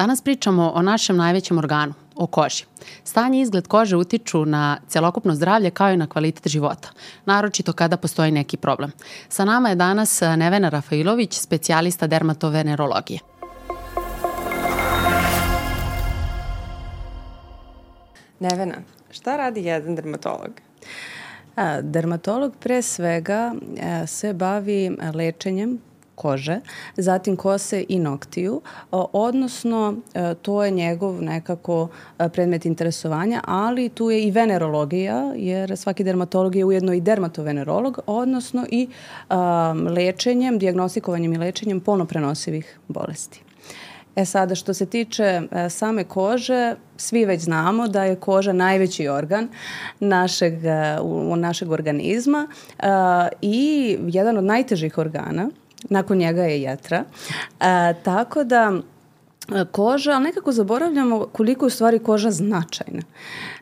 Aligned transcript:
Danas 0.00 0.22
pričamo 0.22 0.72
o 0.74 0.82
našem 0.82 1.16
najvećem 1.16 1.58
organu, 1.58 1.94
o 2.16 2.26
koži. 2.26 2.64
Stanje 3.04 3.38
i 3.38 3.42
izgled 3.42 3.66
kože 3.66 3.96
utiču 3.96 4.44
na 4.44 4.78
celokupno 4.88 5.34
zdravlje 5.34 5.70
kao 5.70 5.90
i 5.90 5.96
na 5.96 6.06
kvalitet 6.06 6.48
života, 6.48 6.88
naročito 7.24 7.72
kada 7.72 7.96
postoji 7.96 8.30
neki 8.30 8.56
problem. 8.56 8.92
Sa 9.28 9.44
nama 9.44 9.68
je 9.68 9.74
danas 9.74 10.20
Nevena 10.36 10.68
Rafailović, 10.68 11.34
specijalista 11.34 12.06
dermatovenerologije. 12.06 13.20
Nevena, 18.38 18.74
šta 19.10 19.36
radi 19.36 19.64
jedan 19.64 19.94
dermatolog? 19.94 20.50
Dermatolog 21.82 22.56
pre 22.60 22.82
svega 22.82 23.54
se 24.06 24.32
bavi 24.32 24.96
lečenjem 25.14 25.78
kože, 26.20 26.60
zatim 26.96 27.36
kose 27.36 27.84
i 27.88 27.98
noktiju, 27.98 28.60
odnosno 29.12 29.94
e, 30.14 30.34
to 30.34 30.64
je 30.64 30.70
njegov 30.70 31.22
nekako 31.22 31.88
e, 31.88 32.28
predmet 32.28 32.66
interesovanja, 32.66 33.40
ali 33.44 33.88
tu 33.88 34.10
je 34.10 34.22
i 34.22 34.30
venerologija, 34.30 35.32
jer 35.36 35.76
svaki 35.76 36.04
dermatolog 36.04 36.56
je 36.56 36.64
ujedno 36.64 36.92
i 36.92 37.00
dermatovenerolog, 37.00 37.98
odnosno 38.06 38.66
i 38.70 38.88
lečenjem, 39.96 40.58
diagnostikovanjem 40.58 41.32
i 41.32 41.38
lečenjem 41.38 41.80
polnoprenosivih 41.80 42.78
bolesti. 42.88 43.42
E 44.16 44.24
sada, 44.24 44.54
što 44.54 44.74
se 44.74 44.86
tiče 44.86 45.24
e, 45.24 45.70
same 45.70 46.04
kože, 46.04 46.74
svi 46.96 47.24
već 47.24 47.40
znamo 47.42 47.88
da 47.88 48.04
je 48.04 48.16
koža 48.16 48.52
najveći 48.52 49.08
organ 49.08 49.48
našeg, 50.00 50.64
e, 50.64 51.00
u, 51.02 51.36
našeg 51.36 51.70
organizma 51.70 52.48
e, 52.78 52.84
i 53.42 53.98
jedan 54.06 54.38
od 54.38 54.44
najtežih 54.44 54.98
organa 54.98 55.50
nakon 55.88 56.18
njega 56.18 56.42
je 56.42 56.62
jetra. 56.62 57.04
E, 57.60 57.94
tako 58.02 58.44
da 58.44 58.72
e, 58.72 59.64
koža, 59.72 60.10
ali 60.12 60.24
nekako 60.24 60.52
zaboravljamo 60.52 61.26
koliko 61.32 61.64
je 61.64 61.66
u 61.66 61.70
stvari 61.70 61.98
koža 61.98 62.30
značajna. 62.30 63.02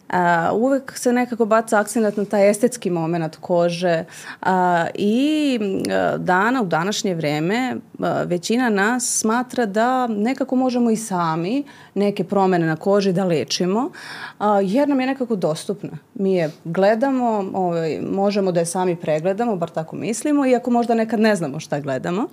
A, 0.09 0.53
uvek 0.55 0.99
se 0.99 1.13
nekako 1.13 1.45
baca 1.45 1.81
akcenat 1.81 2.17
na 2.17 2.25
taj 2.25 2.51
estetski 2.51 2.91
moment 2.91 3.37
kože 3.37 4.05
a, 4.43 4.87
i 4.95 5.59
a, 5.91 6.17
dana 6.19 6.63
u 6.63 6.67
današnje 6.67 7.15
vreme 7.15 7.77
a, 7.99 8.23
većina 8.23 8.71
nas 8.71 9.19
smatra 9.19 9.67
da 9.67 10.07
nekako 10.07 10.57
možemo 10.57 10.91
i 10.91 10.97
sami 10.97 11.65
neke 11.95 12.25
promene 12.25 12.67
na 12.67 12.77
koži 12.77 13.13
da 13.13 13.25
lečimo 13.25 13.91
a, 14.39 14.61
jer 14.61 14.89
nam 14.89 15.01
je 15.01 15.07
nekako 15.07 15.37
dostupna. 15.37 15.99
Mi 16.15 16.35
je 16.35 16.51
gledamo, 16.65 17.51
ovaj, 17.55 18.01
možemo 18.01 18.53
da 18.53 18.61
je 18.61 18.67
sami 18.67 18.97
pregledamo, 18.97 19.57
bar 19.57 19.71
tako 19.71 19.97
mislimo, 19.97 20.47
iako 20.47 20.71
možda 20.71 20.95
nekad 20.95 21.21
ne 21.21 21.37
znamo 21.37 21.61
šta 21.61 21.81
gledamo. 21.81 22.27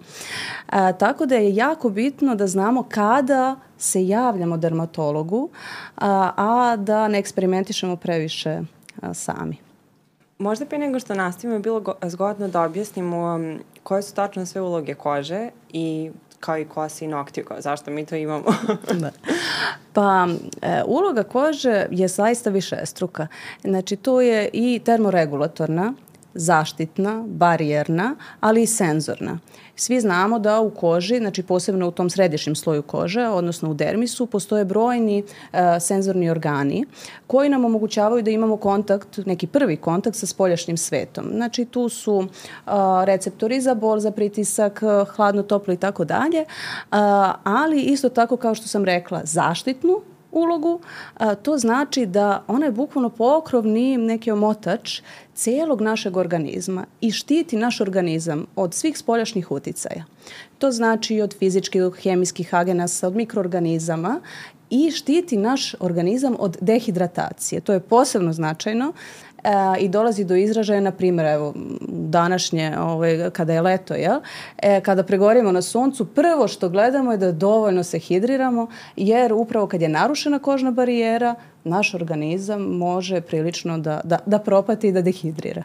A, 0.70 0.92
tako 0.92 1.26
da 1.26 1.36
je 1.36 1.56
jako 1.56 1.90
bitno 1.90 2.36
da 2.36 2.48
znamo 2.48 2.84
kada 2.90 3.56
se 3.78 4.08
javljamo 4.08 4.58
dermatologu, 4.58 5.50
a, 5.96 6.32
a 6.38 6.76
da 6.76 7.08
ne 7.08 7.20
eksperimentišemo 7.20 7.96
previše 7.96 8.62
a, 9.02 9.14
sami. 9.14 9.58
Možda 10.38 10.66
pre 10.66 10.78
nego 10.78 11.00
što 11.00 11.16
nastavimo 11.16 11.56
je 11.56 11.60
bilo 11.60 11.96
zgodno 12.04 12.48
da 12.48 12.62
objasnimo 12.62 13.40
koje 13.84 14.02
su 14.02 14.14
tačno 14.14 14.46
sve 14.46 14.62
uloge 14.62 14.94
kože 14.94 15.50
i 15.70 16.12
kao 16.40 16.58
i 16.58 16.66
kosi 16.66 17.06
i 17.06 17.08
noktiju, 17.08 17.46
kao 17.46 17.62
zašto 17.62 17.92
mi 17.92 18.06
to 18.06 18.16
imamo. 18.16 18.46
da. 19.02 19.12
Pa, 19.94 20.28
e, 20.62 20.84
uloga 20.86 21.24
kože 21.24 21.86
je 21.92 22.08
zaista 22.08 22.50
više 22.50 22.86
struka. 22.86 23.28
Znači, 23.64 23.96
to 23.96 24.22
je 24.22 24.50
i 24.54 24.82
termoregulatorna, 24.86 25.94
zaštitna, 26.36 27.24
barijerna, 27.28 28.16
ali 28.40 28.64
i 28.64 28.68
senzorna. 28.68 29.40
Svi 29.76 30.00
znamo 30.00 30.40
da 30.40 30.60
u 30.60 30.70
koži, 30.70 31.18
znači 31.18 31.44
posebno 31.44 31.88
u 31.88 31.92
tom 31.92 32.10
središnjem 32.10 32.56
sloju 32.56 32.82
kože, 32.82 33.28
odnosno 33.28 33.70
u 33.70 33.74
dermisu, 33.74 34.26
postoje 34.26 34.66
brojni 34.66 35.24
uh, 35.24 35.60
senzorni 35.80 36.30
organi 36.30 36.86
koji 37.28 37.50
nam 37.50 37.66
omogućavaju 37.66 38.24
da 38.24 38.32
imamo 38.32 38.58
kontakt, 38.58 39.18
neki 39.26 39.48
prvi 39.48 39.78
kontakt 39.78 40.18
sa 40.18 40.26
spoljašnjim 40.26 40.78
svetom. 40.78 41.26
Znači 41.34 41.66
tu 41.66 41.90
su 41.90 42.16
uh, 42.16 42.28
receptori 43.04 43.62
za 43.62 43.76
bol, 43.76 44.00
za 44.00 44.12
pritisak, 44.12 44.82
hladno, 45.16 45.44
toplo 45.44 45.74
i 45.74 45.78
tako 45.78 46.06
dalje, 46.06 46.46
ali 47.44 47.82
isto 47.82 48.10
tako 48.10 48.38
kao 48.38 48.56
što 48.56 48.68
sam 48.68 48.86
rekla, 48.86 49.22
zaštitnu, 49.24 50.02
ulogu, 50.36 50.80
a, 51.18 51.36
to 51.36 51.58
znači 51.58 52.06
da 52.06 52.44
ona 52.48 52.66
je 52.66 52.72
bukvalno 52.72 53.10
pokrovni 53.10 53.98
neki 53.98 54.32
omotač 54.32 55.02
celog 55.34 55.82
našeg 55.82 56.18
organizma 56.18 56.86
i 57.02 57.12
štiti 57.12 57.58
naš 57.58 57.82
organizam 57.82 58.46
od 58.56 58.74
svih 58.74 58.98
spoljašnjih 58.98 59.52
uticaja. 59.52 60.06
To 60.58 60.72
znači 60.72 61.16
i 61.16 61.22
od 61.22 61.36
fizičkih, 61.40 61.82
hemijskih 62.04 62.56
agenasa, 62.56 63.08
od 63.08 63.16
mikroorganizama 63.16 64.20
i 64.70 64.92
štiti 64.92 65.38
naš 65.38 65.76
organizam 65.80 66.36
od 66.40 66.58
dehidratacije. 66.62 67.62
To 67.62 67.74
je 67.74 67.80
posebno 67.80 68.34
značajno 68.34 68.94
e, 69.46 69.80
i 69.80 69.90
dolazi 69.90 70.26
do 70.26 70.36
izražaja, 70.36 70.82
na 70.82 70.92
primjer, 70.92 71.28
evo, 71.28 71.54
današnje, 71.90 72.80
ovaj, 72.80 73.30
kada 73.30 73.54
je 73.54 73.62
leto, 73.62 73.94
jel? 73.94 74.20
E, 74.58 74.82
kada 74.82 75.04
pregorimo 75.04 75.52
na 75.52 75.62
suncu, 75.62 76.06
prvo 76.06 76.48
što 76.48 76.70
gledamo 76.70 77.12
je 77.12 77.18
da 77.18 77.32
dovoljno 77.32 77.84
se 77.84 78.00
hidriramo, 78.00 78.68
jer 78.96 79.34
upravo 79.34 79.68
kad 79.68 79.82
je 79.82 79.90
narušena 79.90 80.40
kožna 80.40 80.72
barijera, 80.72 81.36
naš 81.64 81.94
organizam 81.94 82.62
može 82.62 83.22
prilično 83.22 83.78
da, 83.78 84.02
da, 84.04 84.20
da 84.26 84.40
propati 84.40 84.88
i 84.88 84.92
da 84.92 85.02
dehidrira. 85.02 85.64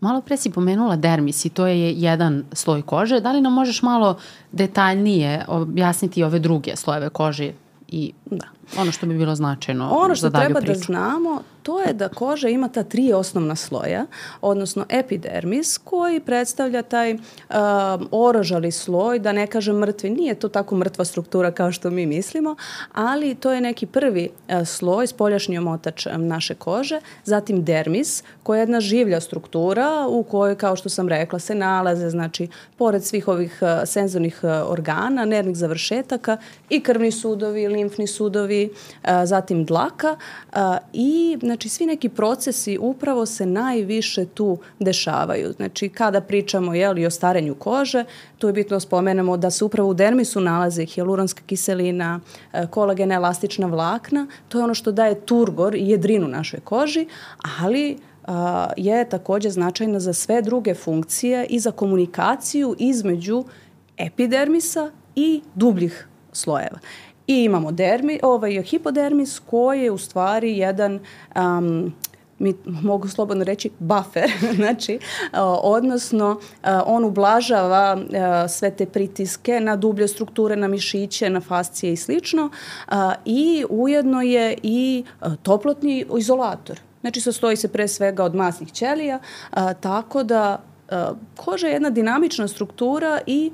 Malo 0.00 0.20
pre 0.20 0.36
si 0.36 0.50
pomenula 0.50 0.96
dermis 0.96 1.44
i 1.44 1.48
to 1.48 1.66
je 1.66 1.92
jedan 1.92 2.44
sloj 2.52 2.82
kože. 2.82 3.20
Da 3.20 3.32
li 3.32 3.40
nam 3.40 3.52
možeš 3.52 3.82
malo 3.82 4.18
detaljnije 4.52 5.44
objasniti 5.48 6.22
ove 6.22 6.38
druge 6.38 6.76
slojeve 6.76 7.08
kože 7.08 7.52
i 7.88 8.12
da. 8.26 8.53
Ono 8.78 8.92
što 8.92 9.06
bi 9.06 9.14
bilo 9.14 9.34
značajno 9.34 9.90
ono 9.90 10.14
što 10.14 10.26
za 10.26 10.30
dalju 10.30 10.44
treba 10.44 10.60
priču. 10.60 10.78
da 10.78 10.84
znamo 10.84 11.42
to 11.64 11.80
je 11.80 11.92
da 11.92 12.08
koža 12.08 12.48
ima 12.48 12.68
ta 12.68 12.82
tri 12.82 13.12
osnovna 13.12 13.56
sloja, 13.56 14.06
odnosno 14.40 14.84
epidermis 14.88 15.78
koji 15.78 16.20
predstavlja 16.20 16.82
taj 16.82 17.12
um, 17.14 17.18
orožali 18.10 18.70
sloj, 18.70 19.18
da 19.18 19.32
ne 19.32 19.46
kažem 19.46 19.76
mrtvi, 19.76 20.10
nije 20.10 20.34
to 20.34 20.48
tako 20.48 20.76
mrtva 20.76 21.04
struktura 21.04 21.50
kao 21.50 21.72
što 21.72 21.90
mi 21.90 22.06
mislimo, 22.06 22.56
ali 22.92 23.34
to 23.34 23.52
je 23.52 23.60
neki 23.60 23.86
prvi 23.86 24.28
uh, 24.28 24.66
sloj, 24.66 25.06
spoljašnji 25.06 25.58
omotač 25.58 26.06
um, 26.06 26.26
naše 26.26 26.54
kože, 26.54 27.00
zatim 27.24 27.64
dermis 27.64 28.22
koja 28.42 28.58
je 28.58 28.62
jedna 28.62 28.80
življa 28.80 29.20
struktura 29.20 30.06
u 30.08 30.22
kojoj, 30.22 30.54
kao 30.54 30.76
što 30.76 30.88
sam 30.88 31.08
rekla, 31.08 31.38
se 31.38 31.54
nalaze, 31.54 32.10
znači, 32.10 32.48
pored 32.76 33.04
svih 33.04 33.28
ovih 33.28 33.58
uh, 33.62 33.68
senzornih 33.88 34.40
uh, 34.42 34.50
organa, 34.70 35.24
nervnih 35.24 35.56
završetaka 35.56 36.36
i 36.70 36.80
krvni 36.80 37.12
sudovi, 37.12 37.68
limfni 37.68 38.06
sudovi, 38.06 38.53
uh, 38.62 39.08
zatim 39.24 39.64
dlaka 39.64 40.16
uh, 40.16 40.58
i 40.92 41.24
Znači, 41.44 41.68
svi 41.68 41.86
neki 41.86 42.08
procesi 42.08 42.78
upravo 42.80 43.26
se 43.26 43.46
najviše 43.46 44.26
tu 44.26 44.58
dešavaju. 44.80 45.52
Znači, 45.52 45.88
kada 45.88 46.20
pričamo 46.20 46.74
jeli, 46.74 47.06
o 47.06 47.10
starenju 47.10 47.54
kože, 47.54 48.04
tu 48.38 48.46
je 48.46 48.52
bitno 48.52 48.76
da 48.76 48.80
spomenemo 48.80 49.36
da 49.36 49.50
se 49.50 49.64
upravo 49.64 49.88
u 49.88 49.94
dermisu 49.94 50.40
nalaze 50.40 50.84
hialuronska 50.84 51.42
kiselina, 51.46 52.20
e, 52.52 52.66
kolagena, 52.66 53.14
elastična 53.14 53.66
vlakna. 53.66 54.26
To 54.48 54.58
je 54.58 54.64
ono 54.64 54.74
što 54.74 54.92
daje 54.92 55.20
turgor 55.20 55.74
i 55.74 55.88
jedrinu 55.88 56.28
našoj 56.28 56.60
koži, 56.60 57.06
ali 57.60 57.98
je 58.76 59.08
takođe 59.08 59.50
značajna 59.50 60.00
za 60.00 60.12
sve 60.12 60.42
druge 60.42 60.74
funkcije 60.74 61.46
i 61.50 61.58
za 61.60 61.70
komunikaciju 61.70 62.76
između 62.78 63.44
epidermisa 63.96 64.90
i 65.16 65.42
dubljih 65.54 66.08
slojeva. 66.32 66.78
I 67.26 67.44
imamo 67.44 67.72
dermi, 67.72 68.20
ovaj, 68.22 68.62
hipodermis 68.62 69.38
koji 69.38 69.82
je 69.82 69.90
u 69.90 69.98
stvari 69.98 70.58
jedan 70.58 71.00
um, 71.36 71.94
mi 72.38 72.54
mogu 72.66 73.08
slobodno 73.08 73.44
reći 73.44 73.70
buffer, 73.78 74.30
znači, 74.56 74.98
odnosno 75.62 76.40
on 76.86 77.04
ublažava 77.04 77.98
sve 78.48 78.70
te 78.70 78.86
pritiske 78.86 79.60
na 79.60 79.76
dublje 79.76 80.08
strukture, 80.08 80.56
na 80.56 80.68
mišiće, 80.68 81.30
na 81.30 81.40
fascije 81.40 81.92
i 81.92 81.96
slično 81.96 82.50
i 83.24 83.64
ujedno 83.70 84.22
je 84.22 84.58
i 84.62 85.04
toplotni 85.42 86.06
izolator. 86.18 86.80
Znači, 87.00 87.20
sastoji 87.20 87.56
se 87.56 87.68
pre 87.68 87.88
svega 87.88 88.24
od 88.24 88.34
masnih 88.34 88.72
ćelija, 88.72 89.18
tako 89.80 90.22
da 90.22 90.62
koža 91.36 91.66
je 91.66 91.72
jedna 91.72 91.90
dinamična 91.90 92.48
struktura 92.48 93.20
i 93.26 93.50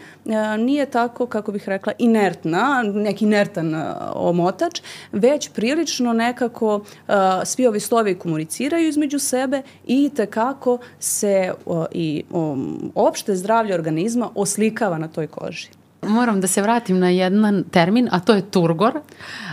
nije 0.59 0.87
tako, 0.87 1.27
kako 1.27 1.53
bih 1.53 1.69
rekla, 1.69 1.93
inertna, 1.99 2.82
neki 2.82 3.25
inertan 3.25 3.94
omotač, 4.15 4.81
već 5.12 5.50
prilično 5.50 6.12
nekako 6.12 6.85
svi 7.44 7.67
ovi 7.67 7.81
slovi 7.81 8.15
komuniciraju 8.15 8.88
između 8.88 9.19
sebe 9.19 9.62
i 9.87 10.11
tekako 10.17 10.79
se 10.99 11.53
i 11.93 12.25
opšte 12.94 13.37
zdravlje 13.37 13.75
organizma 13.75 14.31
oslikava 14.35 14.99
na 14.99 15.09
toj 15.09 15.27
koži. 15.27 15.80
Moram 16.02 16.41
da 16.41 16.47
se 16.47 16.62
vratim 16.62 16.99
na 16.99 17.08
jedan 17.08 17.64
termin, 17.70 18.08
a 18.12 18.20
to 18.20 18.32
je 18.32 18.50
turgor. 18.50 19.00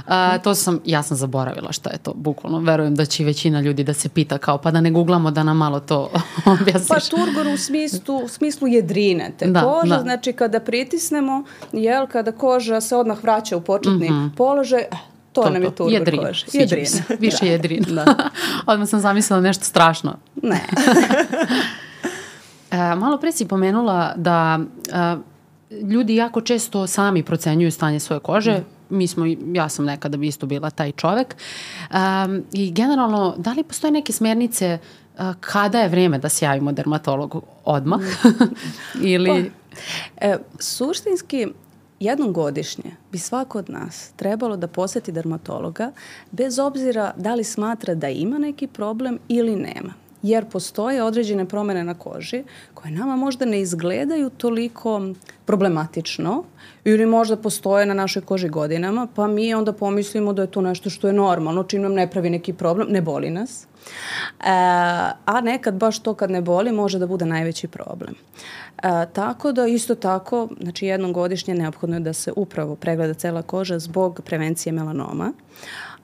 A, 0.07 0.37
to 0.37 0.55
sam, 0.55 0.79
ja 0.85 1.03
sam 1.03 1.17
zaboravila 1.17 1.71
šta 1.71 1.89
je 1.89 1.97
to, 1.97 2.13
bukvalno. 2.15 2.59
Verujem 2.59 2.95
da 2.95 3.05
će 3.05 3.23
većina 3.23 3.61
ljudi 3.61 3.83
da 3.83 3.93
se 3.93 4.09
pita 4.09 4.37
kao, 4.37 4.57
pa 4.57 4.71
da 4.71 4.81
ne 4.81 4.91
googlamo 4.91 5.31
da 5.31 5.43
nam 5.43 5.57
malo 5.57 5.79
to 5.79 6.11
objasniš. 6.61 6.87
Pa 6.87 6.99
turgor 6.99 7.47
u 7.53 7.57
smislu, 7.57 8.17
u 8.23 8.27
smislu 8.27 8.67
jedrine 8.67 9.31
te 9.39 9.45
da, 9.45 9.61
kože, 9.61 9.95
da. 9.95 10.01
znači 10.01 10.33
kada 10.33 10.59
pritisnemo, 10.59 11.43
jel, 11.71 12.07
kada 12.07 12.31
koža 12.31 12.81
se 12.81 12.95
odmah 12.95 13.23
vraća 13.23 13.57
u 13.57 13.61
početni 13.61 14.09
mm 14.09 14.13
-hmm. 14.13 14.35
položaj, 14.35 14.81
eh, 14.81 14.97
to, 15.33 15.41
to 15.41 15.49
nam 15.49 15.63
je 15.63 15.75
turgor 15.75 15.93
jedrin. 15.93 16.21
kože. 16.21 16.45
Jedrin. 16.53 16.87
Više 17.19 17.45
da. 17.45 17.51
jedrin. 17.51 17.83
Da. 17.83 18.05
Odmah 18.65 18.89
sam 18.89 18.99
zamislila 18.99 19.41
nešto 19.41 19.65
strašno. 19.65 20.15
Ne. 20.43 20.61
e, 22.71 22.95
malo 22.95 23.17
pre 23.17 23.31
si 23.31 23.47
pomenula 23.47 24.13
da 24.15 24.59
e, 24.93 25.36
ljudi 25.69 26.15
jako 26.15 26.41
često 26.41 26.87
sami 26.87 27.23
procenjuju 27.23 27.71
stanje 27.71 27.99
svoje 27.99 28.19
kože. 28.19 28.57
Mm. 28.57 28.97
Mi 28.97 29.07
smo, 29.07 29.25
ja 29.53 29.69
sam 29.69 29.85
nekada 29.85 30.17
bi 30.17 30.27
isto 30.27 30.45
bila 30.45 30.69
taj 30.69 30.91
čovek. 30.91 31.35
Um, 31.91 32.43
I 32.53 32.71
generalno, 32.71 33.35
da 33.37 33.53
li 33.53 33.63
postoje 33.63 33.91
neke 33.91 34.13
smernice 34.13 34.77
uh, 34.79 35.21
kada 35.39 35.79
je 35.79 35.89
vreme 35.89 36.19
da 36.19 36.29
se 36.29 36.45
javimo 36.45 36.71
dermatologu 36.71 37.41
odmah? 37.65 38.01
Mm. 38.01 39.05
Ili... 39.13 39.51
e, 40.17 40.37
suštinski, 40.59 41.47
jednom 41.99 42.33
godišnje 42.33 42.91
bi 43.11 43.17
svako 43.17 43.59
od 43.59 43.69
nas 43.69 44.11
trebalo 44.15 44.57
da 44.57 44.67
poseti 44.67 45.11
dermatologa 45.11 45.91
bez 46.31 46.59
obzira 46.59 47.13
da 47.17 47.35
li 47.35 47.43
smatra 47.43 47.95
da 47.95 48.09
ima 48.09 48.37
neki 48.37 48.67
problem 48.67 49.19
ili 49.27 49.55
nema 49.55 50.06
jer 50.23 50.45
postoje 50.45 51.03
određene 51.03 51.45
promene 51.45 51.83
na 51.83 51.93
koži 51.93 52.43
koje 52.73 52.91
nama 52.91 53.15
možda 53.15 53.45
ne 53.45 53.61
izgledaju 53.61 54.29
toliko 54.29 55.01
problematično 55.45 56.43
ili 56.83 57.05
možda 57.05 57.37
postoje 57.37 57.85
na 57.85 57.93
našoj 57.93 58.21
koži 58.21 58.49
godinama, 58.49 59.07
pa 59.15 59.27
mi 59.27 59.53
onda 59.53 59.73
pomislimo 59.73 60.33
da 60.33 60.41
je 60.41 60.51
to 60.51 60.61
nešto 60.61 60.89
što 60.89 61.07
je 61.07 61.13
normalno, 61.13 61.63
čim 61.63 61.81
nam 61.81 61.93
ne 61.93 62.09
pravi 62.09 62.29
neki 62.29 62.53
problem, 62.53 62.87
ne 62.91 63.01
boli 63.01 63.29
nas. 63.29 63.63
E, 63.63 63.67
a 65.25 65.41
nekad 65.43 65.75
baš 65.75 65.99
to 65.99 66.13
kad 66.13 66.31
ne 66.31 66.41
boli 66.41 66.71
može 66.71 66.99
da 66.99 67.07
bude 67.07 67.25
najveći 67.25 67.67
problem. 67.67 68.15
E, 68.77 69.05
tako 69.13 69.51
da 69.51 69.67
isto 69.67 69.95
tako, 69.95 70.49
znači 70.61 70.85
jednom 70.85 71.13
godišnje 71.13 71.55
neophodno 71.55 71.95
je 71.95 71.99
da 71.99 72.13
se 72.13 72.33
upravo 72.35 72.75
pregleda 72.75 73.13
cela 73.13 73.41
koža 73.41 73.79
zbog 73.79 74.21
prevencije 74.25 74.73
melanoma, 74.73 75.33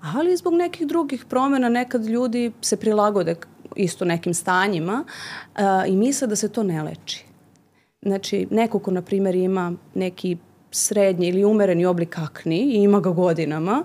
ali 0.01 0.37
zbog 0.37 0.53
nekih 0.53 0.87
drugih 0.87 1.25
promena 1.25 1.69
nekad 1.69 2.05
ljudi 2.05 2.51
se 2.61 2.77
prilagode 2.77 3.35
isto 3.75 4.05
nekim 4.05 4.33
stanjima 4.33 5.03
uh, 5.55 5.61
i 5.87 5.95
misle 5.95 6.27
da 6.27 6.35
se 6.35 6.49
to 6.49 6.63
ne 6.63 6.83
leči. 6.83 7.25
Znači, 8.01 8.47
neko 8.51 8.79
ko, 8.79 8.91
na 8.91 9.01
primjer, 9.01 9.35
ima 9.35 9.73
neki 9.95 10.37
srednji 10.71 11.27
ili 11.27 11.45
umereni 11.45 11.85
oblik 11.85 12.17
akni 12.17 12.57
i 12.57 12.83
ima 12.83 12.99
ga 12.99 13.09
godinama, 13.09 13.83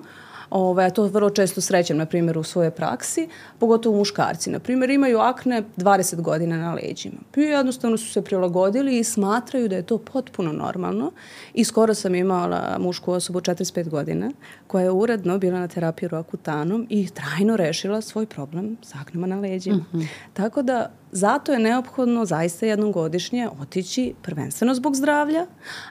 ja 0.82 0.90
to 0.90 1.06
vrlo 1.06 1.30
često 1.30 1.60
srećem, 1.60 1.96
na 1.96 2.06
primjer, 2.06 2.38
u 2.38 2.42
svojoj 2.42 2.70
praksi, 2.70 3.28
pogotovo 3.58 3.98
muškarci. 3.98 4.50
Na 4.50 4.58
primjer, 4.58 4.90
imaju 4.90 5.18
akne 5.18 5.62
20 5.76 6.20
godina 6.20 6.56
na 6.56 6.74
leđima. 6.74 7.18
I 7.36 7.40
jednostavno 7.40 7.96
su 7.96 8.12
se 8.12 8.22
prilagodili 8.22 8.98
i 8.98 9.04
smatraju 9.04 9.68
da 9.68 9.76
je 9.76 9.82
to 9.82 9.98
potpuno 9.98 10.52
normalno. 10.52 11.12
I 11.54 11.64
skoro 11.64 11.94
sam 11.94 12.14
imala 12.14 12.76
mušku 12.78 13.12
osobu 13.12 13.40
45 13.40 13.88
godina 13.88 14.30
koja 14.66 14.84
je 14.84 14.90
uredno 14.90 15.38
bila 15.38 15.60
na 15.60 15.68
terapiji 15.68 16.08
roakutanom 16.08 16.86
i 16.90 17.08
trajno 17.08 17.56
rešila 17.56 18.00
svoj 18.00 18.26
problem 18.26 18.76
s 18.82 18.94
aknama 18.94 19.26
na 19.26 19.40
leđima. 19.40 19.76
Mm 19.76 19.98
-hmm. 19.98 20.06
Tako 20.32 20.62
da 20.62 20.90
zato 21.12 21.52
je 21.52 21.58
neophodno 21.58 22.24
zaista 22.24 22.66
jednom 22.66 22.92
godišnje 22.92 23.48
otići 23.60 24.14
prvenstveno 24.22 24.74
zbog 24.74 24.96
zdravlja, 24.96 25.46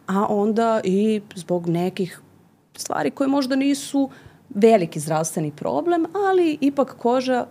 a 0.07 0.25
onda 0.29 0.81
i 0.83 1.21
zbog 1.35 1.67
nekih 1.67 2.21
stvari 2.75 3.11
koje 3.11 3.27
možda 3.27 3.55
nisu 3.55 4.09
veliki 4.49 4.99
zdravstveni 4.99 5.51
problem, 5.51 6.05
ali 6.27 6.57
ipak 6.61 6.95
koža 6.97 7.45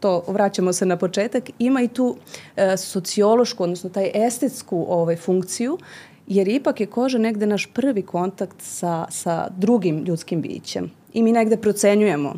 to 0.00 0.24
vraćamo 0.28 0.72
se 0.72 0.86
na 0.86 0.96
početak, 0.96 1.50
ima 1.58 1.82
i 1.82 1.88
tu 1.88 2.16
e, 2.56 2.76
sociološku, 2.76 3.62
odnosno 3.62 3.90
taj 3.90 4.10
estetsku 4.14 4.86
ovaj, 4.88 5.16
funkciju, 5.16 5.78
jer 6.26 6.48
ipak 6.48 6.80
je 6.80 6.86
koža 6.86 7.18
negde 7.18 7.46
naš 7.46 7.66
prvi 7.66 8.02
kontakt 8.02 8.56
sa, 8.58 9.06
sa 9.10 9.48
drugim 9.56 10.04
ljudskim 10.04 10.40
bićem. 10.40 10.90
I 11.12 11.22
mi 11.22 11.32
negde 11.32 11.56
procenjujemo 11.56 12.34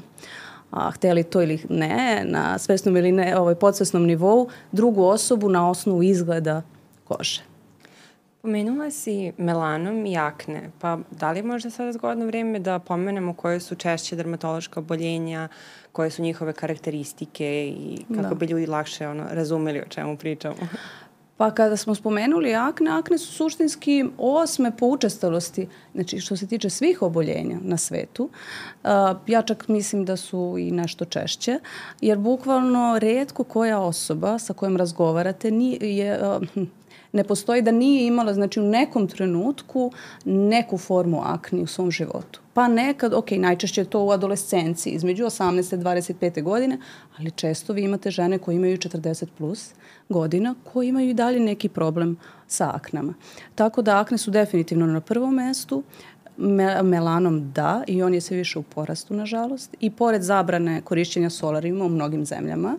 a, 0.70 0.90
hteli 0.90 1.22
to 1.22 1.42
ili 1.42 1.60
ne, 1.68 2.22
na 2.24 2.58
svesnom 2.58 2.96
ili 2.96 3.12
ne, 3.12 3.38
ovaj, 3.38 3.54
podsvesnom 3.54 4.06
nivou, 4.06 4.48
drugu 4.72 5.04
osobu 5.04 5.48
na 5.48 5.70
osnovu 5.70 6.02
izgleda 6.02 6.62
kože. 7.04 7.51
Pomenula 8.42 8.90
si 8.90 9.32
melanom 9.38 10.06
i 10.06 10.16
akne, 10.16 10.70
pa 10.80 10.98
da 11.10 11.30
li 11.32 11.38
je 11.38 11.42
možda 11.42 11.70
sada 11.70 11.92
zgodno 11.92 12.26
vreme 12.26 12.58
da 12.58 12.78
pomenemo 12.78 13.34
koje 13.34 13.60
su 13.60 13.74
češće 13.74 14.16
dermatološka 14.16 14.80
oboljenja, 14.80 15.48
koje 15.92 16.10
su 16.10 16.22
njihove 16.22 16.52
karakteristike 16.52 17.68
i 17.68 18.04
kako 18.14 18.28
da. 18.28 18.34
bi 18.34 18.46
ljudi 18.46 18.66
lakše 18.66 19.08
ono, 19.08 19.24
razumeli 19.30 19.80
o 19.80 19.88
čemu 19.88 20.16
pričamo? 20.16 20.56
Pa 21.36 21.50
kada 21.50 21.76
smo 21.76 21.94
spomenuli 21.94 22.54
akne, 22.54 22.90
akne 22.90 23.18
su 23.18 23.32
suštinski 23.32 24.04
osme 24.18 24.76
po 24.76 24.86
učestalosti, 24.86 25.68
znači 25.94 26.20
što 26.20 26.36
se 26.36 26.46
tiče 26.46 26.70
svih 26.70 27.02
oboljenja 27.02 27.58
na 27.62 27.76
svetu. 27.76 28.24
Uh, 28.84 28.90
ja 29.26 29.42
čak 29.42 29.68
mislim 29.68 30.04
da 30.04 30.16
su 30.16 30.56
i 30.58 30.70
nešto 30.70 31.04
češće, 31.04 31.58
jer 32.00 32.18
bukvalno 32.18 32.98
redko 32.98 33.44
koja 33.44 33.80
osoba 33.80 34.38
sa 34.38 34.52
kojom 34.52 34.76
razgovarate 34.76 35.50
nije, 35.50 35.96
je, 35.96 36.20
uh, 36.56 36.66
ne 37.12 37.24
postoji 37.24 37.62
da 37.62 37.70
nije 37.70 38.06
imala 38.06 38.34
znači 38.34 38.60
u 38.60 38.62
nekom 38.62 39.08
trenutku 39.08 39.92
neku 40.24 40.78
formu 40.78 41.20
akni 41.24 41.62
u 41.62 41.66
svom 41.66 41.90
životu. 41.90 42.40
Pa 42.54 42.68
nekad, 42.68 43.14
ok, 43.14 43.30
najčešće 43.30 43.80
je 43.80 43.90
to 43.90 44.04
u 44.04 44.10
adolescenciji, 44.10 44.92
između 44.92 45.24
18. 45.24 45.74
i 45.74 45.78
25. 45.78 46.42
godine, 46.42 46.78
ali 47.18 47.30
često 47.30 47.72
vi 47.72 47.82
imate 47.82 48.10
žene 48.10 48.38
koje 48.38 48.56
imaju 48.56 48.76
40 48.76 49.26
plus 49.38 49.70
godina, 50.08 50.54
koje 50.72 50.88
imaju 50.88 51.10
i 51.10 51.14
dalje 51.14 51.40
neki 51.40 51.68
problem 51.68 52.16
sa 52.46 52.70
aknama. 52.74 53.14
Tako 53.54 53.82
da 53.82 54.00
akne 54.00 54.18
su 54.18 54.30
definitivno 54.30 54.86
na 54.86 55.00
prvom 55.00 55.34
mestu, 55.34 55.82
melanom 56.82 57.52
da 57.52 57.82
i 57.86 58.02
on 58.02 58.14
je 58.14 58.20
sve 58.20 58.36
više 58.36 58.58
u 58.58 58.62
porastu 58.62 59.14
nažalost 59.14 59.76
i 59.80 59.90
pored 59.90 60.22
zabrane 60.22 60.80
korišćenja 60.80 61.30
solarima 61.30 61.84
u 61.84 61.88
mnogim 61.88 62.24
zemljama 62.24 62.76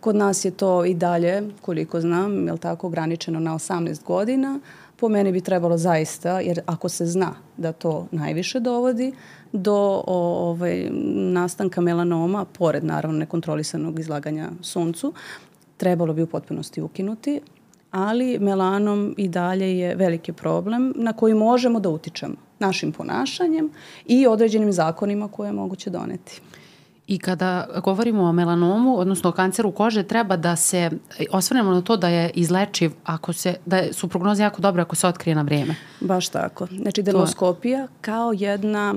Kod 0.00 0.16
nas 0.16 0.44
je 0.44 0.50
to 0.50 0.84
i 0.84 0.94
dalje, 0.94 1.42
koliko 1.62 2.00
znam, 2.00 2.46
je 2.46 2.52
li 2.52 2.58
tako, 2.58 2.86
ograničeno 2.86 3.40
na 3.40 3.54
18 3.54 4.04
godina. 4.04 4.60
Po 4.96 5.08
meni 5.08 5.32
bi 5.32 5.40
trebalo 5.40 5.76
zaista, 5.78 6.40
jer 6.40 6.60
ako 6.66 6.88
se 6.88 7.06
zna 7.06 7.34
da 7.56 7.72
to 7.72 8.06
najviše 8.10 8.60
dovodi 8.60 9.12
do 9.52 10.02
ovaj, 10.06 10.88
nastanka 11.14 11.80
melanoma, 11.80 12.44
pored 12.44 12.84
naravno 12.84 13.18
nekontrolisanog 13.18 13.98
izlaganja 13.98 14.50
suncu, 14.62 15.12
trebalo 15.76 16.14
bi 16.14 16.22
u 16.22 16.26
potpunosti 16.26 16.82
ukinuti, 16.82 17.40
ali 17.90 18.38
melanom 18.38 19.14
i 19.16 19.28
dalje 19.28 19.78
je 19.78 19.94
veliki 19.94 20.32
problem 20.32 20.92
na 20.96 21.12
koji 21.12 21.34
možemo 21.34 21.80
da 21.80 21.88
utičemo 21.88 22.34
našim 22.58 22.92
ponašanjem 22.92 23.70
i 24.06 24.26
određenim 24.26 24.72
zakonima 24.72 25.28
koje 25.28 25.48
je 25.48 25.52
moguće 25.52 25.90
doneti. 25.90 26.40
I 27.08 27.18
kada 27.18 27.66
govorimo 27.84 28.22
o 28.22 28.32
melanomu, 28.32 28.98
odnosno 28.98 29.30
o 29.30 29.32
kanceru 29.32 29.72
kože, 29.72 30.02
treba 30.02 30.36
da 30.36 30.56
se 30.56 30.90
osvrnemo 31.30 31.70
na 31.70 31.80
to 31.80 31.96
da 31.96 32.08
je 32.08 32.30
izlečiv 32.34 32.92
ako 33.04 33.32
se, 33.32 33.54
da 33.66 33.92
su 33.92 34.08
prognoze 34.08 34.42
jako 34.42 34.62
dobre 34.62 34.82
ako 34.82 34.96
se 34.96 35.06
otkrije 35.06 35.34
na 35.34 35.42
vreme. 35.42 35.74
Baš 36.00 36.28
tako. 36.28 36.66
Znači 36.66 37.02
dermoskopija 37.02 37.86
kao 38.00 38.32
jedna, 38.36 38.94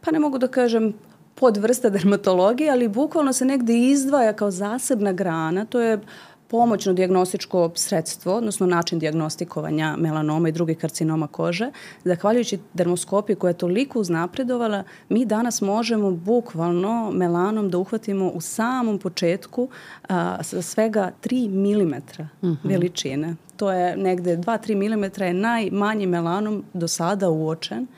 pa 0.00 0.10
ne 0.10 0.18
mogu 0.18 0.38
da 0.38 0.48
kažem 0.48 0.94
podvrsta 1.34 1.90
dermatologije, 1.90 2.70
ali 2.70 2.88
bukvalno 2.88 3.32
se 3.32 3.44
negde 3.44 3.78
izdvaja 3.78 4.32
kao 4.32 4.50
zasebna 4.50 5.12
grana. 5.12 5.64
To 5.64 5.80
je 5.80 6.00
pomoćno 6.48 6.92
diagnostičko 6.92 7.70
sredstvo, 7.74 8.34
odnosno 8.34 8.66
način 8.66 8.98
diagnostikovanja 8.98 9.96
melanoma 9.98 10.48
i 10.48 10.52
drugih 10.52 10.78
karcinoma 10.78 11.26
kože. 11.26 11.70
Zahvaljujući 12.04 12.58
dermoskopiji 12.74 13.36
koja 13.36 13.50
je 13.50 13.58
toliko 13.58 14.00
uznapredovala, 14.00 14.84
mi 15.08 15.24
danas 15.24 15.60
možemo 15.60 16.10
bukvalno 16.10 17.10
melanom 17.10 17.70
da 17.70 17.78
uhvatimo 17.78 18.28
u 18.28 18.40
samom 18.40 18.98
početku 18.98 19.68
a, 20.08 20.42
sa 20.42 20.62
svega 20.62 21.12
3 21.22 21.48
mm 21.48 21.94
uh 22.18 22.26
-huh. 22.42 22.56
veličine. 22.64 23.36
To 23.56 23.72
je 23.72 23.96
negde 23.96 24.36
2-3 24.36 24.74
mm 24.74 25.22
je 25.22 25.34
najmanji 25.34 26.06
melanom 26.06 26.64
do 26.72 26.88
sada 26.88 27.28
uočen. 27.28 27.82
Uh, 27.82 27.88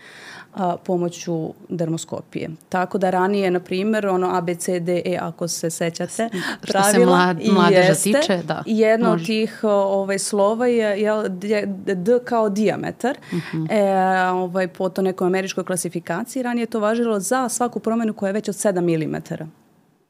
a, 0.55 0.76
pomoću 0.76 1.52
dermoskopije. 1.69 2.50
Tako 2.69 2.99
da 2.99 3.11
ranije, 3.11 3.50
na 3.50 3.61
primjer, 3.61 4.07
ono 4.07 4.31
A, 4.31 4.40
B, 4.40 4.55
C, 4.55 4.81
D, 4.81 5.02
E, 5.05 5.19
ako 5.21 5.49
se 5.49 5.71
sećate, 5.71 6.28
pravila 6.61 6.93
se 6.93 6.99
mlad, 6.99 7.38
mladeža 7.52 7.81
jeste, 7.81 8.12
tiče, 8.12 8.43
da. 8.45 8.62
Jedno 8.67 9.11
može. 9.11 9.23
od 9.23 9.26
tih 9.26 9.61
ovaj, 9.64 10.19
slova 10.19 10.67
je, 10.67 11.02
je 11.43 11.67
D 11.95 12.19
kao 12.25 12.49
diametar. 12.49 13.19
Uh 13.33 13.38
mhm. 13.38 13.64
-huh. 13.64 13.67
e, 13.71 14.31
ovaj, 14.31 14.69
po 14.69 14.88
to 14.88 15.02
nekoj 15.02 15.26
američkoj 15.26 15.64
klasifikaciji 15.64 16.43
ranije 16.43 16.67
to 16.67 16.81
važilo 16.81 17.21
za 17.21 17.49
svaku 17.49 17.81
promenu 17.81 18.12
koja 18.12 18.28
je 18.28 18.33
već 18.33 18.49
od 18.49 18.55
7 18.55 19.07
mm 19.07 19.49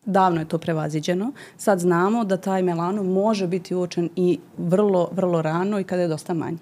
davno 0.09 0.41
je 0.41 0.49
to 0.49 0.59
prevaziđeno. 0.59 1.33
Sad 1.57 1.79
znamo 1.79 2.25
da 2.25 2.37
taj 2.37 2.63
melanom 2.63 3.13
može 3.13 3.47
biti 3.47 3.75
uočen 3.75 4.09
i 4.17 4.39
vrlo, 4.59 5.09
vrlo 5.13 5.43
rano 5.43 5.81
i 5.81 5.85
kada 5.85 6.03
je 6.03 6.09
dosta 6.09 6.35
manji. 6.35 6.59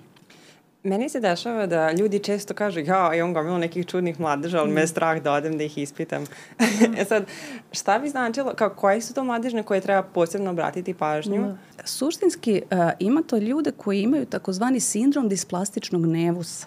Meni 0.87 1.09
se 1.09 1.21
dešava 1.21 1.67
da 1.67 1.93
ljudi 1.93 2.19
često 2.19 2.55
kažu 2.55 2.81
ja 2.81 3.15
imam 3.15 3.35
gomilu 3.35 3.59
nekih 3.59 3.87
čudnih 3.87 4.21
mladeža, 4.21 4.59
ali 4.59 4.71
mm. 4.71 4.75
me 4.75 4.81
je 4.81 4.87
strah 4.87 5.23
da 5.23 5.33
odem 5.33 5.59
da 5.59 5.65
ih 5.65 5.79
ispitam. 5.79 6.25
e 7.01 7.05
sad, 7.05 7.25
šta 7.73 7.99
bi 7.99 8.09
značilo, 8.09 8.55
kao, 8.55 8.71
koje 8.71 9.01
su 9.01 9.15
to 9.15 9.25
mladežne 9.25 9.63
koje 9.63 9.81
treba 9.81 10.03
posebno 10.03 10.51
obratiti 10.51 10.95
pažnju? 10.95 11.41
Mm. 11.41 11.59
Suštinski 11.85 12.63
uh, 12.71 12.79
ima 12.99 13.23
to 13.23 13.39
ljude 13.39 13.73
koji 13.77 14.03
imaju 14.03 14.27
takozvani 14.27 14.81
sindrom 14.81 15.29
displastičnog 15.29 16.07
nevusa. 16.07 16.67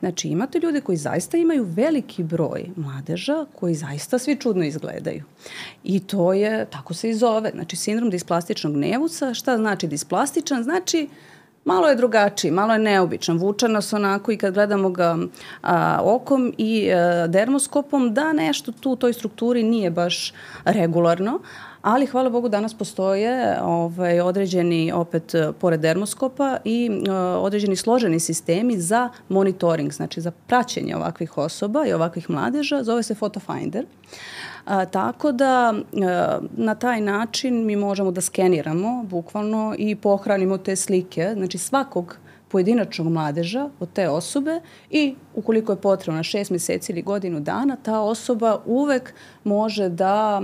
Znači 0.00 0.28
imate 0.28 0.58
ljude 0.58 0.80
koji 0.80 0.98
zaista 0.98 1.36
imaju 1.36 1.64
veliki 1.64 2.22
broj 2.22 2.70
mladeža 2.76 3.46
koji 3.54 3.74
zaista 3.74 4.18
svi 4.18 4.36
čudno 4.36 4.64
izgledaju. 4.64 5.22
I 5.84 6.00
to 6.00 6.32
je, 6.32 6.66
tako 6.70 6.94
se 6.94 7.10
i 7.10 7.14
zove, 7.14 7.50
znači 7.54 7.76
sindrom 7.76 8.10
displastičnog 8.10 8.76
nevusa. 8.76 9.34
Šta 9.34 9.56
znači 9.56 9.86
displastičan? 9.86 10.62
Znači 10.62 11.08
malo 11.64 11.88
je 11.88 11.96
drugačiji, 11.96 12.50
malo 12.50 12.72
je 12.72 12.78
neobičan. 12.78 13.38
Vuča 13.38 13.68
nas 13.68 13.92
onako 13.92 14.32
i 14.32 14.36
kad 14.36 14.54
gledamo 14.54 14.90
ga 14.90 15.16
a, 15.62 15.98
okom 16.02 16.54
i 16.58 16.92
a, 16.92 17.26
dermoskopom 17.26 18.14
da 18.14 18.32
nešto 18.32 18.72
tu 18.72 18.90
u 18.90 18.96
toj 18.96 19.12
strukturi 19.12 19.62
nije 19.62 19.90
baš 19.90 20.32
regularno, 20.64 21.40
ali 21.84 22.06
hvala 22.06 22.30
Bogu 22.30 22.48
danas 22.48 22.74
postoje 22.74 23.58
ovaj, 23.62 24.20
određeni, 24.20 24.92
opet 24.92 25.34
pored 25.60 25.80
dermoskopa 25.80 26.56
i 26.64 26.90
uh, 26.90 27.14
određeni 27.44 27.76
složeni 27.76 28.20
sistemi 28.20 28.80
za 28.80 29.08
monitoring, 29.28 29.92
znači 29.92 30.20
za 30.20 30.30
praćenje 30.30 30.96
ovakvih 30.96 31.38
osoba 31.38 31.86
i 31.86 31.92
ovakvih 31.92 32.30
mladeža, 32.30 32.82
zove 32.82 33.02
se 33.02 33.14
Photofinder. 33.14 33.86
A, 34.64 34.84
tako 34.84 35.32
da 35.32 35.74
a, 35.74 36.38
na 36.56 36.74
taj 36.74 37.00
način 37.00 37.66
mi 37.66 37.76
možemo 37.76 38.10
da 38.10 38.20
skeniramo 38.20 39.02
bukvalno 39.02 39.74
i 39.78 39.96
pohranimo 39.96 40.58
te 40.58 40.76
slike, 40.76 41.32
znači 41.34 41.58
svakog 41.58 42.16
pojedinačnog 42.54 43.08
mladeža 43.08 43.68
od 43.80 43.88
te 43.92 44.08
osobe 44.08 44.60
i 44.90 45.14
ukoliko 45.34 45.72
je 45.72 45.80
potrebno 45.80 46.16
na 46.16 46.22
šest 46.22 46.50
meseci 46.50 46.92
ili 46.92 47.02
godinu 47.02 47.40
dana, 47.40 47.76
ta 47.82 48.00
osoba 48.00 48.60
uvek 48.66 49.14
može 49.44 49.88
da 49.88 50.42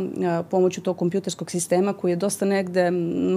pomoću 0.50 0.82
tog 0.82 0.96
kompjuterskog 0.96 1.50
sistema 1.50 1.92
koji 1.92 2.12
je 2.12 2.16
dosta 2.16 2.44
negde 2.44 2.90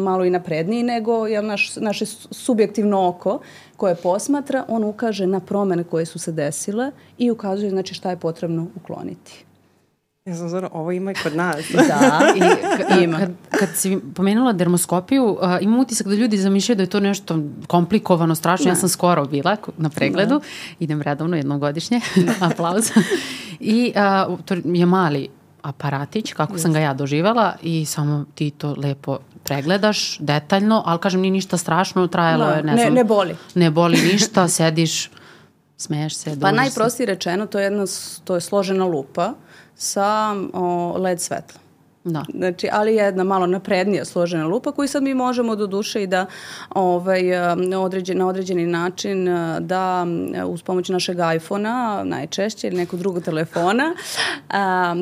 malo 0.03 0.25
i 0.25 0.29
napredniji 0.29 0.83
nego 0.83 1.27
je 1.27 1.41
naš, 1.41 1.75
naše 1.75 2.05
subjektivno 2.31 3.07
oko 3.07 3.39
koje 3.77 3.95
posmatra, 3.95 4.65
on 4.67 4.83
ukaže 4.83 5.27
na 5.27 5.39
promene 5.39 5.83
koje 5.83 6.05
su 6.05 6.19
se 6.19 6.31
desile 6.31 6.91
i 7.17 7.31
ukazuje 7.31 7.69
znači 7.69 7.93
šta 7.93 8.09
je 8.09 8.17
potrebno 8.17 8.67
ukloniti. 8.75 9.45
Ja 10.25 10.35
sam 10.35 10.49
zora, 10.49 10.69
ovo 10.73 10.91
ima 10.91 11.11
i 11.11 11.15
kod 11.23 11.35
nas. 11.35 11.57
da, 11.89 12.33
i 12.35 13.03
ima. 13.03 13.17
Kad, 13.17 13.31
kad 13.59 13.69
si 13.75 13.99
pomenula 14.15 14.53
dermoskopiju, 14.53 15.25
uh, 15.25 15.37
imam 15.61 15.79
utisak 15.79 16.07
da 16.07 16.15
ljudi 16.15 16.37
zamišljaju 16.37 16.75
da 16.75 16.83
je 16.83 16.89
to 16.89 16.99
nešto 16.99 17.39
komplikovano, 17.67 18.35
strašno. 18.35 18.65
Ne. 18.65 18.71
Ja 18.71 18.75
sam 18.75 18.89
skoro 18.89 19.25
bila 19.25 19.57
na 19.77 19.89
pregledu, 19.89 20.39
da. 20.39 20.45
idem 20.79 21.01
redovno 21.01 21.37
jednom 21.37 21.59
godišnje, 21.59 22.01
aplauz. 22.51 22.91
I 23.59 23.93
uh, 24.29 24.39
to 24.45 24.53
je 24.63 24.85
mali 24.85 25.29
aparatić, 25.61 26.33
kako 26.33 26.57
sam 26.57 26.73
ga 26.73 26.79
ja 26.79 26.93
doživala 26.93 27.55
i 27.61 27.85
samo 27.85 28.25
ti 28.35 28.51
to 28.51 28.75
lepo 28.77 29.17
pregledaš 29.43 30.17
detaljno, 30.19 30.83
ali 30.85 30.99
kažem 30.99 31.21
nije 31.21 31.31
ništa 31.31 31.57
strašno, 31.57 32.07
trajalo 32.07 32.45
da, 32.45 32.51
je, 32.51 32.63
ne, 32.63 32.71
ne 32.71 32.81
znam. 32.81 32.93
Ne 32.93 33.03
boli. 33.03 33.35
Ne 33.55 33.71
boli 33.71 33.97
ništa, 33.97 34.47
sediš, 34.47 35.09
smeješ 35.77 36.15
se, 36.15 36.37
Pa 36.41 36.51
najprostije 36.51 37.07
rečeno, 37.07 37.45
to 37.45 37.59
je, 37.59 37.63
jedna, 37.63 37.85
to 38.23 38.35
je 38.35 38.41
složena 38.41 38.85
lupa 38.85 39.33
sa 39.75 40.33
o, 40.53 40.97
LED 40.97 41.19
svetla. 41.19 41.62
Da. 42.05 42.25
Znači, 42.33 42.69
ali 42.71 42.95
jedna 42.95 43.23
malo 43.23 43.47
naprednija 43.47 44.05
složena 44.05 44.47
lupa 44.47 44.71
koju 44.71 44.87
sad 44.87 45.03
mi 45.03 45.13
možemo 45.13 45.55
do 45.55 45.67
duše 45.67 46.03
i 46.03 46.07
da 46.07 46.25
ovaj, 46.69 47.21
određen, 47.77 48.17
na 48.17 48.27
određeni 48.27 48.65
način 48.65 49.25
da 49.59 50.05
uz 50.47 50.61
pomoć 50.61 50.89
našeg 50.89 51.17
iPhona 51.35 52.03
najčešće 52.03 52.67
ili 52.67 52.77
nekog 52.77 52.99
drugog 52.99 53.23
telefona 53.23 53.95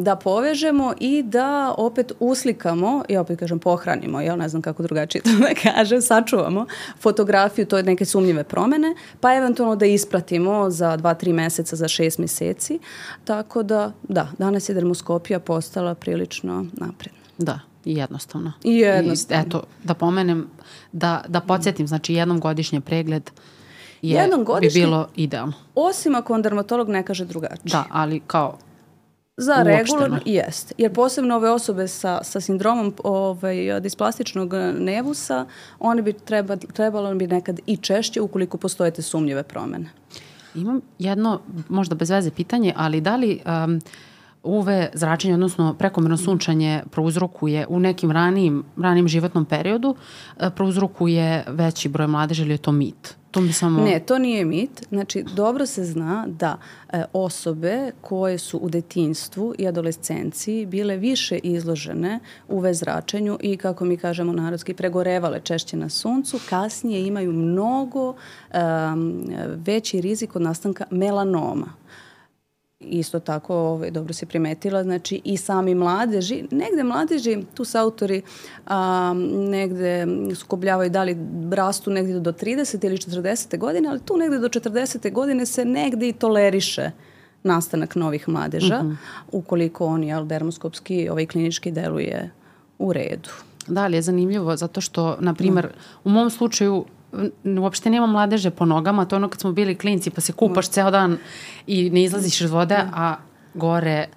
da 0.01 0.15
povežemo 0.23 0.93
i 0.99 1.23
da 1.23 1.73
opet 1.77 2.11
uslikamo 2.19 3.03
i 3.07 3.17
opet 3.17 3.39
kažem 3.39 3.59
pohranimo, 3.59 4.21
ja 4.21 4.35
ne 4.35 4.49
znam 4.49 4.61
kako 4.61 4.83
drugačije 4.83 5.21
to 5.25 5.31
da 5.31 5.71
kažem, 5.73 6.01
sačuvamo 6.01 6.65
fotografiju, 6.99 7.65
to 7.65 7.77
je 7.77 7.83
neke 7.83 8.05
sumnjive 8.05 8.43
promene, 8.43 8.95
pa 9.19 9.35
eventualno 9.35 9.75
da 9.75 9.85
ispratimo 9.85 10.69
za 10.69 10.97
2-3 10.97 11.33
meseca, 11.33 11.75
za 11.75 11.85
6 11.85 12.19
meseci. 12.19 12.79
Tako 13.25 13.63
da, 13.63 13.91
da, 14.03 14.27
danas 14.37 14.69
je 14.69 14.75
dermoskopija 14.75 15.39
postala 15.39 15.95
prilično 15.95 16.65
napredna. 16.91 17.19
Da, 17.37 17.59
i 17.85 17.95
jednostavno. 17.95 18.53
I 18.63 18.75
jednostavno. 18.75 19.43
I, 19.43 19.47
eto, 19.47 19.63
da 19.83 19.93
pomenem, 19.93 20.47
da, 20.91 21.23
da 21.27 21.41
podsjetim, 21.41 21.87
znači 21.87 22.13
jednom 22.13 22.39
godišnje 22.39 22.81
pregled 22.81 23.31
je, 24.01 24.21
jednom 24.21 24.43
godišnje, 24.43 24.79
bi 24.79 24.85
bilo 24.85 25.07
idealno. 25.15 25.53
Osim 25.75 26.15
ako 26.15 26.33
vam 26.33 26.41
dermatolog 26.41 26.89
ne 26.89 27.03
kaže 27.05 27.25
drugačije. 27.25 27.71
Da, 27.71 27.85
ali 27.89 28.19
kao 28.27 28.57
Za 29.37 29.63
regularno, 29.63 30.19
jest. 30.25 30.73
Jer 30.77 30.93
posebno 30.93 31.35
ove 31.35 31.49
osobe 31.49 31.87
sa, 31.87 32.19
sa 32.23 32.41
sindromom 32.41 32.93
ovaj, 33.03 33.79
displastičnog 33.79 34.53
nevusa, 34.79 35.45
one 35.79 36.01
bi 36.01 36.13
treba, 36.13 36.55
trebalo 36.55 37.15
bi 37.15 37.27
nekad 37.27 37.59
i 37.65 37.77
češće 37.77 38.21
ukoliko 38.21 38.57
postojete 38.57 39.01
sumnjive 39.01 39.43
promene. 39.43 39.89
Imam 40.55 40.81
jedno, 40.99 41.39
možda 41.69 41.95
bez 41.95 42.09
veze 42.09 42.31
pitanje, 42.31 42.73
ali 42.77 43.01
da 43.01 43.15
li 43.15 43.39
um, 43.45 43.81
UV 44.43 44.65
zračenje, 44.93 45.33
odnosno 45.33 45.75
prekomerno 45.79 46.17
sunčanje 46.17 46.83
prouzrokuje 46.91 47.65
u 47.69 47.79
nekim 47.79 48.11
ranijim, 48.11 48.63
ranijim 48.77 49.07
životnom 49.07 49.45
periodu, 49.45 49.95
e, 50.39 50.49
prouzrokuje 50.49 51.43
veći 51.47 51.89
broj 51.89 52.07
mladeža 52.07 52.43
ili 52.43 52.53
je 52.53 52.57
to 52.57 52.71
mit? 52.71 53.15
To 53.31 53.41
mi 53.41 53.53
samo... 53.53 53.83
Ne, 53.83 53.99
to 53.99 54.19
nije 54.19 54.45
mit. 54.45 54.87
Znači, 54.89 55.23
dobro 55.35 55.65
se 55.65 55.85
zna 55.85 56.25
da 56.27 56.57
e, 56.93 57.03
osobe 57.13 57.91
koje 58.01 58.37
su 58.37 58.57
u 58.57 58.69
detinstvu 58.69 59.53
i 59.57 59.67
adolescenciji 59.67 60.65
bile 60.65 60.97
više 60.97 61.37
izložene 61.37 62.19
UV 62.47 62.71
zračenju 62.71 63.37
i, 63.41 63.57
kako 63.57 63.85
mi 63.85 63.97
kažemo 63.97 64.33
narodski, 64.33 64.73
pregorevale 64.73 65.39
češće 65.39 65.77
na 65.77 65.89
suncu, 65.89 66.39
kasnije 66.49 67.07
imaju 67.07 67.31
mnogo 67.31 68.09
um, 68.09 69.25
veći 69.65 70.01
rizik 70.01 70.35
od 70.35 70.41
nastanka 70.41 70.85
melanoma 70.91 71.81
isto 72.81 73.19
tako, 73.19 73.55
ovaj, 73.55 73.91
dobro 73.91 74.13
se 74.13 74.25
primetila, 74.25 74.83
znači 74.83 75.21
i 75.23 75.37
sami 75.37 75.75
mladeži, 75.75 76.43
negde 76.51 76.83
mladeži, 76.83 77.43
tu 77.53 77.65
su 77.65 77.77
autori 77.77 78.21
a, 78.67 79.13
negde 79.33 80.07
skobljavaju 80.35 80.89
da 80.89 81.03
li 81.03 81.17
rastu 81.51 81.91
negde 81.91 82.19
do 82.19 82.31
30 82.31 82.85
ili 82.85 82.97
40. 82.97 83.57
godine, 83.57 83.89
ali 83.89 83.99
tu 83.99 84.17
negde 84.17 84.39
do 84.39 84.47
40. 84.49 85.11
godine 85.11 85.45
se 85.45 85.65
negde 85.65 86.09
i 86.09 86.13
toleriše 86.13 86.91
nastanak 87.43 87.95
novih 87.95 88.29
mladeža, 88.29 88.83
mm 88.83 88.87
-hmm. 88.87 88.95
ukoliko 89.31 89.85
on, 89.85 90.03
jel, 90.03 90.25
dermoskopski, 90.25 91.09
ovaj 91.09 91.25
klinički 91.25 91.71
deluje 91.71 92.31
u 92.79 92.93
redu. 92.93 93.29
Da, 93.67 93.83
ali 93.83 93.97
je 93.97 94.01
zanimljivo 94.01 94.55
zato 94.57 94.81
što, 94.81 95.17
na 95.19 95.33
primer, 95.33 95.65
mm. 95.65 95.69
u 96.03 96.09
mom 96.09 96.29
slučaju 96.29 96.85
uopšte 97.59 97.89
nema 97.89 98.07
mladeže 98.07 98.49
po 98.49 98.65
nogama, 98.65 99.05
to 99.05 99.15
je 99.15 99.17
ono 99.17 99.29
kad 99.29 99.41
smo 99.41 99.51
bili 99.51 99.75
klinci 99.75 100.09
pa 100.09 100.21
se 100.21 100.33
kupaš 100.33 100.69
mm. 100.69 100.71
ceo 100.71 100.91
dan 100.91 101.17
i 101.67 101.89
ne 101.89 102.03
izlaziš 102.03 102.41
iz 102.41 102.51
vode, 102.51 102.77
mm. 102.77 102.93
a 102.93 103.15
gore 103.53 104.07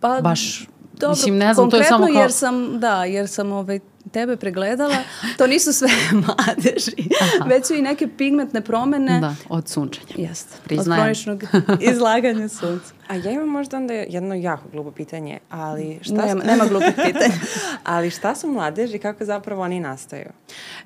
pa, 0.00 0.20
baš 0.20 0.66
Dobro, 0.94 1.10
Mislim, 1.10 1.36
ne 1.36 1.54
znam, 1.54 1.70
to 1.70 1.76
je 1.76 1.84
samo 1.84 2.06
kao... 2.06 2.14
jer 2.14 2.32
sam, 2.32 2.80
da, 2.80 3.04
jer 3.04 3.28
sam 3.28 3.52
ovaj, 3.52 3.80
tebe 4.12 4.36
pregledala, 4.36 4.96
to 5.38 5.46
nisu 5.46 5.72
sve 5.72 5.88
mladeži, 6.26 7.08
Aha. 7.20 7.48
već 7.48 7.66
su 7.66 7.74
i 7.74 7.82
neke 7.82 8.08
pigmentne 8.08 8.60
promene. 8.60 9.20
Da, 9.20 9.34
od 9.48 9.68
sunčanja. 9.68 10.14
Jeste, 10.16 10.56
Priznajem. 10.64 11.00
od 11.00 11.04
kroničnog 11.04 11.42
izlaganja 11.92 12.48
sunca. 12.48 12.94
A 13.08 13.14
ja 13.14 13.30
imam 13.30 13.48
možda 13.48 13.76
onda 13.76 13.94
jedno 13.94 14.34
jako 14.34 14.68
glupo 14.72 14.90
pitanje, 14.90 15.38
ali 15.50 15.98
šta 16.02 16.26
nema, 16.26 16.40
su... 16.40 16.46
nema 16.46 16.66
glupih 16.66 16.94
pitanja. 16.94 17.34
ali 17.84 18.10
šta 18.10 18.34
su 18.34 18.48
mladeži, 18.48 18.98
kako 18.98 19.24
zapravo 19.24 19.62
oni 19.62 19.80
nastaju? 19.80 20.28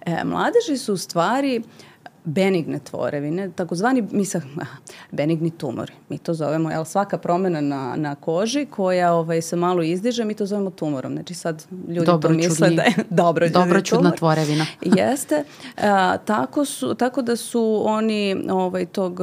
E, 0.07 0.25
mladeži 0.25 0.77
su 0.77 0.93
u 0.93 0.97
stvari 0.97 1.63
benigne 2.29 2.79
tvorevine, 2.79 3.51
takozvani 3.51 4.05
misa, 4.11 4.41
benigni 5.11 5.51
tumori. 5.51 5.93
Mi 6.09 6.19
to 6.19 6.35
zovemo, 6.35 6.71
jel, 6.71 6.85
svaka 6.85 7.19
promena 7.19 7.61
na, 7.61 7.95
na 7.97 8.15
koži 8.15 8.67
koja 8.71 9.13
ovaj, 9.13 9.43
se 9.43 9.57
malo 9.57 9.83
izdiže, 9.83 10.25
mi 10.25 10.35
to 10.35 10.47
zovemo 10.47 10.71
tumorom. 10.71 11.13
Znači 11.13 11.35
sad 11.35 11.67
ljudi 11.89 12.07
dobro 12.07 12.29
to 12.29 12.35
misle 12.35 12.71
da 12.71 12.83
je 12.83 12.95
dobro 13.11 13.49
Dobročudna 13.49 14.11
tvorevina. 14.11 14.67
Jeste. 14.83 15.45
A, 15.77 16.17
tako, 16.25 16.65
su, 16.65 16.95
tako 16.95 17.23
da 17.23 17.37
su 17.37 17.83
oni 17.87 18.45
ovaj, 18.51 18.87
tog 18.87 19.21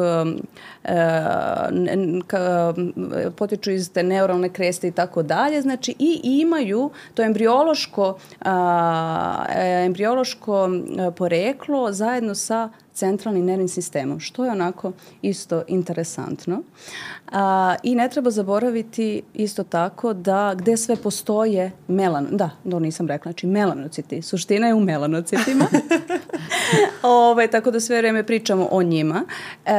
potiču 3.35 3.71
iz 3.71 3.91
te 3.91 4.03
neuralne 4.03 4.49
kreste 4.49 4.87
i 4.87 4.91
tako 4.91 5.23
dalje, 5.23 5.61
znači 5.61 5.95
i 5.99 6.21
imaju 6.23 6.89
to 7.13 7.23
embriološko 7.23 8.17
a, 8.41 9.45
embriološko 9.85 10.69
poreklo 11.17 11.91
zajedno 11.91 12.35
sa 12.35 12.69
centralnim 12.93 13.45
nervnim 13.45 13.67
sistemom, 13.67 14.19
što 14.19 14.45
je 14.45 14.51
onako 14.51 14.91
isto 15.21 15.63
interesantno. 15.67 16.61
A, 17.31 17.75
I 17.83 17.95
ne 17.95 18.09
treba 18.09 18.31
zaboraviti 18.31 19.21
isto 19.33 19.63
tako 19.63 20.13
da 20.13 20.53
gde 20.57 20.77
sve 20.77 20.95
postoje 20.95 21.71
melan, 21.87 22.27
da, 22.31 22.49
to 22.71 22.79
nisam 22.79 23.07
rekla, 23.07 23.31
znači 23.31 23.47
melanociti. 23.47 24.21
Suština 24.21 24.67
je 24.67 24.73
u 24.73 24.79
melanocitima. 24.79 25.65
Ove, 27.03 27.47
tako 27.47 27.71
da 27.71 27.79
sve 27.79 27.97
vreme 27.97 28.23
pričamo 28.23 28.67
o 28.71 28.83
njima. 28.83 29.23
E, 29.65 29.71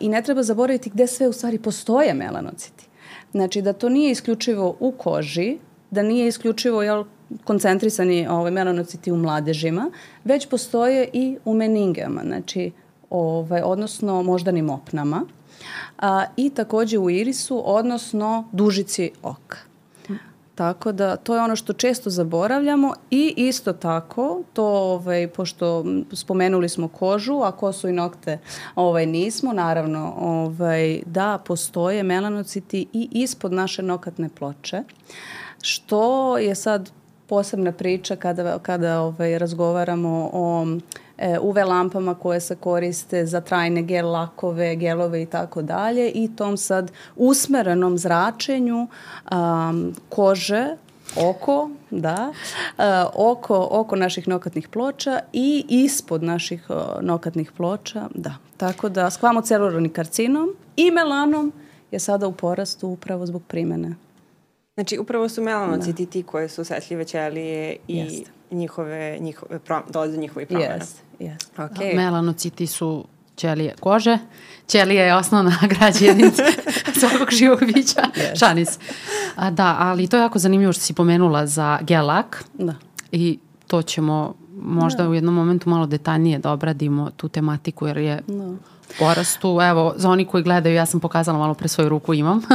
I 0.00 0.08
ne 0.08 0.22
treba 0.22 0.42
zaboraviti 0.42 0.90
gde 0.90 1.06
sve 1.06 1.28
u 1.28 1.32
stvari 1.32 1.58
postoje 1.58 2.14
melanociti. 2.14 2.88
Znači 3.32 3.62
da 3.62 3.72
to 3.72 3.88
nije 3.88 4.10
isključivo 4.10 4.76
u 4.80 4.92
koži, 4.92 5.58
da 5.90 6.02
nije 6.02 6.28
isključivo 6.28 6.82
jel, 6.82 7.04
koncentrisani 7.44 8.26
ovaj, 8.28 8.50
melanociti 8.50 9.12
u 9.12 9.16
mladežima, 9.16 9.90
već 10.24 10.46
postoje 10.46 11.08
i 11.12 11.38
u 11.44 11.54
meningama, 11.54 12.22
znači, 12.24 12.70
ovaj, 13.10 13.62
odnosno 13.64 14.22
moždanim 14.22 14.70
opnama 14.70 15.26
a, 15.98 16.24
i 16.36 16.50
takođe 16.50 16.98
u 16.98 17.10
irisu, 17.10 17.62
odnosno 17.64 18.48
dužici 18.52 19.10
oka. 19.22 19.67
Tako 20.58 20.92
da 20.92 21.16
to 21.16 21.34
je 21.34 21.40
ono 21.40 21.56
što 21.56 21.72
često 21.72 22.10
zaboravljamo 22.10 22.94
i 23.10 23.34
isto 23.36 23.72
tako 23.72 24.42
to 24.52 24.66
ovaj 24.66 25.28
pošto 25.28 25.84
spomenuli 26.12 26.68
smo 26.68 26.88
kožu, 26.88 27.40
a 27.42 27.52
kosu 27.52 27.88
i 27.88 27.92
nokte 27.92 28.38
ovaj 28.74 29.06
nismo, 29.06 29.52
naravno 29.52 30.14
ovaj 30.20 31.00
da 31.06 31.38
postoje 31.46 32.02
melanociti 32.02 32.86
i 32.92 33.08
ispod 33.12 33.52
naše 33.52 33.82
nokatne 33.82 34.28
ploče 34.28 34.82
što 35.62 36.38
je 36.38 36.54
sad 36.54 36.90
posebna 37.26 37.72
priča 37.72 38.16
kada, 38.16 38.58
kada 38.58 39.00
ovaj, 39.00 39.38
razgovaramo 39.38 40.30
o 40.32 40.66
UV 41.40 41.56
lampama 41.56 42.14
koje 42.14 42.40
se 42.40 42.56
koriste 42.56 43.26
za 43.26 43.40
trajne 43.40 43.82
gel 43.82 44.10
lakove, 44.10 44.76
gelove 44.76 45.22
i 45.22 45.26
tako 45.26 45.62
dalje 45.62 46.10
i 46.10 46.36
tom 46.36 46.56
sad 46.56 46.92
usmerenom 47.16 47.98
zračenju 47.98 48.88
um, 49.32 49.94
kože 50.08 50.76
oko, 51.16 51.70
da, 51.90 52.32
uh, 52.78 52.84
oko, 53.14 53.68
oko 53.70 53.96
naših 53.96 54.28
nokatnih 54.28 54.68
ploča 54.68 55.20
i 55.32 55.64
ispod 55.68 56.22
naših 56.22 56.66
uh, 56.68 56.76
nokatnih 57.00 57.52
ploča, 57.52 58.08
da. 58.14 58.34
Tako 58.56 58.88
da 58.88 59.10
skvamocelularni 59.10 59.88
karcinom 59.88 60.48
i 60.76 60.90
melanom 60.90 61.52
je 61.90 61.98
sada 61.98 62.26
u 62.26 62.32
porastu 62.32 62.88
upravo 62.88 63.26
zbog 63.26 63.42
primene 63.48 63.94
Znači, 64.78 64.98
upravo 64.98 65.28
su 65.28 65.42
melanociti 65.42 66.04
da. 66.04 66.10
ti 66.10 66.22
koje 66.22 66.48
su 66.48 66.60
osetljive 66.60 67.04
ćelije 67.04 67.76
i 67.88 67.96
Jeste. 67.98 68.30
njihove, 68.50 69.18
njihove 69.20 69.58
prom, 69.58 69.82
dolaze 69.88 70.12
do 70.12 70.20
njihovih 70.20 70.48
promjena. 70.48 70.74
Jeste, 70.74 71.02
jeste. 71.18 71.62
Okay. 71.62 71.96
Melanociti 71.96 72.66
su 72.66 73.04
ćelije 73.36 73.74
kože. 73.80 74.18
Ćelija 74.66 75.04
je 75.04 75.14
osnovna 75.14 75.52
građenica 75.78 76.42
svakog 77.00 77.30
živog 77.30 77.58
bića. 77.74 78.02
Yes. 78.14 78.38
Šanis. 78.38 78.78
A, 79.36 79.50
da, 79.50 79.76
ali 79.78 80.08
to 80.08 80.16
je 80.16 80.20
jako 80.20 80.38
zanimljivo 80.38 80.72
što 80.72 80.82
si 80.82 80.94
pomenula 80.94 81.46
za 81.46 81.78
gelak. 81.82 82.44
Da. 82.54 82.74
I 83.12 83.38
to 83.66 83.82
ćemo 83.82 84.34
možda 84.62 85.02
da. 85.02 85.08
u 85.08 85.14
jednom 85.14 85.34
momentu 85.34 85.70
malo 85.70 85.86
detaljnije 85.86 86.38
da 86.38 86.52
obradimo 86.52 87.10
tu 87.10 87.28
tematiku 87.28 87.86
jer 87.86 87.96
je 87.96 88.22
da. 88.26 88.54
porastu. 88.98 89.58
Evo, 89.62 89.94
za 89.96 90.10
oni 90.10 90.24
koji 90.24 90.42
gledaju, 90.42 90.74
ja 90.74 90.86
sam 90.86 91.00
pokazala 91.00 91.38
malo 91.38 91.54
pre 91.54 91.68
svoju 91.68 91.88
ruku 91.88 92.14
imam. 92.14 92.42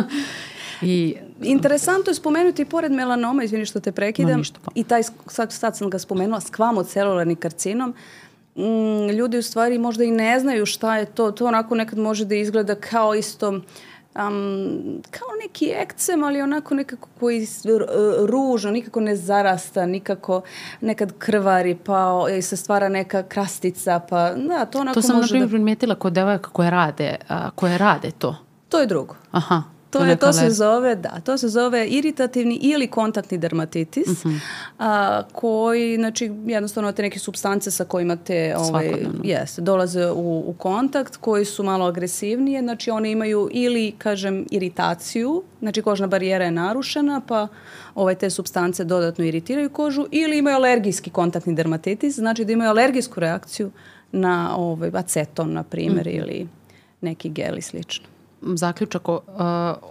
I 0.82 1.16
Interesantno 1.42 2.10
je 2.10 2.16
spomenuti 2.16 2.66
pored 2.66 2.92
melanoma, 2.92 3.44
izvini 3.44 3.66
što 3.66 3.80
te 3.80 3.92
prekidam, 3.92 4.40
no, 4.40 4.46
pa. 4.64 4.72
i 4.76 4.84
taj, 4.84 5.04
sad, 5.28 5.52
sad 5.52 5.78
sam 5.78 5.90
ga 5.90 6.00
spomenula, 6.00 6.42
skvamocelularni 6.42 7.36
karcinom, 7.36 7.94
mm, 8.56 9.10
ljudi 9.10 9.38
u 9.38 9.44
stvari 9.44 9.78
možda 9.78 10.04
i 10.04 10.12
ne 10.12 10.40
znaju 10.40 10.66
šta 10.66 10.98
je 10.98 11.06
to. 11.06 11.32
To 11.32 11.46
onako 11.46 11.76
nekad 11.76 12.00
može 12.00 12.26
da 12.26 12.36
izgleda 12.36 12.76
kao 12.76 13.16
isto 13.16 13.48
um, 14.16 15.02
kao 15.12 15.28
neki 15.44 15.72
ekcem, 15.76 16.24
ali 16.24 16.42
onako 16.42 16.76
nekako 16.76 17.10
koji 17.20 17.48
ružno, 18.26 18.72
nikako 18.72 19.00
ne 19.00 19.16
zarasta, 19.16 19.86
nikako 19.86 20.42
nekad 20.82 21.14
krvari, 21.18 21.78
pa 21.86 22.26
se 22.42 22.58
stvara 22.58 22.90
neka 22.90 23.24
krastica, 23.24 24.00
pa 24.10 24.34
da, 24.34 24.66
to 24.66 24.80
onako 24.80 24.98
može 24.98 25.08
da... 25.08 25.14
To 25.14 25.14
sam, 25.14 25.22
na 25.22 25.28
primjer, 25.28 25.48
da... 25.48 25.52
primetila 25.52 25.96
kod 25.96 26.14
devojaka 26.14 26.50
koje 26.50 26.70
rade, 26.70 27.16
a, 27.30 27.50
koje 27.56 27.78
rade 27.78 28.12
to. 28.12 28.36
To 28.70 28.80
je 28.80 28.86
drugo. 28.86 29.16
Aha. 29.32 29.73
To, 29.94 30.06
je, 30.06 30.16
to 30.16 30.34
se 30.34 30.50
zove, 30.50 30.96
da, 30.96 31.20
to 31.24 31.38
se 31.38 31.48
zove 31.48 31.88
iritativni 31.88 32.56
ili 32.56 32.88
kontaktni 32.88 33.38
dermatitis, 33.38 34.08
uh 34.08 34.26
mhm. 34.26 34.36
-huh. 34.36 34.40
a, 34.80 35.24
koji, 35.32 35.96
znači, 35.96 36.32
jednostavno 36.46 36.92
te 36.92 37.02
neke 37.02 37.20
substance 37.20 37.72
sa 37.72 37.86
kojima 37.86 38.16
te 38.16 38.56
ovaj, 38.58 38.88
yes, 39.24 39.60
dolaze 39.60 40.12
u, 40.12 40.44
u 40.48 40.56
kontakt, 40.58 41.18
koji 41.18 41.46
su 41.46 41.64
malo 41.64 41.86
agresivnije, 41.86 42.62
znači 42.62 42.92
one 42.92 43.12
imaju 43.12 43.50
ili, 43.52 43.94
kažem, 43.98 44.46
iritaciju, 44.52 45.44
znači 45.60 45.82
kožna 45.82 46.08
barijera 46.08 46.46
je 46.46 46.52
narušena, 46.52 47.22
pa 47.28 47.48
ovaj, 47.96 48.16
te 48.16 48.30
substance 48.30 48.84
dodatno 48.84 49.26
iritiraju 49.26 49.70
kožu, 49.70 50.06
ili 50.12 50.38
imaju 50.38 50.56
alergijski 50.56 51.10
kontaktni 51.10 51.56
dermatitis, 51.56 52.16
znači 52.16 52.46
da 52.46 52.54
imaju 52.54 52.70
alergijsku 52.70 53.20
reakciju 53.20 53.72
na 54.12 54.58
ovaj, 54.58 54.92
aceton, 54.94 55.54
na 55.54 55.64
primjer. 55.64 56.06
-huh. 56.06 56.18
ili 56.18 56.48
neki 57.02 57.30
gel 57.30 57.58
i 57.58 57.62
slično 57.62 58.13
zaključak 58.56 59.10
uh, 59.10 59.20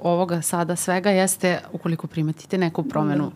ovoga 0.03 0.43
sada 0.43 0.77
svega 0.77 1.11
jeste 1.11 1.61
ukoliko 1.73 2.07
primetite 2.07 2.59
neku 2.59 2.83
promenu 2.83 3.33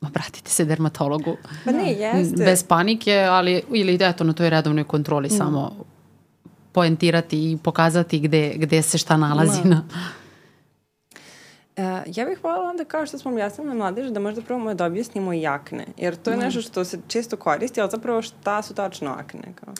da. 0.00 0.08
obratite 0.08 0.50
se 0.50 0.64
dermatologu. 0.64 1.36
Pa 1.64 1.72
ne, 1.72 1.92
jeste. 1.92 2.44
Bez 2.44 2.64
panike, 2.64 3.18
ali 3.30 3.62
ili 3.70 3.98
eto 4.00 4.24
na 4.24 4.32
toj 4.32 4.50
redovnoj 4.50 4.84
kontroli 4.84 5.28
mm. 5.28 5.36
samo 5.36 5.72
poentirati 6.72 7.52
i 7.52 7.58
pokazati 7.62 8.18
gde, 8.20 8.54
gde 8.56 8.82
se 8.82 8.98
šta 8.98 9.16
nalazi 9.16 9.62
da. 9.62 9.68
na... 9.68 9.82
Uh, 11.76 11.82
ja 12.16 12.24
bih 12.24 12.44
voljela 12.44 12.70
onda 12.70 12.84
kao 12.84 13.06
što 13.06 13.18
smo 13.18 13.30
objasnili 13.30 13.68
na 13.68 13.74
mladeže 13.74 14.10
da 14.10 14.20
možda 14.20 14.42
probamo 14.42 14.74
da 14.74 14.84
objasnimo 14.84 15.32
i 15.32 15.46
akne, 15.46 15.86
jer 15.96 16.16
to 16.16 16.30
je 16.30 16.36
nešto 16.36 16.62
što 16.62 16.84
se 16.84 16.98
često 17.08 17.36
koristi, 17.36 17.80
ali 17.80 17.90
zapravo 17.90 18.22
šta 18.22 18.62
su 18.62 18.74
tačno 18.74 19.10
akne? 19.10 19.42
Kao? 19.54 19.74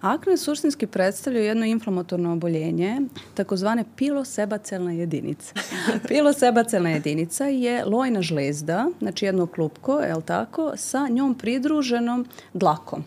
Akne 0.00 0.36
suštinski 0.36 0.86
predstavljaju 0.86 1.46
jedno 1.46 1.66
inflamatorno 1.66 2.32
oboljenje, 2.32 3.00
takozvane 3.34 3.84
pilosebacelna 3.96 4.92
jedinica. 4.92 5.54
pilosebacelna 6.08 6.90
jedinica 6.90 7.44
je 7.44 7.84
lojna 7.84 8.22
žlezda, 8.22 8.86
znači 8.98 9.24
jedno 9.24 9.46
klupko, 9.46 10.00
je 10.00 10.14
li 10.14 10.22
tako, 10.22 10.72
sa 10.76 11.08
njom 11.08 11.34
pridruženom 11.34 12.26
dlakom. 12.54 13.04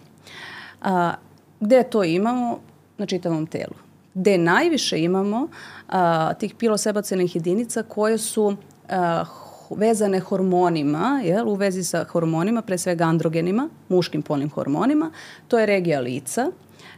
A, 0.82 1.14
gde 1.60 1.84
to 1.84 2.04
imamo? 2.04 2.60
Na 2.98 3.06
čitavom 3.06 3.48
telu. 3.48 3.89
Gde 4.14 4.38
najviše 4.38 5.00
imamo 5.00 5.48
a, 5.88 6.34
tih 6.34 6.56
pilosebacelnih 6.56 7.36
jedinica 7.36 7.84
koje 7.84 8.18
su 8.18 8.56
a, 8.90 9.26
vezane 9.70 10.20
hormonima, 10.20 11.22
jel, 11.24 11.50
u 11.50 11.56
vezi 11.56 11.84
sa 11.84 12.04
hormonima, 12.04 12.62
pre 12.62 12.78
svega 12.78 13.04
androgenima, 13.04 13.70
muškim 13.90 14.22
polnim 14.22 14.50
hormonima, 14.50 15.12
to 15.48 15.60
je 15.60 15.66
regija 15.66 16.00
lica, 16.00 16.52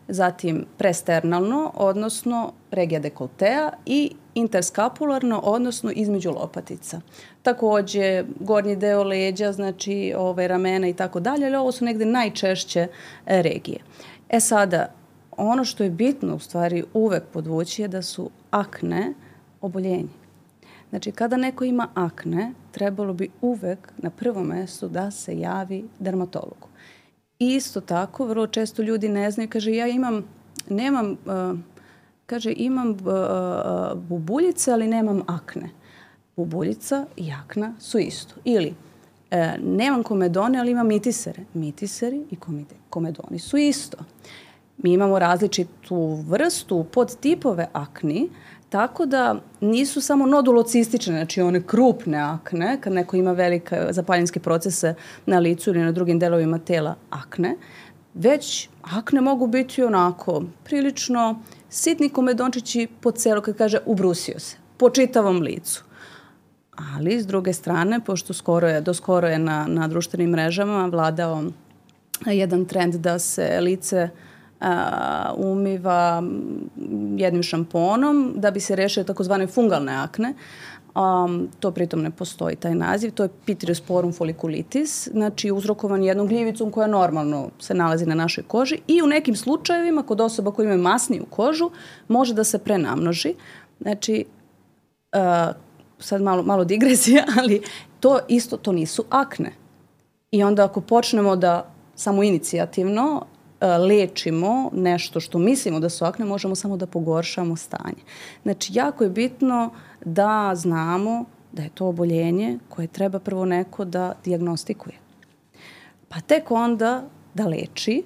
zatim 0.07 0.65
presternalno, 0.77 1.71
odnosno 1.75 2.53
regija 2.71 2.99
dekoltea 2.99 3.71
i 3.85 4.11
interskapularno, 4.35 5.39
odnosno 5.43 5.91
između 5.91 6.31
lopatica. 6.31 7.01
Takođe, 7.43 8.23
gornji 8.39 8.75
deo 8.75 9.03
leđa, 9.03 9.51
znači 9.51 10.13
ove, 10.17 10.47
ramena 10.47 10.87
i 10.87 10.93
tako 10.93 11.19
dalje, 11.19 11.45
ali 11.45 11.55
ovo 11.55 11.71
su 11.71 11.85
negde 11.85 12.05
najčešće 12.05 12.87
e, 13.25 13.41
regije. 13.41 13.79
E 14.29 14.39
sada, 14.39 15.00
ono 15.37 15.65
što 15.65 15.83
je 15.83 15.89
bitno 15.89 16.35
u 16.35 16.39
stvari 16.39 16.83
uvek 16.93 17.23
podvući 17.33 17.81
je 17.81 17.87
da 17.87 18.01
su 18.01 18.29
akne 18.51 19.13
oboljenje. 19.61 20.09
Znači, 20.89 21.11
kada 21.11 21.37
neko 21.37 21.63
ima 21.63 21.87
akne, 21.93 22.53
trebalo 22.71 23.13
bi 23.13 23.29
uvek 23.41 23.91
na 23.97 24.09
prvom 24.09 24.47
mestu 24.47 24.87
da 24.87 25.11
se 25.11 25.39
javi 25.39 25.85
dermatologu. 25.99 26.67
Isto 27.39 27.81
tako, 27.81 28.25
vrlo 28.25 28.47
često 28.47 28.81
ljudi 28.81 29.09
ne 29.09 29.31
znaju, 29.31 29.49
kaže 29.49 29.75
ja 29.75 29.87
imam, 29.87 30.23
nemam, 30.69 31.11
uh, 31.11 31.59
kaže 32.25 32.53
imam 32.57 32.89
uh, 32.89 32.97
bubuljice, 33.95 34.71
ali 34.71 34.87
nemam 34.87 35.21
akne. 35.27 35.69
Bubuljica 36.35 37.05
i 37.17 37.31
akna 37.31 37.73
su 37.79 37.99
isto. 37.99 38.35
Ili 38.43 38.73
nemam 39.59 40.03
komedone, 40.03 40.59
ali 40.59 40.71
imam 40.71 40.87
mitisere. 40.87 41.43
Mitiseri 41.53 42.25
i 42.31 42.37
komedoni 42.89 43.39
su 43.39 43.57
isto. 43.57 43.97
Mi 44.77 44.93
imamo 44.93 45.19
različitu 45.19 46.23
vrstu 46.27 46.83
podtipove 46.83 47.67
akni, 47.73 48.29
Tako 48.71 49.05
da 49.05 49.35
nisu 49.61 50.01
samo 50.01 50.25
nodulocistične, 50.25 51.13
znači 51.13 51.41
one 51.41 51.61
krupne 51.67 52.17
akne, 52.17 52.77
kad 52.81 52.93
neko 52.93 53.17
ima 53.17 53.31
velike 53.31 53.87
zapaljenske 53.89 54.39
procese 54.39 54.93
na 55.25 55.39
licu 55.39 55.69
ili 55.69 55.79
na 55.79 55.91
drugim 55.91 56.19
delovima 56.19 56.59
tela 56.59 56.95
akne, 57.09 57.57
već 58.13 58.69
akne 58.81 59.21
mogu 59.21 59.47
biti 59.47 59.83
onako 59.83 60.43
prilično 60.63 61.41
sitni 61.69 62.09
komedončići 62.09 62.87
po 63.01 63.11
celo, 63.11 63.41
kad 63.41 63.57
kaže 63.57 63.79
ubrusio 63.85 64.39
se, 64.39 64.57
po 64.77 64.89
čitavom 64.89 65.41
licu. 65.41 65.83
Ali, 66.95 67.21
s 67.21 67.27
druge 67.27 67.53
strane, 67.53 67.99
pošto 68.05 68.33
skoro 68.33 68.67
je, 68.67 68.81
do 68.81 68.93
skoro 68.93 69.27
je 69.27 69.39
na, 69.39 69.65
na 69.67 69.87
društvenim 69.87 70.29
mrežama 70.29 70.85
vladao 70.85 71.43
jedan 72.25 72.65
trend 72.65 72.95
da 72.95 73.19
se 73.19 73.59
lice 73.61 74.09
uh, 74.13 74.30
a, 74.61 75.33
umiva 75.37 76.23
jednim 77.17 77.43
šamponom 77.43 78.33
da 78.35 78.51
bi 78.51 78.59
se 78.59 78.75
rešile 78.75 79.05
takozvane 79.05 79.47
fungalne 79.47 79.95
akne. 79.95 80.33
Um, 80.95 81.47
to 81.59 81.71
pritom 81.71 82.01
ne 82.01 82.11
postoji 82.11 82.55
taj 82.55 82.75
naziv, 82.75 83.11
to 83.11 83.23
je 83.23 83.29
Pityrosporum 83.47 84.17
folliculitis, 84.17 85.07
znači 85.07 85.51
uzrokovan 85.51 86.03
jednom 86.03 86.27
gljivicom 86.27 86.71
koja 86.71 86.87
normalno 86.87 87.49
se 87.59 87.73
nalazi 87.73 88.05
na 88.05 88.15
našoj 88.15 88.43
koži 88.43 88.77
i 88.87 89.01
u 89.01 89.07
nekim 89.07 89.35
slučajevima 89.35 90.03
kod 90.03 90.21
osoba 90.21 90.51
koji 90.51 90.65
imaju 90.65 90.81
masniju 90.81 91.25
kožu 91.29 91.71
može 92.07 92.33
da 92.33 92.43
se 92.43 92.59
prenamnoži. 92.59 93.33
Znači, 93.81 94.25
uh, 95.15 95.55
sad 95.99 96.21
malo, 96.21 96.43
malo 96.43 96.63
digresija, 96.63 97.23
ali 97.39 97.61
to 97.99 98.19
isto, 98.27 98.57
to 98.57 98.71
nisu 98.71 99.03
akne. 99.09 99.53
I 100.31 100.43
onda 100.43 100.65
ako 100.65 100.81
počnemo 100.81 101.35
da 101.35 101.73
samo 101.95 102.23
inicijativno 102.23 103.15
uh, 103.15 103.30
lečimo 103.61 104.69
nešto 104.73 105.19
što 105.19 105.39
mislimo 105.39 105.79
da 105.79 105.89
su 105.89 106.05
akne, 106.05 106.25
možemo 106.25 106.55
samo 106.55 106.77
da 106.77 106.87
pogoršamo 106.87 107.55
stanje. 107.55 108.03
Znači, 108.43 108.73
jako 108.75 109.03
je 109.03 109.09
bitno 109.09 109.69
da 110.05 110.51
znamo 110.55 111.25
da 111.51 111.63
je 111.63 111.69
to 111.69 111.87
oboljenje 111.87 112.59
koje 112.69 112.87
treba 112.87 113.19
prvo 113.19 113.45
neko 113.45 113.85
da 113.85 114.13
diagnostikuje. 114.23 114.95
Pa 116.09 116.19
tek 116.19 116.51
onda 116.51 117.03
da 117.33 117.47
leči, 117.47 118.03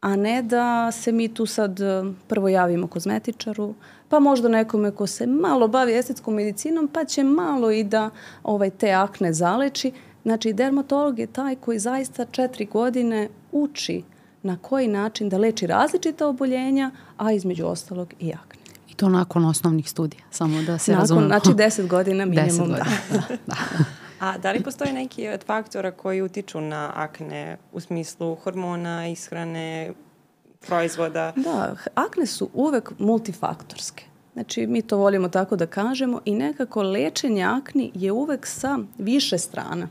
a 0.00 0.16
ne 0.16 0.42
da 0.42 0.92
se 0.92 1.12
mi 1.12 1.34
tu 1.34 1.46
sad 1.46 1.80
e, 1.80 2.04
prvo 2.28 2.48
javimo 2.48 2.86
kozmetičaru, 2.86 3.74
pa 4.08 4.20
možda 4.20 4.48
nekome 4.48 4.90
ko 4.90 5.06
se 5.06 5.26
malo 5.26 5.68
bavi 5.68 5.94
estetskom 5.98 6.34
medicinom, 6.34 6.88
pa 6.88 7.04
će 7.04 7.24
malo 7.24 7.70
i 7.70 7.84
da 7.84 8.10
ovaj, 8.42 8.70
te 8.70 8.92
akne 8.92 9.32
zaleči. 9.32 9.92
Znači, 10.22 10.52
dermatolog 10.52 11.18
je 11.18 11.26
taj 11.26 11.56
koji 11.56 11.78
zaista 11.78 12.24
četiri 12.24 12.64
godine 12.64 13.28
uči 13.52 14.02
na 14.42 14.58
koji 14.62 14.88
način 14.88 15.28
da 15.28 15.38
leči 15.38 15.66
različita 15.66 16.26
oboljenja, 16.26 16.90
a 17.16 17.32
između 17.32 17.66
ostalog 17.66 18.14
i 18.20 18.32
akne. 18.32 18.62
I 18.90 18.94
to 18.94 19.08
nakon 19.08 19.44
osnovnih 19.44 19.90
studija, 19.90 20.22
samo 20.30 20.62
da 20.62 20.78
se 20.78 20.90
nakon, 20.90 21.02
razumemo. 21.02 21.26
Znači, 21.26 21.54
deset 21.54 21.86
godina 21.86 22.24
minimum. 22.34 22.46
Deset 22.46 22.60
godina, 22.60 22.84
da. 23.10 23.16
da. 23.16 23.36
da. 23.46 23.56
A 24.20 24.38
da 24.38 24.52
li 24.52 24.62
postoje 24.62 24.92
neki 24.92 25.28
od 25.28 25.44
faktora 25.44 25.90
koji 25.90 26.22
utiču 26.22 26.60
na 26.60 26.92
akne 26.94 27.56
u 27.72 27.80
smislu 27.80 28.34
hormona, 28.34 29.08
ishrane, 29.08 29.92
proizvoda? 30.66 31.32
Da, 31.36 31.76
akne 31.94 32.26
su 32.26 32.50
uvek 32.54 32.92
multifaktorske. 32.98 34.04
Znači, 34.32 34.66
mi 34.66 34.82
to 34.82 34.96
volimo 34.96 35.28
tako 35.28 35.56
da 35.56 35.66
kažemo 35.66 36.20
i 36.24 36.34
nekako 36.34 36.82
lečenje 36.82 37.42
akni 37.42 37.90
je 37.94 38.12
uvek 38.12 38.46
sa 38.46 38.78
više 38.98 39.38
strana. 39.38 39.88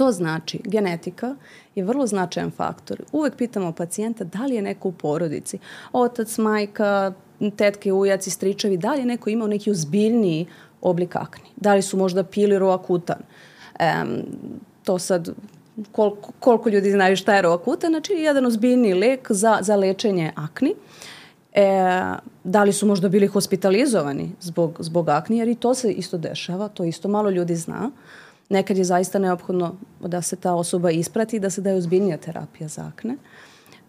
To 0.00 0.12
znači, 0.12 0.60
genetika 0.64 1.34
je 1.74 1.84
vrlo 1.84 2.06
značajan 2.06 2.50
faktor. 2.50 3.02
Uvek 3.12 3.36
pitamo 3.36 3.72
pacijenta 3.72 4.24
da 4.24 4.46
li 4.46 4.54
je 4.54 4.62
neko 4.62 4.88
u 4.88 4.92
porodici, 4.92 5.58
otac, 5.92 6.38
majka, 6.38 7.12
tetke, 7.56 7.92
ujaci, 7.92 8.30
stričevi, 8.30 8.76
da 8.76 8.92
li 8.92 9.00
je 9.00 9.06
neko 9.06 9.30
imao 9.30 9.48
neki 9.48 9.70
uzbiljniji 9.70 10.46
oblik 10.80 11.16
akni. 11.16 11.44
Da 11.56 11.74
li 11.74 11.82
su 11.82 11.96
možda 11.96 12.24
pili 12.24 12.58
roakutan. 12.58 13.18
Um, 13.80 14.22
to 14.84 14.98
sad 14.98 15.28
koliko, 15.92 16.32
koliko 16.40 16.68
ljudi 16.68 16.90
znaju 16.90 17.16
šta 17.16 17.34
je 17.34 17.42
roakutan, 17.42 17.90
znači 17.90 18.12
jedan 18.12 18.46
ozbiljni 18.46 18.94
lek 18.94 19.26
za, 19.30 19.58
za 19.60 19.76
lečenje 19.76 20.32
akni. 20.36 20.74
E, 21.52 21.66
da 22.44 22.64
li 22.64 22.72
su 22.72 22.86
možda 22.86 23.08
bili 23.08 23.26
hospitalizovani 23.26 24.32
zbog, 24.40 24.78
zbog 24.80 25.08
akni, 25.08 25.38
jer 25.38 25.48
i 25.48 25.54
to 25.54 25.74
se 25.74 25.92
isto 25.92 26.18
dešava, 26.18 26.68
to 26.68 26.84
isto 26.84 27.08
malo 27.08 27.30
ljudi 27.30 27.56
zna. 27.56 27.90
Nekad 28.50 28.78
je 28.78 28.84
zaista 28.84 29.18
neophodno 29.18 29.74
da 30.00 30.22
se 30.22 30.36
ta 30.36 30.54
osoba 30.54 30.90
isprati 30.90 31.36
i 31.36 31.40
da 31.40 31.50
se 31.50 31.60
daje 31.60 31.76
ozbiljnija 31.76 32.16
terapija 32.16 32.68
za 32.68 32.86
akne. 32.94 33.16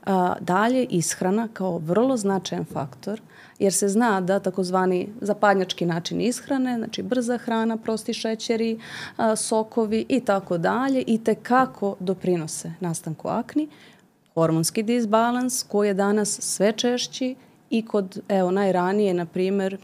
A, 0.06 0.36
dalje, 0.40 0.84
ishrana 0.84 1.48
kao 1.54 1.78
vrlo 1.78 2.18
značajan 2.18 2.66
faktor 2.66 3.22
jer 3.60 3.74
se 3.74 3.88
zna 3.88 4.22
da 4.22 4.40
takozvani 4.40 5.10
zapadnjački 5.22 5.86
način 5.86 6.22
ishrane, 6.22 6.78
znači 6.78 7.04
brza 7.04 7.38
hrana, 7.38 7.78
prosti 7.78 8.14
šećeri, 8.14 8.80
a, 9.18 9.36
sokovi 9.36 10.06
i 10.10 10.20
tako 10.20 10.58
dalje 10.58 11.04
i 11.08 11.24
te 11.24 11.36
kako 11.36 11.96
doprinose 12.00 12.74
nastanku 12.80 13.28
akni. 13.28 13.70
Hormonski 14.34 14.84
disbalans 14.84 15.64
koji 15.64 15.88
je 15.88 15.94
danas 15.94 16.42
sve 16.42 16.72
češći 16.72 17.36
i 17.72 17.86
kod, 17.86 18.20
evo, 18.30 18.52
najranije, 18.52 19.14
na 19.14 19.26
primer, 19.26 19.78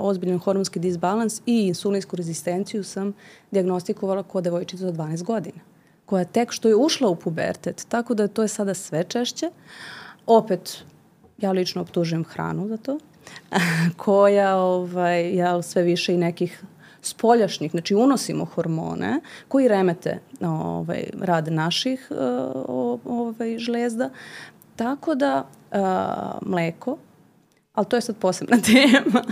ozbiljan 0.00 0.38
hormonski 0.38 0.78
disbalans 0.78 1.40
i 1.46 1.66
insulinsku 1.66 2.16
rezistenciju 2.16 2.84
sam 2.84 3.12
diagnostikovala 3.50 4.22
kod 4.22 4.44
devojčica 4.44 4.86
od 4.86 4.94
12 4.94 5.22
godina, 5.22 5.60
koja 6.06 6.24
tek 6.24 6.52
što 6.52 6.68
je 6.68 6.76
ušla 6.76 7.08
u 7.08 7.16
pubertet, 7.16 7.86
tako 7.88 8.14
da 8.14 8.28
to 8.28 8.42
je 8.42 8.48
sada 8.48 8.74
sve 8.74 9.04
češće. 9.04 9.50
Opet, 10.26 10.78
ja 11.38 11.52
lično 11.52 11.82
optužujem 11.82 12.24
hranu 12.24 12.68
za 12.68 12.76
to, 12.76 12.98
koja 14.04 14.56
ovaj, 14.56 15.34
ja, 15.34 15.62
sve 15.62 15.82
više 15.82 16.14
i 16.14 16.18
nekih 16.18 16.64
spoljašnjih, 17.02 17.70
znači 17.70 17.94
unosimo 17.94 18.44
hormone 18.44 19.20
koji 19.48 19.68
remete 19.68 20.18
ovaj, 20.40 21.04
rad 21.20 21.52
naših 21.52 22.12
ovaj, 23.04 23.58
žlezda, 23.58 24.10
tako 24.76 25.14
da 25.14 25.46
a, 25.72 26.38
mleko, 26.42 26.96
ali 27.78 27.86
to 27.86 27.96
je 27.96 28.00
sad 28.00 28.16
posebna 28.16 28.56
tema. 28.72 29.22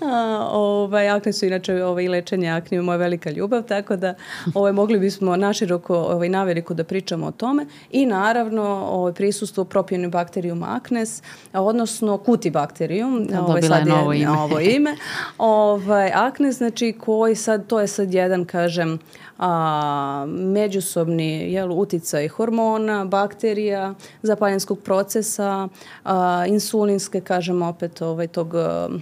A, 0.00 0.48
ovaj, 0.52 1.08
akne 1.08 1.32
su 1.32 1.46
inače 1.46 1.84
ovaj, 1.84 2.08
lečenje 2.08 2.48
akne 2.48 2.82
moja 2.82 2.96
velika 2.96 3.30
ljubav, 3.30 3.62
tako 3.62 3.96
da 3.96 4.14
ovaj, 4.54 4.72
mogli 4.72 4.98
bismo 4.98 5.36
naširoko 5.36 5.96
ovaj, 5.96 6.28
naveliko 6.28 6.74
da 6.74 6.84
pričamo 6.84 7.26
o 7.26 7.30
tome 7.30 7.66
i 7.90 8.06
naravno 8.06 8.62
ovaj, 8.90 9.12
prisustvo 9.12 9.64
propijenu 9.64 10.10
bakterijum 10.10 10.62
aknes, 10.62 11.22
odnosno 11.52 12.18
kuti 12.18 12.50
bakterijum, 12.50 13.26
da, 13.26 13.40
ovaj, 13.40 13.62
sad 13.62 13.86
je 13.86 13.92
novo 13.92 14.12
ime. 14.12 14.26
Novo 14.26 14.60
ime. 14.60 14.96
ovaj, 15.38 16.10
aknes, 16.14 16.56
znači 16.56 16.94
koji 17.00 17.34
sad, 17.34 17.66
to 17.66 17.80
je 17.80 17.86
sad 17.86 18.14
jedan, 18.14 18.44
kažem, 18.44 18.98
a, 19.42 20.24
međusobni 20.28 21.52
jel, 21.52 21.72
uticaj 21.72 22.28
hormona, 22.28 23.04
bakterija, 23.04 23.94
zapaljenskog 24.22 24.78
procesa, 24.78 25.68
a, 26.04 26.44
insulinske, 26.48 27.20
kažemo 27.20 27.66
opet, 27.66 28.02
ovaj, 28.02 28.26
tog... 28.26 28.54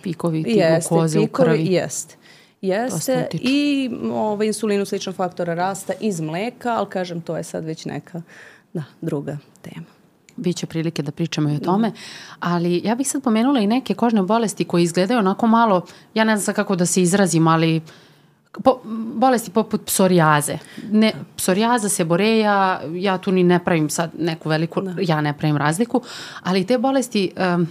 Pikovi, 0.02 0.42
ti 0.42 0.50
jeste, 0.50 0.88
glukoze 0.88 1.20
pikovi, 1.20 1.24
u 1.24 1.32
krvi. 1.32 1.66
Jeste. 1.72 2.16
Jeste 2.60 3.28
i 3.32 3.90
ovaj, 4.12 4.46
insulinu 4.46 4.84
sličnog 4.84 5.14
faktora 5.14 5.54
rasta 5.54 5.92
iz 6.00 6.20
mleka, 6.20 6.70
ali 6.70 6.86
kažem, 6.88 7.20
to 7.20 7.36
je 7.36 7.42
sad 7.42 7.64
već 7.64 7.84
neka 7.84 8.22
da, 8.72 8.82
druga 9.00 9.38
tema. 9.62 9.86
Biće 10.36 10.66
prilike 10.66 11.02
da 11.02 11.12
pričamo 11.12 11.50
i 11.50 11.56
o 11.56 11.58
tome, 11.58 11.92
ali 12.40 12.80
ja 12.84 12.94
bih 12.94 13.08
sad 13.08 13.22
pomenula 13.22 13.60
i 13.60 13.66
neke 13.66 13.94
kožne 13.94 14.22
bolesti 14.22 14.64
koje 14.64 14.82
izgledaju 14.82 15.18
onako 15.18 15.46
malo, 15.46 15.86
ja 16.14 16.24
ne 16.24 16.36
znam 16.36 16.54
kako 16.54 16.76
da 16.76 16.86
se 16.86 17.02
izrazim, 17.02 17.48
ali 17.48 17.76
uh, 17.76 17.82
po, 18.64 18.80
bolesti 19.14 19.50
poput 19.50 19.84
psorijaze. 19.86 20.58
Ne, 20.90 21.12
psorijaza, 21.36 21.88
seboreja, 21.88 22.80
ja 22.94 23.18
tu 23.18 23.32
ni 23.32 23.44
ne 23.44 23.64
pravim 23.64 23.90
sad 23.90 24.10
neku 24.18 24.48
veliku, 24.48 24.80
da. 24.80 24.94
ja 25.00 25.20
ne 25.20 25.36
pravim 25.38 25.56
razliku, 25.56 26.02
ali 26.42 26.66
te 26.66 26.78
bolesti 26.78 27.32
um, 27.54 27.66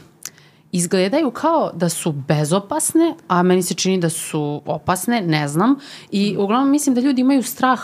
izgledaju 0.71 1.31
kao 1.31 1.71
da 1.73 1.89
su 1.89 2.11
bezopasne, 2.11 3.15
a 3.27 3.43
meni 3.43 3.63
se 3.63 3.73
čini 3.73 3.99
da 3.99 4.09
su 4.09 4.61
opasne, 4.65 5.21
ne 5.21 5.47
znam. 5.47 5.75
I 6.11 6.33
mm. 6.33 6.41
uglavnom 6.41 6.71
mislim 6.71 6.95
da 6.95 7.01
ljudi 7.01 7.21
imaju 7.21 7.43
strah 7.43 7.79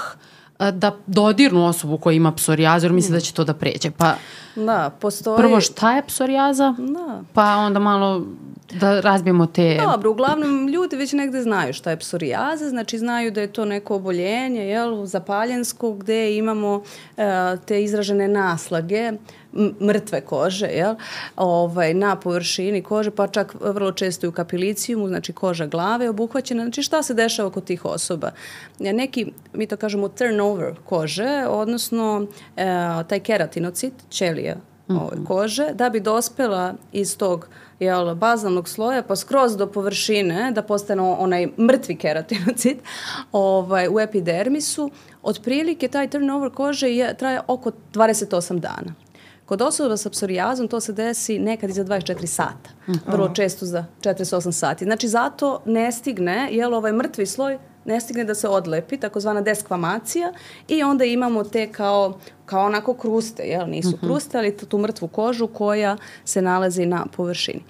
da 0.60 0.96
dodirnu 1.08 1.66
osobu 1.66 1.98
koja 1.98 2.14
ima 2.14 2.32
psorijazu 2.32 2.86
jer 2.86 2.94
misle 2.94 3.14
da 3.14 3.20
će 3.20 3.34
to 3.34 3.44
da 3.44 3.54
pređe. 3.54 3.92
Pa 3.92 4.16
da, 4.56 4.92
postoji... 5.00 5.38
Prvo 5.38 5.62
šta 5.62 5.96
je 5.96 6.04
psorijaza? 6.08 6.76
Da. 6.78 7.22
Pa 7.34 7.56
onda 7.56 7.80
malo 7.80 8.26
da 8.80 9.00
razbijemo 9.00 9.46
te... 9.46 9.78
Dobro, 9.82 10.12
uglavnom 10.12 10.68
ljudi 10.68 10.96
već 10.96 11.14
negde 11.14 11.42
znaju 11.42 11.74
šta 11.74 11.90
je 11.90 12.00
psorijaza, 12.00 12.70
znači 12.70 12.98
znaju 12.98 13.32
da 13.32 13.42
je 13.42 13.54
to 13.54 13.66
neko 13.66 13.96
oboljenje, 13.96 14.68
jel, 14.68 15.06
zapaljensko, 15.06 15.92
gde 15.92 16.38
imamo 16.38 16.76
uh, 16.76 17.24
te 17.66 17.84
izražene 17.84 18.28
naslage, 18.28 19.12
mrtve 19.82 20.22
kože, 20.22 20.68
jel, 20.68 20.96
ovaj, 21.36 21.94
na 21.94 22.16
površini 22.16 22.82
kože, 22.82 23.12
pa 23.12 23.28
čak 23.28 23.56
vrlo 23.60 23.92
često 23.92 24.26
i 24.26 24.30
u 24.30 24.32
kapilicijumu, 24.32 25.08
znači 25.08 25.34
koža 25.34 25.66
glave 25.66 26.10
obuhvaćena. 26.10 26.64
Znači 26.64 26.84
šta 26.84 27.04
se 27.04 27.14
dešava 27.14 27.50
kod 27.50 27.64
tih 27.64 27.86
osoba? 27.86 28.32
Neki, 28.80 29.32
mi 29.54 29.68
to 29.68 29.78
kažemo 29.78 30.08
turnover 30.08 30.76
kože, 30.86 31.46
odnosno 31.50 32.28
e, 32.58 32.64
taj 33.08 33.20
keratinocit, 33.20 33.94
ćelija 34.10 34.56
mm 34.90 34.94
-hmm. 34.94 35.26
kože, 35.28 35.70
da 35.74 35.90
bi 35.90 36.00
dospela 36.00 36.74
iz 36.92 37.18
tog 37.18 37.48
jel, 37.80 38.16
bazalnog 38.16 38.70
sloja 38.70 39.04
pa 39.04 39.16
skroz 39.16 39.58
do 39.58 39.68
površine 39.68 40.52
da 40.52 40.62
postane 40.62 41.02
onaj 41.02 41.48
mrtvi 41.58 41.96
keratinocit 41.96 42.78
ovaj, 43.32 43.88
u 43.88 44.00
epidermisu, 44.00 44.92
otprilike 45.24 45.88
taj 45.88 46.10
turnover 46.10 46.50
kože 46.50 46.90
je, 46.90 47.18
traje 47.18 47.42
oko 47.48 47.72
28 47.94 48.60
dana. 48.60 49.05
Kod 49.46 49.62
osoba 49.62 49.98
sa 49.98 50.10
psorijazom 50.10 50.68
to 50.68 50.80
se 50.80 50.94
desi 50.94 51.40
nekad 51.40 51.70
i 51.70 51.74
za 51.74 51.84
24 51.84 52.26
sata. 52.26 52.70
-huh. 52.88 53.00
Vrlo 53.08 53.30
često 53.30 53.66
za 53.66 53.86
48 54.02 54.52
sati. 54.52 54.86
Znači 54.86 55.08
zato 55.08 55.62
ne 55.66 55.92
stigne, 55.92 56.50
jel 56.52 56.74
ovaj 56.74 56.92
mrtvi 56.92 57.26
sloj 57.26 57.58
ne 57.86 58.02
stigne 58.02 58.24
da 58.24 58.36
se 58.36 58.48
odlepi, 58.48 58.98
takozvana 58.98 59.42
deskvamacija 59.42 60.34
i 60.68 60.84
onda 60.84 61.06
imamo 61.06 61.44
te 61.44 61.72
kao, 61.72 62.20
kao 62.46 62.66
onako 62.66 62.94
kruste, 62.94 63.44
jel? 63.44 63.70
Nisu 63.70 63.90
uh 63.90 63.94
-huh. 63.94 64.00
kruste, 64.00 64.38
ali 64.38 64.58
tu 64.58 64.78
mrtvu 64.78 65.08
kožu 65.08 65.48
koja 65.48 65.98
se 66.26 66.42
nalazi 66.42 66.86
na 66.86 67.06
površini. 67.16 67.64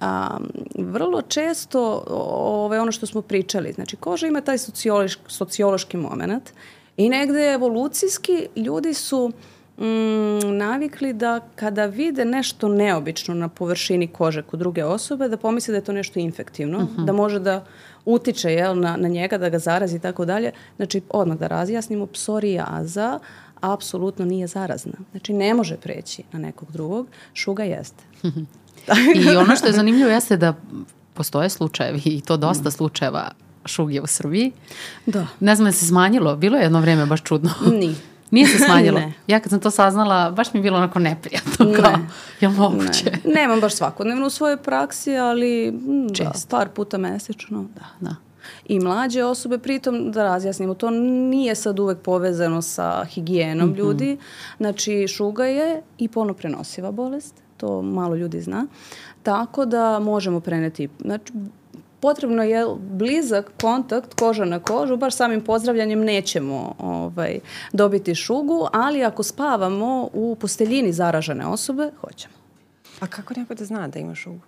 A, 0.00 0.38
vrlo 0.78 1.22
često 1.22 2.04
ove, 2.06 2.80
ono 2.80 2.92
što 2.92 3.06
smo 3.06 3.22
pričali, 3.22 3.72
znači 3.72 3.96
koža 3.96 4.26
ima 4.26 4.40
taj 4.40 4.58
sociološki, 4.58 5.22
sociološki 5.26 5.96
moment 5.96 6.52
i 6.96 7.08
negde 7.08 7.52
evolucijski 7.52 8.48
ljudi 8.56 8.94
su 8.94 9.32
mm, 9.78 10.56
navikli 10.56 11.12
da 11.12 11.40
kada 11.54 11.86
vide 11.86 12.24
nešto 12.24 12.68
neobično 12.68 13.34
na 13.34 13.48
površini 13.48 14.06
kože 14.06 14.42
kod 14.42 14.58
druge 14.58 14.84
osobe, 14.84 15.28
da 15.28 15.36
pomisle 15.36 15.72
da 15.72 15.78
je 15.78 15.84
to 15.84 15.92
nešto 15.92 16.18
infektivno, 16.18 16.78
uh 16.78 16.84
mhm. 16.84 17.02
-huh. 17.02 17.04
da 17.04 17.12
može 17.12 17.38
da 17.38 17.64
utiče 18.04 18.52
jel, 18.52 18.78
na, 18.78 18.96
na 18.96 19.08
njega, 19.08 19.38
da 19.38 19.48
ga 19.48 19.58
zarazi 19.58 19.96
i 19.96 20.00
tako 20.00 20.24
dalje. 20.24 20.52
Znači, 20.76 21.00
odmah 21.08 21.38
da 21.38 21.46
razjasnimo, 21.46 22.06
psorijaza 22.06 23.18
apsolutno 23.60 24.24
nije 24.24 24.46
zarazna. 24.46 24.92
Znači, 25.10 25.32
ne 25.32 25.54
može 25.54 25.76
preći 25.76 26.22
na 26.32 26.38
nekog 26.38 26.72
drugog, 26.72 27.06
šuga 27.34 27.64
jeste. 27.64 28.04
I 29.14 29.36
ono 29.36 29.56
što 29.56 29.66
je 29.66 29.72
zanimljivo 29.72 30.10
jeste 30.10 30.36
da 30.36 30.54
postoje 31.14 31.50
slučajevi 31.50 32.00
i 32.04 32.20
to 32.20 32.36
dosta 32.36 32.70
slučajeva 32.70 33.30
šuge 33.66 34.00
u 34.00 34.06
Srbiji. 34.06 34.52
Da. 35.06 35.26
Ne 35.40 35.56
znam 35.56 35.66
da 35.66 35.72
se 35.72 35.86
smanjilo, 35.86 36.36
bilo 36.36 36.56
je 36.56 36.62
jedno 36.62 36.80
vreme 36.80 37.06
baš 37.06 37.22
čudno. 37.22 37.50
Ni. 37.72 37.94
Nije 38.32 38.46
se 38.46 38.58
smanjilo. 38.66 39.00
ne. 39.00 39.12
Ja 39.26 39.40
kad 39.40 39.50
sam 39.50 39.60
to 39.60 39.70
saznala, 39.70 40.30
baš 40.30 40.52
mi 40.54 40.60
je 40.60 40.62
bilo 40.62 40.76
onako 40.76 40.98
neprijatno. 40.98 41.66
Ne. 41.66 41.74
Kao, 41.74 41.92
je 42.40 42.48
moguće? 42.48 43.10
Ne. 43.24 43.34
Nemam 43.34 43.60
baš 43.60 43.74
svakodnevno 43.74 44.26
u 44.26 44.30
svojoj 44.30 44.56
praksi, 44.56 45.16
ali 45.16 45.72
da, 46.18 46.32
par 46.50 46.68
puta 46.68 46.98
mesečno. 46.98 47.64
Da. 47.74 47.86
da. 48.00 48.16
I 48.66 48.80
mlađe 48.80 49.24
osobe, 49.24 49.58
pritom 49.58 50.12
da 50.12 50.22
razjasnimo, 50.22 50.74
to 50.74 50.90
nije 50.90 51.54
sad 51.54 51.78
uvek 51.78 51.98
povezano 51.98 52.62
sa 52.62 53.04
higijenom 53.04 53.68
mm 53.68 53.72
-hmm. 53.72 53.78
ljudi. 53.78 54.18
Znači, 54.56 55.08
šuga 55.08 55.44
je 55.44 55.82
i 55.98 56.08
polno 56.08 56.34
prenosiva 56.34 56.90
bolest, 56.90 57.34
to 57.56 57.82
malo 57.82 58.14
ljudi 58.16 58.40
zna. 58.40 58.66
Tako 59.22 59.64
da 59.64 59.98
možemo 59.98 60.40
preneti, 60.40 60.88
znači, 61.00 61.32
potrebno 62.02 62.42
je 62.42 62.66
blizak 62.78 63.50
kontakt 63.60 64.14
koža 64.14 64.44
na 64.44 64.58
kožu, 64.58 64.96
baš 64.96 65.16
samim 65.16 65.40
pozdravljanjem 65.40 66.00
nećemo 66.00 66.74
ovaj, 66.78 67.38
dobiti 67.72 68.14
šugu, 68.14 68.68
ali 68.72 69.04
ako 69.04 69.22
spavamo 69.22 70.08
u 70.12 70.36
posteljini 70.40 70.92
zaražene 70.92 71.46
osobe, 71.46 71.90
hoćemo. 72.00 72.34
A 73.00 73.06
kako 73.06 73.34
neko 73.36 73.54
da 73.54 73.64
zna 73.64 73.88
da 73.88 73.98
ima 73.98 74.14
šugu? 74.14 74.40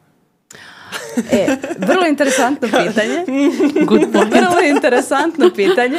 E, 1.33 1.57
vrlo 1.79 2.07
interesantno 2.07 2.69
pitanje. 2.69 3.25
Good 3.89 4.13
point. 4.13 4.35
Vrlo 4.35 4.61
interesantno 4.77 5.51
pitanje. 5.57 5.99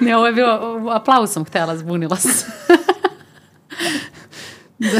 ne, 0.00 0.16
ovo 0.16 0.26
je 0.26 0.32
bilo, 0.32 0.84
aplauz 0.90 1.30
sam 1.32 1.44
htjela, 1.44 1.76
zbunila 1.76 2.16
se. 2.16 2.46
Da. 4.78 4.88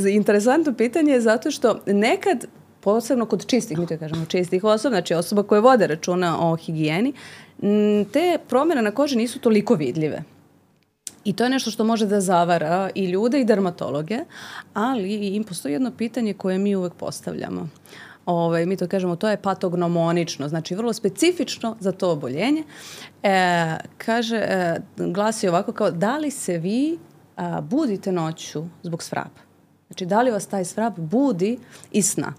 uh, 0.00 0.14
interesantno 0.14 0.74
pitanje 0.74 1.12
je 1.12 1.20
zato 1.20 1.50
što 1.50 1.80
nekad 1.86 2.46
posebno 2.80 3.26
kod 3.26 3.46
čistih, 3.46 3.78
mi 3.78 3.86
to 3.86 3.98
kažemo 3.98 4.26
čistih 4.26 4.64
osoba, 4.64 4.94
znači 4.94 5.14
osoba 5.14 5.42
koje 5.42 5.60
vode 5.60 5.86
računa 5.86 6.50
o 6.50 6.56
higijeni, 6.56 7.12
te 8.12 8.38
promjene 8.48 8.82
na 8.82 8.90
koži 8.90 9.16
nisu 9.16 9.38
toliko 9.38 9.74
vidljive. 9.74 10.22
I 11.24 11.32
to 11.32 11.44
je 11.44 11.50
nešto 11.50 11.70
što 11.70 11.84
može 11.84 12.06
da 12.06 12.20
zavara 12.20 12.90
i 12.94 13.04
ljude 13.04 13.40
i 13.40 13.44
dermatologe, 13.44 14.18
ali 14.74 15.14
im 15.14 15.44
postoji 15.44 15.72
jedno 15.72 15.90
pitanje 15.90 16.34
koje 16.34 16.58
mi 16.58 16.76
uvek 16.76 16.92
postavljamo. 16.94 17.68
Ove, 18.26 18.44
ovaj, 18.44 18.66
mi 18.66 18.76
to 18.76 18.88
kažemo, 18.88 19.16
to 19.16 19.28
je 19.28 19.36
patognomonično, 19.36 20.48
znači 20.48 20.74
vrlo 20.74 20.92
specifično 20.92 21.76
za 21.80 21.92
to 21.92 22.10
oboljenje. 22.10 22.64
E, 23.22 23.76
kaže, 23.98 24.36
e, 24.36 24.80
glasi 24.96 25.48
ovako 25.48 25.72
kao, 25.72 25.90
da 25.90 26.18
li 26.18 26.30
se 26.30 26.58
vi 26.58 26.98
a, 27.36 27.60
budite 27.60 28.12
noću 28.12 28.64
zbog 28.82 29.02
svraba? 29.02 29.40
Znači, 29.86 30.06
da 30.06 30.22
li 30.22 30.30
vas 30.30 30.46
taj 30.46 30.64
svrab 30.64 30.98
budi 30.98 31.58
iz 31.92 32.10
sna? 32.10 32.32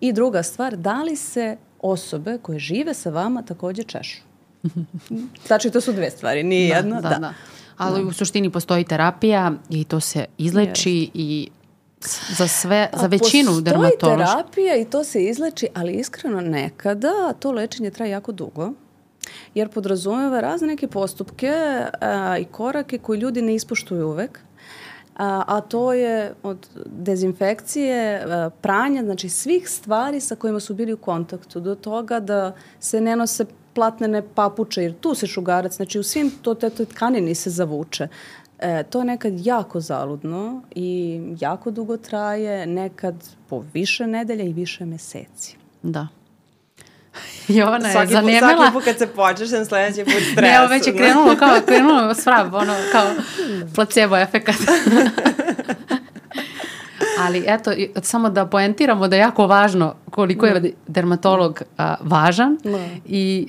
I 0.00 0.12
druga 0.12 0.42
stvar, 0.42 0.76
da 0.76 1.02
li 1.02 1.16
se 1.16 1.56
osobe 1.80 2.38
koje 2.42 2.58
žive 2.58 2.94
sa 2.94 3.10
vama 3.10 3.42
takođe 3.42 3.82
češu? 3.82 4.22
Znači, 5.46 5.70
to 5.70 5.80
su 5.80 5.92
dve 5.92 6.10
stvari, 6.10 6.42
nije 6.42 6.68
da, 6.68 6.76
jedna. 6.76 7.00
Da, 7.00 7.08
da. 7.08 7.18
da. 7.18 7.34
Ali 7.76 8.02
da. 8.02 8.08
u 8.08 8.12
suštini 8.12 8.50
postoji 8.50 8.84
terapija 8.84 9.52
i 9.70 9.84
to 9.84 10.00
se 10.00 10.24
izleči 10.38 10.90
yes. 10.90 11.10
i 11.14 11.48
za 12.36 12.48
sve, 12.48 12.90
za 13.00 13.06
većinu 13.06 13.60
dermatološka. 13.60 14.00
Postoji 14.00 14.18
terapija 14.18 14.76
i 14.76 14.84
to 14.84 15.04
se 15.04 15.24
izleči, 15.24 15.66
ali 15.74 15.92
iskreno 15.92 16.40
nekada 16.40 17.32
to 17.38 17.52
lečenje 17.52 17.90
traje 17.90 18.10
jako 18.10 18.32
dugo 18.32 18.72
jer 19.54 19.68
podrazumeva 19.68 20.40
razne 20.40 20.66
neke 20.66 20.88
postupke 20.88 21.52
a, 22.00 22.38
i 22.38 22.44
korake 22.44 22.98
koje 22.98 23.18
ljudi 23.18 23.42
ne 23.42 23.54
ispoštuju 23.54 24.08
uvek. 24.08 24.38
A, 25.16 25.42
a 25.46 25.60
to 25.60 25.92
je 25.92 26.34
od 26.42 26.68
dezinfekcije, 26.86 28.24
a, 28.26 28.50
pranja, 28.60 29.02
znači 29.02 29.28
svih 29.28 29.68
stvari 29.68 30.20
sa 30.20 30.36
kojima 30.36 30.60
su 30.60 30.74
bili 30.74 30.92
u 30.92 30.96
kontaktu, 30.96 31.60
do 31.60 31.74
toga 31.74 32.20
da 32.20 32.52
se 32.80 33.00
ne 33.00 33.16
nose 33.16 33.44
platnene 33.74 34.22
papuče, 34.34 34.82
jer 34.82 34.94
tu 35.00 35.14
se 35.14 35.26
šugarac, 35.26 35.76
znači 35.76 35.98
u 35.98 36.02
svim 36.02 36.30
to, 36.42 36.54
te, 36.54 36.70
to 36.70 36.84
tkanini 36.84 37.34
se 37.34 37.50
zavuče. 37.50 38.08
E, 38.58 38.82
to 38.82 38.98
je 38.98 39.04
nekad 39.04 39.32
jako 39.46 39.80
zaludno 39.80 40.62
i 40.74 41.20
jako 41.40 41.70
dugo 41.70 41.96
traje, 41.96 42.66
nekad 42.66 43.14
po 43.48 43.64
više 43.72 44.06
nedelja 44.06 44.44
i 44.44 44.52
više 44.52 44.86
meseci. 44.86 45.56
Da. 45.82 46.08
Jovana 47.48 47.88
je 47.88 47.92
svaki 47.92 48.12
zanemela. 48.12 48.56
Svaki 48.56 48.72
put 48.72 48.84
kad 48.84 48.98
se 48.98 49.06
počeš, 49.06 49.50
na 49.50 49.64
sledeći 49.64 50.04
put 50.04 50.22
stres. 50.32 50.42
Ne, 50.50 50.60
ovo 50.60 50.68
već 50.68 50.86
je 50.86 50.96
krenulo 50.96 51.36
kao, 51.36 51.60
krenulo 51.66 52.14
svrab, 52.14 52.54
ono, 52.54 52.74
kao 52.92 53.06
placebo 53.74 54.16
efekat. 54.16 54.56
Ali 57.20 57.44
eto, 57.46 57.70
samo 58.02 58.30
da 58.30 58.46
poentiramo 58.46 59.08
da 59.08 59.16
je 59.16 59.20
jako 59.20 59.46
važno 59.46 59.94
koliko 60.10 60.46
je 60.46 60.60
da. 60.60 60.68
dermatolog 60.86 61.62
a, 61.78 61.94
važan 62.00 62.58
da. 62.64 62.78
i 63.06 63.48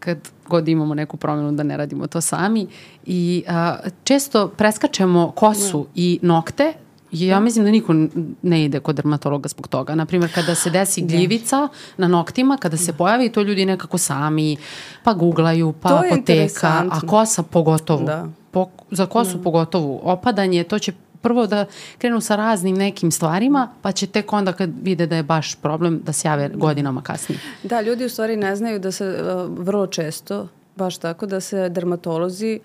kad 0.00 0.18
god 0.46 0.68
imamo 0.68 0.94
neku 0.94 1.16
promjenu 1.16 1.52
da 1.52 1.62
ne 1.62 1.76
radimo 1.76 2.06
to 2.06 2.20
sami 2.20 2.66
i 3.06 3.44
a, 3.48 3.76
često 4.04 4.48
preskačemo 4.48 5.30
kosu 5.30 5.82
da. 5.82 5.90
i 5.94 6.18
nokte 6.22 6.72
Ja 7.12 7.34
da. 7.34 7.40
mislim 7.40 7.64
da 7.64 7.70
niko 7.70 7.94
ne 8.42 8.64
ide 8.64 8.80
kod 8.80 8.96
dermatologa 8.96 9.48
zbog 9.48 9.68
toga. 9.68 9.94
Naprimer, 9.94 10.34
kada 10.34 10.54
se 10.54 10.70
desi 10.70 11.02
da. 11.02 11.06
gljivica 11.06 11.68
na 11.96 12.08
noktima, 12.08 12.56
kada 12.56 12.76
se 12.76 12.92
pojavi, 12.92 13.32
to 13.32 13.42
ljudi 13.42 13.66
nekako 13.66 13.98
sami 13.98 14.56
pa 15.04 15.12
googlaju, 15.12 15.72
pa 15.72 16.02
apoteka, 16.06 16.84
a 16.90 17.00
kosa 17.00 17.42
pogotovo. 17.42 18.04
Da. 18.04 18.28
Po, 18.50 18.68
za 18.90 19.06
kosu 19.06 19.36
da. 19.36 19.42
pogotovo. 19.42 20.00
Opadanje, 20.02 20.64
to 20.64 20.78
će 20.78 20.92
prvo 21.20 21.46
da 21.46 21.64
krenu 21.98 22.20
sa 22.20 22.36
raznim 22.36 22.76
nekim 22.76 23.10
stvarima, 23.10 23.68
pa 23.82 23.92
će 23.92 24.06
tek 24.06 24.32
onda 24.32 24.52
kad 24.52 24.70
vide 24.82 25.06
da 25.06 25.16
je 25.16 25.22
baš 25.22 25.54
problem 25.54 26.00
da 26.04 26.12
se 26.12 26.28
jave 26.28 26.48
godinama 26.54 27.02
kasnije. 27.02 27.40
Da, 27.62 27.80
ljudi 27.80 28.04
u 28.04 28.08
stvari 28.08 28.36
ne 28.36 28.56
znaju 28.56 28.78
da 28.78 28.92
se 28.92 29.08
uh, 29.08 29.58
vrlo 29.58 29.86
često, 29.86 30.48
baš 30.76 30.98
tako, 30.98 31.26
da 31.26 31.40
se 31.40 31.68
dermatolozi 31.68 32.60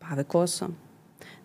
bave 0.00 0.24
kosom. 0.24 0.76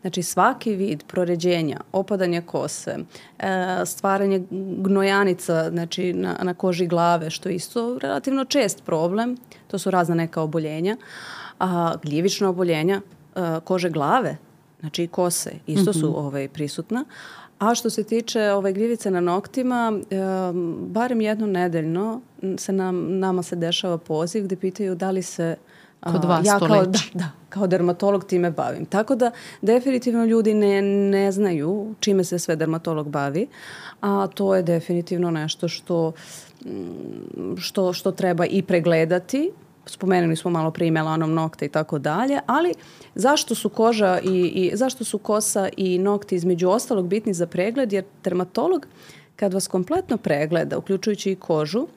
Znači 0.01 0.23
svaki 0.23 0.75
vid 0.75 1.03
proređenja, 1.07 1.79
opadanja 1.91 2.41
kose, 2.41 2.97
e, 3.39 3.47
stvaranje 3.85 4.43
gnojanica 4.77 5.69
znači 5.69 6.13
na, 6.13 6.37
na 6.41 6.53
koži 6.53 6.87
glave, 6.87 7.29
što 7.29 7.49
je 7.49 7.55
isto 7.55 7.99
relativno 8.01 8.45
čest 8.45 8.83
problem, 8.83 9.37
to 9.67 9.79
su 9.79 9.91
razna 9.91 10.15
neka 10.15 10.41
oboljenja, 10.41 10.97
a 11.59 11.95
gljivična 12.03 12.49
oboljenja 12.49 13.01
e, 13.35 13.39
kože 13.63 13.89
glave, 13.89 14.37
znači 14.79 15.03
i 15.03 15.07
kose, 15.07 15.51
isto 15.67 15.93
su 15.93 16.09
mm 16.09 16.13
-hmm. 16.13 16.25
ovaj, 16.25 16.47
prisutna. 16.47 17.05
A 17.59 17.75
što 17.75 17.89
se 17.89 18.03
tiče 18.03 18.51
ovaj, 18.51 18.73
gljivice 18.73 19.11
na 19.11 19.21
noktima, 19.21 19.99
e, 20.11 20.15
barem 20.79 21.21
jedno 21.21 21.47
nedeljno 21.47 22.21
se 22.57 22.71
nam, 22.71 23.19
nama 23.19 23.43
se 23.43 23.55
dešava 23.55 23.97
poziv 23.97 24.43
gde 24.43 24.55
pitaju 24.55 24.95
da 24.95 25.11
li 25.11 25.21
se 25.21 25.55
Kod 25.99 26.25
vas 26.25 26.47
ja 26.47 26.59
to 26.59 26.67
kao, 26.67 26.79
leči. 26.79 27.11
Da, 27.13 27.19
da, 27.23 27.29
kao 27.49 27.67
dermatolog 27.67 28.25
time 28.25 28.51
bavim. 28.51 28.85
Tako 28.85 29.15
da 29.15 29.31
definitivno 29.61 30.25
ljudi 30.25 30.53
ne, 30.53 30.81
ne 30.81 31.31
znaju 31.31 31.95
čime 31.99 32.23
se 32.23 32.39
sve 32.39 32.55
dermatolog 32.55 33.09
bavi, 33.09 33.47
a 34.01 34.27
to 34.27 34.55
je 34.55 34.63
definitivno 34.63 35.31
nešto 35.31 35.67
što, 35.67 36.11
mm, 36.65 37.57
što, 37.57 37.93
što 37.93 38.11
treba 38.11 38.45
i 38.45 38.61
pregledati, 38.61 39.51
spomenuli 39.85 40.35
smo 40.35 40.51
malo 40.51 40.71
pre 40.71 40.87
i 40.87 40.91
melanom 40.91 41.33
nokta 41.33 41.65
i 41.65 41.69
tako 41.69 41.99
dalje, 41.99 42.39
ali 42.45 42.73
zašto 43.15 43.55
su 43.55 43.69
koža 43.69 44.19
i, 44.23 44.47
i 44.47 44.71
zašto 44.73 45.03
su 45.03 45.17
kosa 45.17 45.69
i 45.77 45.99
nokti 45.99 46.35
između 46.35 46.69
ostalog 46.69 47.07
bitni 47.07 47.33
za 47.33 47.47
pregled, 47.47 47.93
jer 47.93 48.03
dermatolog 48.23 48.87
kad 49.35 49.53
vas 49.53 49.67
kompletno 49.67 50.17
pregleda, 50.17 50.77
uključujući 50.77 51.31
i 51.31 51.35
kožu, 51.35 51.87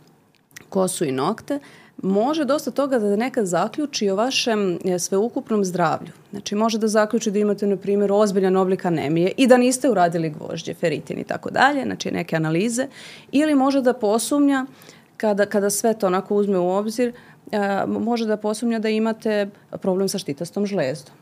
kosu 0.68 1.04
i 1.04 1.12
nokte, 1.12 1.58
može 2.02 2.44
dosta 2.44 2.70
toga 2.70 2.98
da 2.98 3.16
nekad 3.16 3.46
zaključi 3.46 4.10
o 4.10 4.16
vašem 4.16 4.78
e, 4.84 4.98
sveukupnom 4.98 5.64
zdravlju. 5.64 6.12
Znači 6.30 6.54
može 6.54 6.78
da 6.78 6.88
zaključi 6.88 7.30
da 7.30 7.38
imate, 7.38 7.66
na 7.66 7.76
primjer, 7.76 8.12
ozbiljan 8.12 8.56
oblik 8.56 8.84
anemije 8.84 9.32
i 9.36 9.46
da 9.46 9.56
niste 9.56 9.90
uradili 9.90 10.30
gvožđe, 10.30 10.74
feritin 10.74 11.18
i 11.18 11.24
tako 11.24 11.50
dalje, 11.50 11.82
znači 11.84 12.10
neke 12.10 12.36
analize, 12.36 12.86
ili 13.32 13.54
može 13.54 13.82
da 13.82 13.92
posumnja 13.92 14.66
kada, 15.16 15.46
kada 15.46 15.70
sve 15.70 15.94
to 15.94 16.06
onako 16.06 16.34
uzme 16.34 16.58
u 16.58 16.70
obzir, 16.70 17.12
a, 17.52 17.56
e, 17.56 17.86
može 17.86 18.26
da 18.26 18.36
posumnja 18.36 18.78
da 18.78 18.88
imate 18.88 19.48
problem 19.70 20.08
sa 20.08 20.18
štitastom 20.18 20.66
žlezdom. 20.66 21.14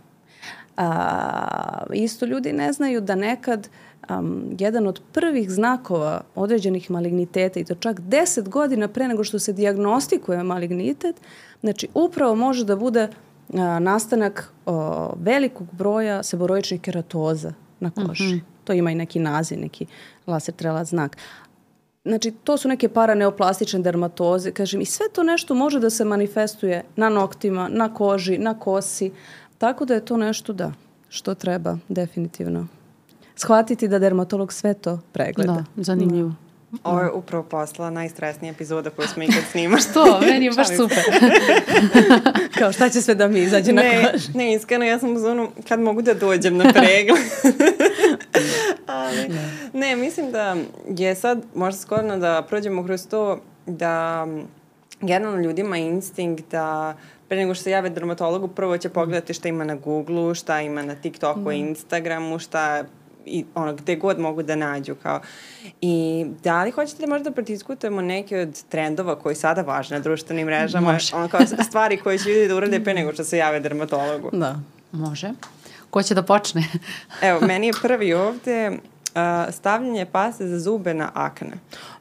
A, 0.76 1.84
isto 1.94 2.26
ljudi 2.26 2.52
ne 2.52 2.72
znaju 2.72 3.00
da 3.00 3.14
nekad 3.14 3.68
um, 4.10 4.56
jedan 4.58 4.86
od 4.86 5.00
prvih 5.12 5.50
znakova 5.50 6.20
određenih 6.34 6.90
maligniteta 6.90 7.60
i 7.60 7.64
to 7.64 7.74
čak 7.74 8.00
10 8.00 8.48
godina 8.48 8.88
pre 8.88 9.08
nego 9.08 9.24
što 9.24 9.38
se 9.38 9.52
diagnostikuje 9.52 10.42
malignitet, 10.42 11.16
znači 11.60 11.88
upravo 11.94 12.34
može 12.34 12.64
da 12.64 12.76
bude 12.76 13.08
a, 13.54 13.78
nastanak 13.78 14.52
a, 14.66 15.10
velikog 15.16 15.66
broja 15.72 16.22
seboroičnih 16.22 16.80
keratoza 16.80 17.52
na 17.80 17.90
koži. 17.90 18.24
Mm 18.24 18.36
-hmm. 18.36 18.40
To 18.64 18.72
ima 18.72 18.90
i 18.90 18.94
neki 18.94 19.18
naziv, 19.18 19.58
neki 19.58 19.86
laser 20.26 20.54
trelat 20.54 20.86
znak. 20.86 21.16
Znači, 22.04 22.30
to 22.30 22.56
su 22.56 22.68
neke 22.68 22.88
paraneoplastične 22.88 23.80
dermatoze, 23.80 24.50
kažem, 24.50 24.80
i 24.80 24.84
sve 24.84 25.06
to 25.12 25.22
nešto 25.22 25.54
može 25.54 25.80
da 25.80 25.90
se 25.90 26.04
manifestuje 26.04 26.84
na 26.96 27.08
noktima, 27.08 27.68
na 27.72 27.94
koži, 27.94 28.38
na 28.38 28.58
kosi, 28.58 29.10
tako 29.58 29.84
da 29.84 29.94
je 29.94 30.04
to 30.04 30.16
nešto, 30.16 30.52
da, 30.52 30.72
što 31.08 31.34
treba 31.34 31.78
definitivno 31.88 32.66
shvatiti 33.38 33.88
da 33.88 33.98
dermatolog 33.98 34.52
sve 34.52 34.74
to 34.74 35.00
pregleda. 35.12 35.52
Da, 35.52 35.64
zanimljivo. 35.82 36.32
Ovo 36.84 37.00
je 37.00 37.10
upravo 37.10 37.42
posla 37.42 37.90
najstresnija 37.90 38.52
epizoda 38.52 38.90
koju 38.90 39.08
smo 39.08 39.22
ikad 39.22 39.42
snimali. 39.50 39.82
Što? 39.82 40.20
Meni 40.20 40.44
je 40.44 40.50
baš 40.50 40.68
super. 40.76 41.04
Kao 42.58 42.72
šta 42.72 42.88
će 42.88 43.02
sve 43.02 43.14
da 43.14 43.28
mi 43.28 43.40
izađe 43.40 43.72
na 43.72 43.82
koži? 43.82 44.32
Ne, 44.34 44.54
iskreno, 44.54 44.84
ja 44.84 44.98
sam 44.98 45.16
u 45.16 45.18
zonu 45.18 45.48
kad 45.68 45.80
mogu 45.80 46.02
da 46.02 46.14
dođem 46.14 46.56
na 46.56 46.72
pregled. 46.72 47.24
Ali, 48.86 49.28
ne. 49.28 49.50
ne, 49.72 49.96
mislim 49.96 50.32
da 50.32 50.56
je 50.88 51.14
sad 51.14 51.42
možda 51.54 51.80
skorno 51.80 52.18
da 52.18 52.44
prođemo 52.48 52.84
kroz 52.84 53.06
to 53.06 53.40
da 53.66 54.26
generalno 55.00 55.40
ljudima 55.40 55.76
instinkt 55.76 56.50
da 56.50 56.96
pre 57.28 57.36
nego 57.36 57.54
što 57.54 57.64
se 57.64 57.70
jave 57.70 57.90
dermatologu, 57.90 58.48
prvo 58.48 58.78
će 58.78 58.88
pogledati 58.88 59.34
šta 59.34 59.48
ima 59.48 59.64
na 59.64 59.74
Google-u, 59.74 60.34
šta 60.34 60.60
ima 60.60 60.82
na 60.82 60.94
TikToku, 60.94 61.40
mm. 61.40 61.52
Instagramu, 61.52 62.38
šta 62.38 62.84
i 63.28 63.44
ono, 63.54 63.74
gde 63.74 63.96
god 63.96 64.18
mogu 64.18 64.42
da 64.42 64.56
nađu 64.56 64.94
kao. 64.94 65.20
I 65.80 66.26
da 66.42 66.64
li 66.64 66.70
hoćete 66.70 67.02
da 67.02 67.08
možda 67.08 67.30
prediskutujemo 67.30 68.00
neke 68.02 68.38
od 68.38 68.62
trendova 68.68 69.18
koji 69.18 69.34
sada 69.34 69.62
važne 69.62 69.96
na 69.96 70.02
društvenim 70.02 70.46
mrežama, 70.46 70.92
Može. 70.92 71.16
ono 71.16 71.28
kao 71.28 71.40
stvari 71.68 71.96
koje 71.96 72.18
će 72.18 72.28
ljudi 72.28 72.48
da 72.48 72.56
urade 72.56 72.84
pre 72.84 72.94
nego 72.94 73.12
što 73.12 73.24
se 73.24 73.38
jave 73.38 73.60
dermatologu? 73.60 74.30
Da. 74.32 74.60
Može. 74.92 75.30
Ko 75.90 76.02
će 76.02 76.14
da 76.14 76.22
počne? 76.22 76.64
Evo, 77.22 77.40
meni 77.40 77.66
je 77.66 77.72
prvi 77.82 78.14
ovde 78.14 78.78
stavljanje 79.50 80.06
paste 80.06 80.48
za 80.48 80.58
zube 80.58 80.94
na 80.94 81.10
akne. 81.14 81.52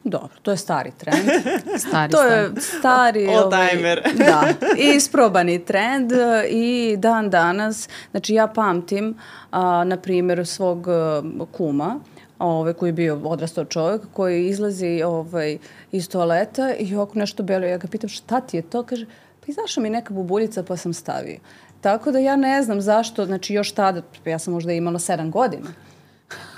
Dobro, 0.04 0.38
to 0.42 0.52
je 0.52 0.58
stari 0.58 0.92
trend. 0.98 1.30
stari, 1.88 2.12
to 2.12 2.24
je 2.24 2.52
stari... 2.58 3.28
All 3.28 3.44
ovaj, 3.44 3.70
timer. 3.70 4.02
da, 4.18 4.44
isprobani 4.78 5.66
trend 5.66 6.12
i 6.50 6.96
dan 6.98 7.30
danas, 7.30 7.90
znači 8.12 8.34
ja 8.34 8.48
pamtim, 8.48 9.10
uh, 9.10 9.58
na 9.86 9.98
primjer, 9.98 10.48
svog 10.48 10.88
uh, 10.88 11.48
kuma, 11.52 12.00
ovaj, 12.40 12.74
koji 12.74 12.90
je 12.90 12.94
bio 12.94 13.20
odrastao 13.24 13.66
čovjek, 13.66 14.02
koji 14.14 14.48
izlazi 14.48 15.04
ovaj, 15.06 15.58
iz 15.92 16.10
toaleta 16.10 16.76
i 16.76 16.96
oko 16.96 17.20
nešto 17.20 17.44
belo. 17.44 17.66
Ja 17.66 17.78
ga 17.78 17.88
pitam 17.88 18.10
šta 18.10 18.42
ti 18.42 18.58
je 18.58 18.62
to? 18.62 18.84
Kaže, 18.84 19.06
pa 19.40 19.46
izašla 19.48 19.84
mi 19.84 19.90
neka 19.90 20.14
bubuljica 20.14 20.64
pa 20.64 20.78
sam 20.78 20.94
stavio. 20.94 21.38
Tako 21.82 22.12
da 22.12 22.20
ja 22.20 22.36
ne 22.36 22.64
znam 22.64 22.82
zašto, 22.82 23.26
znači 23.26 23.54
još 23.54 23.72
tada, 23.72 24.02
ja 24.26 24.40
sam 24.40 24.54
možda 24.54 24.74
imala 24.74 25.00
sedam 25.00 25.32
godina. 25.32 25.70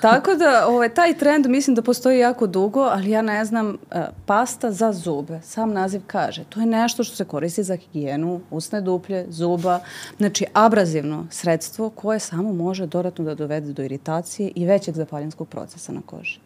Tako 0.02 0.36
da 0.36 0.68
ovaj, 0.68 0.90
taj 0.90 1.18
trend 1.18 1.46
mislim 1.48 1.76
da 1.76 1.82
postoji 1.82 2.20
jako 2.20 2.48
dugo, 2.48 2.80
ali 2.80 3.10
ja 3.10 3.22
ne 3.22 3.46
znam, 3.46 3.70
uh, 3.70 4.02
pasta 4.26 4.72
za 4.72 4.92
zube, 4.94 5.40
sam 5.44 5.74
naziv 5.74 6.02
kaže, 6.08 6.44
to 6.50 6.60
je 6.60 6.66
nešto 6.66 7.04
što 7.04 7.16
se 7.16 7.26
koristi 7.26 7.64
za 7.64 7.76
higijenu, 7.76 8.42
usne 8.52 8.82
duplje, 8.82 9.26
zuba, 9.30 9.80
znači 10.18 10.46
abrazivno 10.54 11.28
sredstvo 11.32 11.90
koje 11.90 12.20
samo 12.20 12.54
može 12.54 12.86
dodatno 12.86 13.26
da 13.26 13.36
dovede 13.36 13.74
do 13.74 13.84
iritacije 13.84 14.52
i 14.56 14.66
većeg 14.66 14.96
zapaljenskog 14.96 15.48
procesa 15.48 15.92
na 15.92 16.02
koži. 16.06 16.40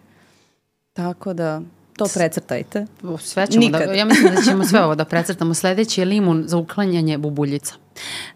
Tako 0.94 1.34
da 1.34 1.62
To 1.98 2.06
precrtajte. 2.14 2.86
Sve 3.20 3.48
ćemo 3.48 3.70
da, 3.70 3.78
ja 3.78 4.06
mislim 4.06 4.36
da 4.36 4.42
ćemo 4.42 4.66
sve 4.66 4.84
ovo 4.84 4.96
da 4.96 5.06
precrtamo. 5.06 5.54
Sledeći 5.54 6.02
je 6.02 6.06
limun 6.06 6.44
za 6.48 6.58
uklanjanje 6.58 7.18
bubuljica. 7.18 7.74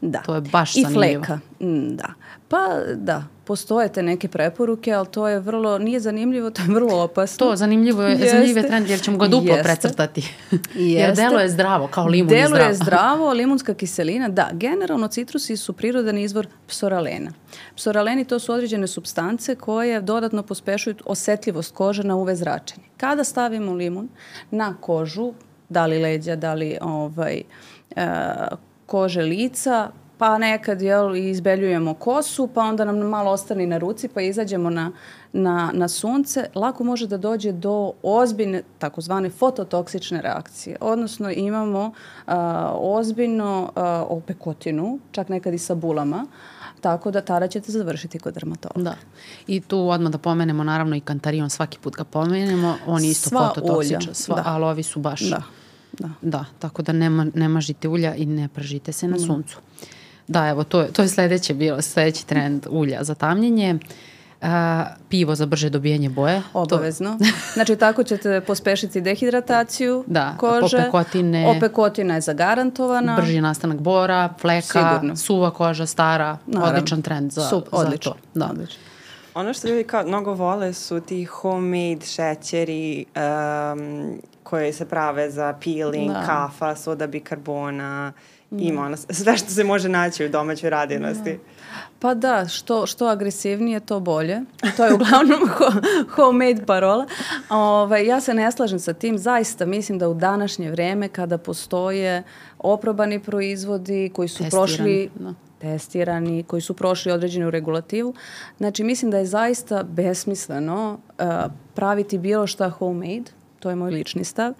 Da. 0.01 0.21
To 0.21 0.35
je 0.35 0.41
baš 0.41 0.75
I 0.75 0.81
zanimljivo. 0.81 1.23
I 1.23 1.25
fleka. 1.25 1.39
Mm, 1.59 1.95
da. 1.95 2.13
Pa 2.49 2.79
da, 2.95 3.23
postoje 3.43 3.89
te 3.89 4.03
neke 4.03 4.27
preporuke, 4.27 4.93
ali 4.93 5.07
to 5.07 5.27
je 5.27 5.39
vrlo, 5.39 5.77
nije 5.77 5.99
zanimljivo, 5.99 6.49
to 6.49 6.61
je 6.61 6.67
vrlo 6.67 7.03
opasno. 7.03 7.45
To, 7.45 7.55
zanimljivo 7.55 8.03
je, 8.03 8.11
Jeste. 8.11 8.29
zanimljiv 8.29 8.57
je 8.57 8.67
trend 8.67 8.89
jer 8.89 9.01
ćemo 9.01 9.17
ga 9.17 9.27
duplo 9.27 9.55
Jeste. 9.55 9.63
precrtati. 9.63 10.33
jer 10.75 11.15
delo 11.15 11.39
je 11.39 11.49
zdravo, 11.49 11.87
kao 11.87 12.05
limun 12.05 12.29
delo 12.29 12.41
je 12.41 12.47
zdravo. 12.47 12.57
Delo 12.57 12.69
je 12.71 12.73
zdravo, 12.73 13.33
limunska 13.33 13.73
kiselina, 13.73 14.29
da, 14.29 14.49
generalno 14.53 15.07
citrusi 15.07 15.57
su 15.57 15.73
prirodan 15.73 16.17
izvor 16.17 16.47
psoralena. 16.67 17.31
Psoraleni 17.75 18.25
to 18.25 18.39
su 18.39 18.53
određene 18.53 18.87
substance 18.87 19.55
koje 19.55 20.01
dodatno 20.01 20.43
pospešuju 20.43 20.95
osetljivost 21.05 21.73
kože 21.75 22.03
na 22.03 22.15
UV 22.15 22.33
zračenje. 22.33 22.83
Kada 22.97 23.23
stavimo 23.23 23.73
limun 23.73 24.09
na 24.51 24.75
kožu, 24.81 25.33
da 25.69 25.85
li 25.85 25.99
leđa, 25.99 26.35
da 26.35 26.53
li 26.53 26.77
ovaj, 26.81 27.41
uh, 27.95 28.03
kože 28.85 29.21
lica, 29.21 29.91
pa 30.17 30.37
nekad 30.37 30.81
jel, 30.81 31.15
izbeljujemo 31.15 31.93
kosu, 31.93 32.47
pa 32.47 32.61
onda 32.61 32.85
nam 32.85 32.97
malo 32.97 33.31
ostane 33.31 33.67
na 33.67 33.77
ruci, 33.77 34.07
pa 34.07 34.21
izađemo 34.21 34.69
na, 34.69 34.91
na, 35.33 35.71
na 35.73 35.87
sunce, 35.87 36.49
lako 36.55 36.83
može 36.83 37.07
da 37.07 37.17
dođe 37.17 37.51
do 37.51 37.91
ozbiljne, 38.03 38.63
takozvane 38.79 39.29
fototoksične 39.29 40.21
reakcije. 40.21 40.77
Odnosno 40.81 41.31
imamo 41.31 41.91
a, 42.27 42.71
ozbiljno 42.75 43.71
a, 43.75 44.05
opekotinu, 44.09 44.99
čak 45.11 45.29
nekad 45.29 45.53
i 45.53 45.57
sa 45.57 45.75
bulama, 45.75 46.25
tako 46.81 47.11
da 47.11 47.21
tada 47.21 47.47
ćete 47.47 47.71
završiti 47.71 48.19
kod 48.19 48.33
dermatologa. 48.33 48.89
Da. 48.89 48.95
I 49.47 49.61
tu 49.61 49.89
odmah 49.89 50.11
da 50.11 50.17
pomenemo 50.17 50.63
naravno 50.63 50.95
i 50.95 50.99
kantarion, 50.99 51.49
svaki 51.49 51.79
put 51.79 51.95
ga 51.95 52.03
pomenemo, 52.03 52.75
on 52.87 53.03
je 53.03 53.09
isto 53.09 53.29
Sva 53.29 53.47
fototoksičan, 53.47 54.13
sva, 54.13 54.35
da. 54.35 54.43
ali 54.45 54.65
ovi 54.65 54.83
su 54.83 54.99
baš... 54.99 55.21
Da. 55.29 55.41
Da. 55.99 56.09
da, 56.21 56.45
tako 56.59 56.81
da 56.81 56.91
nema, 56.91 57.25
ne 57.33 57.47
mažite 57.47 57.87
ulja 57.87 58.15
i 58.15 58.25
ne 58.25 58.47
pržite 58.47 58.91
se 58.91 59.07
na 59.07 59.19
suncu. 59.19 59.59
Da, 60.27 60.47
evo, 60.47 60.63
to 60.63 60.81
je, 60.81 60.91
to 60.91 61.01
je 61.01 61.07
sledeće 61.07 61.53
bilo, 61.53 61.81
sledeći 61.81 62.27
trend 62.27 62.67
ulja 62.69 63.03
za 63.03 63.15
tamljenje. 63.15 63.79
Uh, 64.41 64.47
pivo 65.09 65.35
za 65.35 65.45
brže 65.45 65.69
dobijanje 65.69 66.09
boje. 66.09 66.41
Obavezno. 66.53 67.17
To... 67.19 67.25
znači 67.53 67.75
tako 67.75 68.03
ćete 68.03 68.41
pospešiti 68.41 69.01
dehidrataciju 69.01 70.03
da, 70.07 70.35
kože. 70.37 70.77
Opekotine. 70.77 71.47
Opekotina 71.57 72.15
je 72.15 72.21
zagarantovana. 72.21 73.15
Brži 73.15 73.41
nastanak 73.41 73.77
bora, 73.77 74.33
fleka, 74.39 74.89
Sigurno. 74.89 75.15
suva 75.15 75.51
koža, 75.51 75.85
stara. 75.85 76.37
Naravno. 76.45 76.77
Odličan 76.77 77.01
trend 77.01 77.31
za, 77.31 77.41
Sup, 77.41 77.67
odlično, 77.71 78.11
za 78.33 78.39
to. 78.39 78.39
Da. 78.39 78.51
Odlično. 78.51 78.79
Ono 79.33 79.53
što 79.53 79.67
ljudi 79.67 79.83
kao 79.83 80.03
mnogo 80.03 80.33
vole 80.33 80.73
su 80.73 80.99
ti 80.99 81.25
homemade 81.25 82.05
šećeri 82.05 83.05
um, 83.15 84.21
koje 84.43 84.73
se 84.73 84.85
prave 84.85 85.31
za 85.31 85.55
peeling, 85.63 86.11
da. 86.11 86.23
kafa, 86.25 86.75
soda 86.75 87.07
bikarbona, 87.07 88.13
mm. 88.15 88.36
Ima 88.51 88.81
ono, 88.81 88.97
sve 88.97 89.37
što 89.37 89.49
se 89.49 89.63
može 89.63 89.89
naći 89.89 90.25
u 90.25 90.29
domaćoj 90.29 90.69
radinosti. 90.69 91.31
Da. 91.31 91.39
Pa 91.99 92.13
da, 92.13 92.47
što, 92.47 92.85
što 92.85 93.05
agresivnije, 93.05 93.79
to 93.79 93.99
bolje. 93.99 94.41
To 94.77 94.85
je 94.85 94.93
uglavnom 94.93 95.49
homemade 96.15 96.65
parola. 96.65 97.05
Ove, 97.49 97.61
ovaj, 97.61 98.05
ja 98.05 98.21
se 98.21 98.33
ne 98.33 98.51
slažem 98.51 98.79
sa 98.79 98.93
tim. 98.93 99.17
Zaista 99.17 99.65
mislim 99.65 99.99
da 99.99 100.09
u 100.09 100.13
današnje 100.13 100.71
vreme 100.71 101.07
kada 101.07 101.37
postoje 101.37 102.23
oprobani 102.59 103.19
proizvodi 103.19 104.11
koji 104.13 104.27
su 104.27 104.37
Testirani, 104.37 104.67
prošli 104.67 105.09
da 105.15 105.33
testirani, 105.59 106.43
koji 106.43 106.61
su 106.61 106.73
prošli 106.73 107.11
određenu 107.11 107.49
regulativu. 107.49 108.13
Znači, 108.57 108.83
mislim 108.83 109.11
da 109.11 109.17
je 109.17 109.25
zaista 109.25 109.83
besmisleno 109.83 110.99
uh, 111.19 111.25
praviti 111.73 112.17
bilo 112.17 112.47
šta 112.47 112.69
homemade, 112.69 113.31
to 113.59 113.69
je 113.69 113.75
moj 113.75 113.91
lični 113.91 114.23
stav 114.23 114.53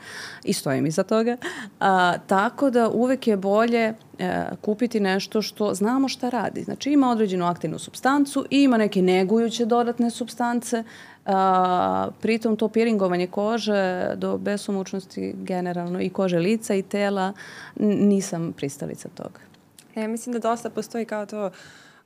i 0.44 0.54
stojim 0.54 0.86
iza 0.86 1.04
toga. 1.04 1.38
A, 1.80 2.18
tako 2.28 2.70
da 2.70 2.90
uvek 2.90 3.28
je 3.28 3.38
bolje 3.38 3.94
e, 4.20 4.46
kupiti 4.62 5.00
nešto 5.00 5.42
što 5.42 5.74
znamo 5.74 6.08
šta 6.08 6.30
radi. 6.30 6.64
Znači 6.64 6.92
ima 6.92 7.12
određenu 7.12 7.46
aktivnu 7.46 7.80
substancu 7.80 8.46
i 8.50 8.64
ima 8.64 8.78
neke 8.78 9.02
negujuće 9.02 9.66
dodatne 9.66 10.12
substance, 10.12 10.84
a, 11.26 12.08
pritom 12.22 12.58
to 12.58 12.68
piringovanje 12.68 13.28
kože 13.28 14.12
do 14.16 14.38
besomučnosti 14.38 15.34
generalno 15.38 16.02
i 16.02 16.10
kože 16.10 16.40
lica 16.40 16.76
i 16.76 16.82
tela 16.82 17.34
nisam 17.80 18.54
pristalica 18.58 19.10
toga. 19.10 19.40
Ja 19.96 20.08
mislim 20.08 20.34
da 20.34 20.40
dosta 20.40 20.70
postoji 20.70 21.06
kao 21.06 21.26
to 21.26 21.46
uh, 21.46 21.52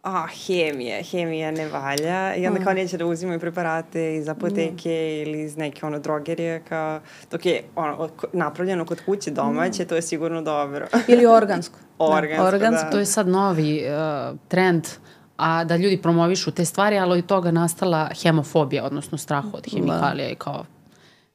a, 0.03 0.27
hemija, 0.45 1.03
hemija 1.03 1.51
ne 1.51 1.67
valja 1.67 2.35
i 2.35 2.47
onda 2.47 2.59
mm. 2.59 2.63
kao 2.63 2.73
neće 2.73 2.97
da 2.97 3.05
uzimaju 3.05 3.39
preparate 3.39 4.15
iz 4.15 4.29
apoteke 4.29 4.89
mm. 4.89 5.29
ili 5.29 5.41
iz 5.41 5.57
neke 5.57 5.85
ono 5.85 5.99
drogerije 5.99 6.63
kao, 6.69 6.99
dok 7.31 7.45
je 7.45 7.63
ono, 7.75 8.09
napravljeno 8.33 8.85
kod 8.85 9.01
kuće 9.05 9.31
domaće, 9.31 9.83
mm. 9.83 9.87
to 9.87 9.95
je 9.95 10.01
sigurno 10.01 10.41
dobro. 10.41 10.87
ili 11.07 11.25
organsko. 11.25 11.79
organsko, 11.99 12.43
da. 12.43 12.47
organsko, 12.47 12.85
da. 12.85 12.91
To 12.91 12.99
je 12.99 13.05
sad 13.05 13.27
novi 13.27 13.83
uh, 13.83 14.37
trend 14.47 14.87
a 15.37 15.63
da 15.63 15.75
ljudi 15.75 16.01
promovišu 16.01 16.51
te 16.51 16.65
stvari, 16.65 16.97
ali 16.99 17.19
od 17.19 17.25
toga 17.25 17.51
nastala 17.51 18.09
hemofobija, 18.23 18.83
odnosno 18.83 19.17
strah 19.17 19.45
od 19.53 19.67
hemikalija 19.73 20.27
da. 20.27 20.31
i 20.31 20.35
kao 20.35 20.65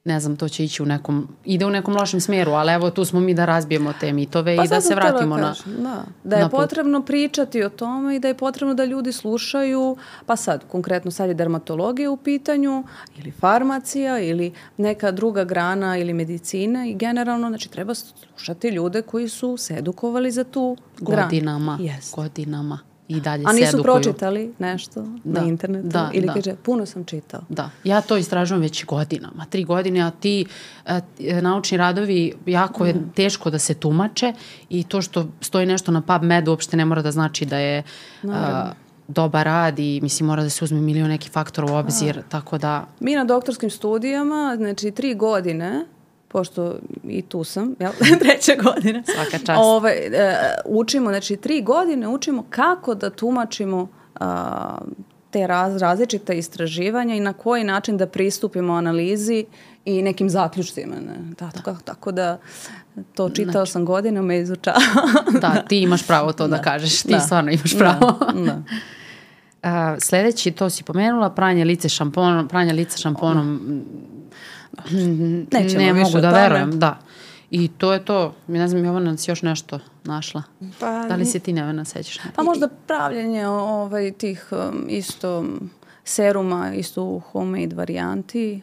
ne 0.06 0.20
znam, 0.20 0.36
to 0.36 0.48
će 0.48 0.64
ići 0.64 0.82
u 0.82 0.86
nekom, 0.86 1.28
ide 1.44 1.66
u 1.66 1.70
nekom 1.70 1.94
lošem 1.94 2.20
smjeru, 2.20 2.52
ali 2.52 2.72
evo 2.72 2.90
tu 2.90 3.04
smo 3.04 3.20
mi 3.20 3.34
da 3.34 3.44
razbijemo 3.44 3.92
te 4.00 4.12
mitove 4.12 4.56
pa 4.56 4.64
i 4.64 4.68
da 4.68 4.80
se 4.80 4.94
vratimo 4.94 5.36
na 5.36 5.54
da. 5.66 6.04
da 6.24 6.36
je 6.36 6.42
na 6.42 6.48
potrebno 6.48 7.02
pričati 7.02 7.62
o 7.62 7.68
tome 7.68 8.16
i 8.16 8.18
da 8.18 8.28
je 8.28 8.34
potrebno 8.34 8.74
da 8.74 8.84
ljudi 8.84 9.12
slušaju, 9.12 9.96
pa 10.26 10.36
sad, 10.36 10.64
konkretno 10.68 11.10
sad 11.10 11.28
je 11.28 11.34
dermatologija 11.34 12.10
u 12.10 12.16
pitanju 12.16 12.84
ili 13.18 13.30
farmacija 13.30 14.20
ili 14.20 14.52
neka 14.76 15.10
druga 15.10 15.44
grana 15.44 15.98
ili 15.98 16.12
medicina 16.12 16.86
i 16.86 16.94
generalno, 16.94 17.48
znači 17.48 17.70
treba 17.70 17.94
slušati 17.94 18.68
ljude 18.68 19.02
koji 19.02 19.28
su 19.28 19.56
se 19.56 19.74
edukovali 19.74 20.30
za 20.30 20.44
tu 20.44 20.76
granu. 21.00 21.22
Godinama, 21.22 21.78
yes. 21.80 22.16
godinama 22.16 22.95
i 23.08 23.20
dalje 23.20 23.44
A 23.46 23.52
nisu 23.52 23.76
edukuju. 23.76 23.82
pročitali 23.82 24.54
nešto 24.58 25.04
da, 25.24 25.40
na 25.40 25.46
internetu? 25.46 25.88
Da, 25.88 26.10
Ili 26.14 26.26
da. 26.26 26.32
kaže, 26.32 26.54
puno 26.62 26.86
sam 26.86 27.04
čitao. 27.04 27.40
Da, 27.48 27.70
ja 27.84 28.00
to 28.00 28.16
istražujem 28.16 28.62
već 28.62 28.84
godinama. 28.84 29.44
Tri 29.50 29.64
godine, 29.64 30.00
a 30.00 30.10
ti 30.10 30.46
a, 30.86 31.00
e, 31.20 31.42
naučni 31.42 31.78
radovi 31.78 32.32
jako 32.46 32.86
je 32.86 32.94
mm. 32.94 33.12
teško 33.14 33.50
da 33.50 33.58
se 33.58 33.74
tumače 33.74 34.32
i 34.70 34.84
to 34.84 35.02
što 35.02 35.28
stoji 35.40 35.66
nešto 35.66 35.92
na 35.92 36.00
PubMed 36.00 36.48
uopšte 36.48 36.76
ne 36.76 36.84
mora 36.84 37.02
da 37.02 37.10
znači 37.10 37.44
da 37.46 37.58
je 37.58 37.82
a, 38.28 38.70
dobar 39.08 39.46
rad 39.46 39.78
i 39.78 40.00
mislim 40.02 40.26
mora 40.26 40.42
da 40.42 40.50
se 40.50 40.64
uzme 40.64 40.80
milion 40.80 41.08
neki 41.08 41.28
faktor 41.28 41.64
u 41.64 41.74
obzir, 41.74 42.18
a. 42.18 42.22
tako 42.28 42.58
da... 42.58 42.86
Mi 43.00 43.14
na 43.14 43.24
doktorskim 43.24 43.70
studijama, 43.70 44.54
znači 44.56 44.90
tri 44.90 45.14
godine 45.14 45.86
pošto 46.36 46.74
i 47.08 47.22
tu 47.22 47.44
sam, 47.44 47.74
jel, 47.80 47.92
treća 48.22 48.52
godina. 48.62 49.02
Svaka 49.04 49.38
čast. 49.38 49.60
Ove, 49.62 49.90
e, 49.90 50.54
učimo, 50.64 51.10
znači 51.10 51.36
tri 51.36 51.62
godine 51.62 52.08
učimo 52.08 52.44
kako 52.50 52.94
da 52.94 53.10
tumačimo 53.10 53.88
a, 54.14 54.78
te 55.30 55.46
raz, 55.46 55.76
različite 55.76 56.38
istraživanja 56.38 57.14
i 57.14 57.20
na 57.20 57.32
koji 57.32 57.64
način 57.64 57.96
da 57.96 58.06
pristupimo 58.06 58.72
analizi 58.72 59.46
i 59.84 60.02
nekim 60.02 60.30
zaključcima. 60.30 60.94
Ne? 60.96 61.34
Tako, 61.36 61.70
da. 61.70 61.78
tako 61.84 62.12
da 62.12 62.38
to 63.14 63.30
čitao 63.30 63.52
znači, 63.52 63.72
sam 63.72 63.84
godinama 63.84 64.34
i 64.34 64.40
izučao. 64.40 64.74
da, 65.40 65.62
ti 65.68 65.80
imaš 65.80 66.06
pravo 66.06 66.32
to 66.32 66.46
da, 66.48 66.56
da 66.56 66.62
kažeš. 66.62 67.02
Ti 67.02 67.12
da. 67.12 67.20
stvarno 67.20 67.50
imaš 67.50 67.72
da, 67.72 67.78
pravo. 67.78 68.18
Da, 68.34 68.42
da. 68.46 68.62
Uh, 69.62 69.98
sledeći, 69.98 70.50
to 70.50 70.70
si 70.70 70.84
pomenula, 70.84 71.30
pranje 71.30 71.64
lice 71.64 71.88
šamponom, 71.88 72.48
pranje 72.48 72.72
lice 72.72 72.98
šamponom 72.98 73.82
Nećemo 75.52 75.84
ne 75.84 75.94
mogu 75.94 76.20
da 76.20 76.30
verujem, 76.30 76.78
da. 76.78 76.98
I 77.50 77.68
to 77.68 77.92
je 77.92 78.04
to. 78.04 78.34
Mi 78.46 78.58
ne 78.58 78.68
znam, 78.68 78.84
Jovana, 78.84 79.16
si 79.16 79.30
još 79.30 79.42
nešto 79.42 79.78
našla? 80.04 80.42
Pa, 80.80 81.06
da 81.08 81.16
li 81.16 81.24
se 81.24 81.38
ti 81.38 81.52
Nevena 81.52 81.84
sećaš? 81.84 82.18
Pa 82.34 82.42
možda 82.42 82.68
pravljenje 82.86 83.46
ovaj, 83.48 84.12
tih 84.12 84.48
um, 84.50 84.86
isto 84.88 85.44
seruma, 86.04 86.74
isto 86.74 87.02
u 87.02 87.18
homemade 87.18 87.76
varijanti. 87.76 88.60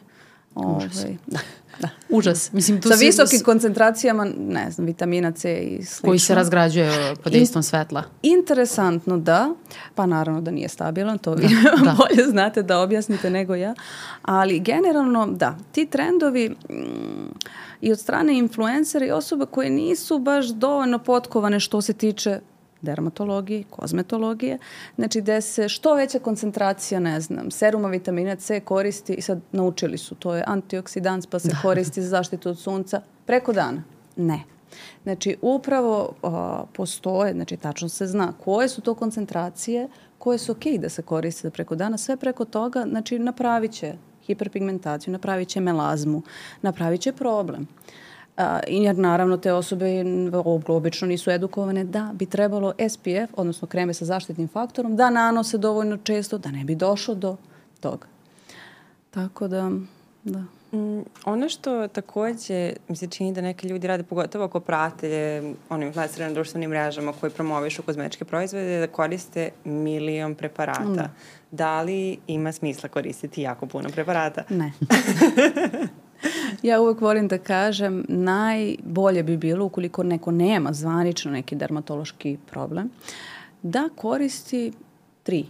Ovaj, 0.54 1.16
da. 1.26 1.38
Da. 1.80 1.88
Užas. 2.08 2.52
Mislim, 2.52 2.80
tu 2.80 2.88
Sa 2.88 2.96
si, 2.96 3.04
visokim 3.04 3.40
koncentracijama, 3.40 4.26
ne 4.38 4.70
znam, 4.70 4.86
vitamina 4.86 5.32
C 5.32 5.54
i 5.54 5.84
slično. 5.84 6.08
Koji 6.08 6.18
se 6.18 6.34
razgrađuje 6.34 7.14
pod 7.24 7.34
istom 7.34 7.62
svetla. 7.62 8.02
Interesantno 8.22 9.18
da, 9.18 9.54
pa 9.94 10.06
naravno 10.06 10.40
da 10.40 10.50
nije 10.50 10.68
stabilan, 10.68 11.18
to 11.18 11.34
vi 11.34 11.48
da, 11.64 11.70
da. 11.84 11.96
bolje 11.98 12.30
znate 12.30 12.62
da 12.62 12.80
objasnite 12.80 13.30
nego 13.30 13.54
ja, 13.54 13.74
ali 14.22 14.60
generalno 14.60 15.26
da, 15.26 15.56
ti 15.72 15.86
trendovi 15.86 16.48
mm, 16.48 16.74
i 17.80 17.92
od 17.92 17.98
strane 17.98 18.38
influencera 18.38 19.06
i 19.06 19.10
osoba 19.10 19.46
koje 19.46 19.70
nisu 19.70 20.18
baš 20.18 20.46
dovoljno 20.46 20.98
potkovane 20.98 21.60
što 21.60 21.80
se 21.80 21.92
tiče 21.92 22.40
dermatologije, 22.84 23.64
kozmetologije, 23.70 24.58
znači 24.96 25.20
gde 25.20 25.40
se 25.40 25.68
što 25.68 25.94
veća 25.94 26.18
koncentracija, 26.18 27.00
ne 27.00 27.20
znam, 27.20 27.50
seruma 27.50 27.88
vitamina 27.88 28.36
C 28.36 28.60
koristi 28.60 29.14
i 29.14 29.22
sad 29.22 29.40
naučili 29.52 29.98
su, 29.98 30.14
to 30.14 30.34
je 30.34 30.44
antioksidans 30.46 31.26
pa 31.26 31.38
se 31.38 31.48
da. 31.48 31.58
koristi 31.62 32.02
za 32.02 32.08
zaštitu 32.08 32.48
od 32.48 32.58
sunca 32.58 33.00
preko 33.26 33.52
dana. 33.52 33.82
Ne. 34.16 34.40
Znači, 35.02 35.36
upravo 35.42 36.12
uh, 36.22 36.32
postoje, 36.72 37.32
znači 37.32 37.56
tačno 37.56 37.88
se 37.88 38.06
zna 38.06 38.32
koje 38.44 38.68
su 38.68 38.80
to 38.80 38.94
koncentracije 38.94 39.88
koje 40.18 40.38
su 40.38 40.52
okej 40.52 40.72
okay 40.72 40.80
da 40.80 40.88
se 40.88 41.02
koriste 41.02 41.50
preko 41.50 41.74
dana, 41.74 41.98
sve 41.98 42.16
preko 42.16 42.44
toga, 42.44 42.86
znači 42.88 43.18
napravit 43.18 43.72
će 43.72 43.94
hiperpigmentaciju, 44.26 45.12
napravit 45.12 45.48
će 45.48 45.60
melazmu, 45.60 46.22
napravit 46.62 47.00
će 47.00 47.12
problem. 47.12 47.62
Uh, 47.62 48.03
A, 48.36 48.60
jer 48.68 48.98
naravno 48.98 49.36
te 49.36 49.52
osobe 49.52 50.04
obično 50.66 51.08
nisu 51.08 51.30
edukovane 51.30 51.84
da 51.84 52.10
bi 52.14 52.26
trebalo 52.26 52.72
SPF, 52.88 53.32
odnosno 53.36 53.68
kreme 53.68 53.94
sa 53.94 54.04
zaštitnim 54.04 54.48
faktorom, 54.48 54.96
da 54.96 55.10
nanose 55.10 55.58
dovoljno 55.58 55.96
često, 55.96 56.38
da 56.38 56.50
ne 56.50 56.64
bi 56.64 56.74
došlo 56.74 57.14
do 57.14 57.36
toga. 57.80 58.06
Tako 59.10 59.48
da, 59.48 59.70
da. 60.24 60.42
Mm, 60.72 61.04
ono 61.24 61.48
što 61.48 61.88
takođe 61.88 62.72
mi 62.88 62.96
se 62.96 63.06
čini 63.06 63.32
da 63.32 63.40
neke 63.40 63.68
ljudi 63.68 63.86
rade, 63.86 64.02
pogotovo 64.02 64.44
ako 64.44 64.60
prate 64.60 65.42
onim 65.68 65.86
influenceri 65.86 66.24
na 66.24 66.32
društvenim 66.32 66.70
mrežama 66.70 67.12
koji 67.12 67.32
promovišu 67.32 67.82
kozmetičke 67.82 68.24
proizvode, 68.24 68.80
da 68.80 68.86
koriste 68.86 69.50
milion 69.64 70.34
preparata. 70.34 70.84
Da. 70.84 71.10
da 71.50 71.82
li 71.82 72.18
ima 72.26 72.52
smisla 72.52 72.88
koristiti 72.88 73.42
jako 73.42 73.66
puno 73.66 73.88
preparata? 73.88 74.42
Ne. 74.48 74.72
ja 76.62 76.80
uvek 76.80 77.00
volim 77.00 77.28
da 77.28 77.38
kažem, 77.38 78.04
najbolje 78.08 79.22
bi 79.22 79.36
bilo 79.36 79.66
ukoliko 79.66 80.02
neko 80.02 80.30
nema 80.30 80.72
zvanično 80.72 81.30
neki 81.30 81.56
dermatološki 81.56 82.38
problem, 82.50 82.90
da 83.62 83.88
koristi 83.96 84.72
tri 85.22 85.44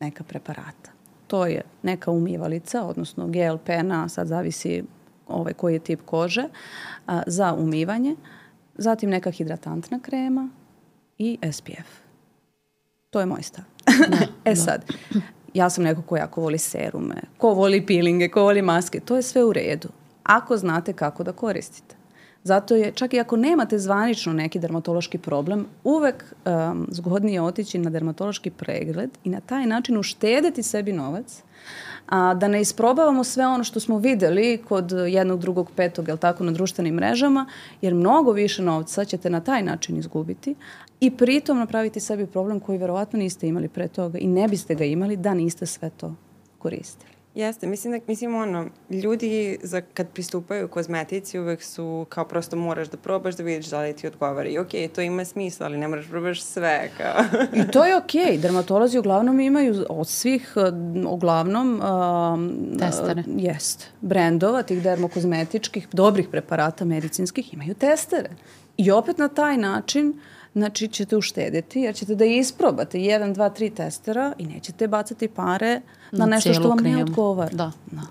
neka 0.00 0.24
preparata. 0.24 0.90
To 1.26 1.46
je 1.46 1.62
neka 1.82 2.10
umivalica, 2.10 2.84
odnosno 2.84 3.26
gel, 3.26 3.58
pena, 3.58 4.08
sad 4.08 4.26
zavisi 4.26 4.82
ovaj, 5.28 5.52
koji 5.52 5.74
je 5.74 5.78
tip 5.78 6.00
kože, 6.04 6.44
a, 7.06 7.22
za 7.26 7.54
umivanje, 7.54 8.16
zatim 8.74 9.10
neka 9.10 9.30
hidratantna 9.30 10.00
krema 10.00 10.48
i 11.18 11.38
SPF. 11.52 12.04
To 13.10 13.20
je 13.20 13.26
moj 13.26 13.42
stav. 13.42 13.64
Da, 14.08 14.26
e 14.50 14.54
da. 14.54 14.78
Ja 15.54 15.70
sam 15.70 15.84
neko 15.84 16.02
ko 16.02 16.16
jako 16.16 16.40
voli 16.40 16.58
serume, 16.58 17.14
ko 17.38 17.54
voli 17.54 17.86
pilinge, 17.86 18.28
ko 18.28 18.42
voli 18.42 18.62
maske, 18.62 19.00
to 19.00 19.16
je 19.16 19.22
sve 19.22 19.44
u 19.44 19.52
redu. 19.52 19.88
Ako 20.22 20.56
znate 20.56 20.92
kako 20.92 21.24
da 21.24 21.32
koristite. 21.32 21.96
Zato 22.44 22.74
je, 22.74 22.92
čak 22.92 23.14
i 23.14 23.20
ako 23.20 23.36
nemate 23.36 23.78
zvanično 23.78 24.32
neki 24.32 24.58
dermatološki 24.58 25.18
problem, 25.18 25.66
uvek 25.84 26.24
um, 26.44 26.86
zgodnije 26.90 27.42
otići 27.42 27.78
na 27.78 27.90
dermatološki 27.90 28.50
pregled 28.50 29.10
i 29.24 29.30
na 29.30 29.40
taj 29.40 29.66
način 29.66 29.98
uštedeti 29.98 30.62
sebi 30.62 30.92
novac, 30.92 31.42
a 32.06 32.34
da 32.34 32.48
ne 32.48 32.60
isprobavamo 32.60 33.24
sve 33.24 33.46
ono 33.46 33.64
što 33.64 33.80
smo 33.80 33.98
videli 33.98 34.62
kod 34.68 34.92
jednog, 35.08 35.40
drugog, 35.40 35.70
petog, 35.76 36.08
jel 36.08 36.16
tako, 36.16 36.44
na 36.44 36.52
društvenim 36.52 36.94
mrežama, 36.94 37.46
jer 37.82 37.94
mnogo 37.94 38.32
više 38.32 38.62
novca 38.62 39.04
ćete 39.04 39.30
na 39.30 39.40
taj 39.40 39.62
način 39.62 39.96
izgubiti 39.96 40.54
i 41.00 41.10
pritom 41.10 41.58
napraviti 41.58 42.00
sebi 42.00 42.26
problem 42.26 42.60
koji 42.60 42.78
verovatno 42.78 43.18
niste 43.18 43.48
imali 43.48 43.68
pre 43.68 43.88
toga 43.88 44.18
i 44.18 44.26
ne 44.26 44.48
biste 44.48 44.74
ga 44.74 44.84
imali 44.84 45.16
da 45.16 45.34
niste 45.34 45.66
sve 45.66 45.90
to 45.90 46.14
koristili. 46.58 47.13
Jeste, 47.34 47.66
mislim 47.66 47.92
da, 47.92 47.98
mislim 48.06 48.34
ono, 48.34 48.66
ljudi 48.90 49.58
za, 49.62 49.80
kad 49.80 50.08
pristupaju 50.08 50.68
kozmetici 50.68 51.38
uvek 51.38 51.62
su 51.62 52.06
kao 52.08 52.24
prosto 52.24 52.56
moraš 52.56 52.88
da 52.88 52.96
probaš 52.96 53.34
da 53.34 53.42
vidiš 53.42 53.66
da 53.66 53.80
li 53.80 53.96
ti 53.96 54.06
odgovara. 54.06 54.48
I 54.48 54.58
okej, 54.58 54.80
okay, 54.80 54.92
to 54.92 55.00
ima 55.00 55.24
smisla, 55.24 55.66
ali 55.66 55.78
ne 55.78 55.88
moraš 55.88 56.04
da 56.04 56.10
probaš 56.10 56.42
sve. 56.42 56.90
Kao. 56.96 57.24
I 57.52 57.70
to 57.70 57.84
je 57.84 57.96
okej. 57.96 58.22
Okay. 58.22 58.40
Dermatolozi 58.40 58.98
uglavnom 58.98 59.40
imaju 59.40 59.86
od 59.88 60.08
svih, 60.08 60.52
uh, 60.56 61.12
uglavnom... 61.12 61.80
Um, 62.34 62.78
Testere. 62.78 63.24
Uh, 63.26 63.42
jest. 63.44 63.86
Brendova, 64.00 64.62
tih 64.62 64.82
dermokozmetičkih, 64.82 65.88
dobrih 65.92 66.28
preparata 66.28 66.84
medicinskih 66.84 67.54
imaju 67.54 67.74
testere. 67.74 68.30
I 68.76 68.90
opet 68.90 69.18
na 69.18 69.28
taj 69.28 69.56
način 69.56 70.08
uh, 70.08 70.16
znači 70.54 70.88
ćete 70.88 71.16
uštedeti 71.16 71.80
jer 71.80 71.94
ćete 71.94 72.14
da 72.14 72.24
isprobate 72.24 73.00
jedan, 73.00 73.32
dva, 73.32 73.48
tri 73.48 73.70
testera 73.70 74.32
i 74.38 74.46
nećete 74.46 74.88
bacati 74.88 75.28
pare 75.28 75.80
na, 76.18 76.26
na 76.26 76.26
nešto 76.26 76.54
što 76.54 76.68
vam 76.68 76.78
ne 76.78 77.02
odgovara. 77.02 77.50
Da. 77.52 77.72
da. 77.90 78.02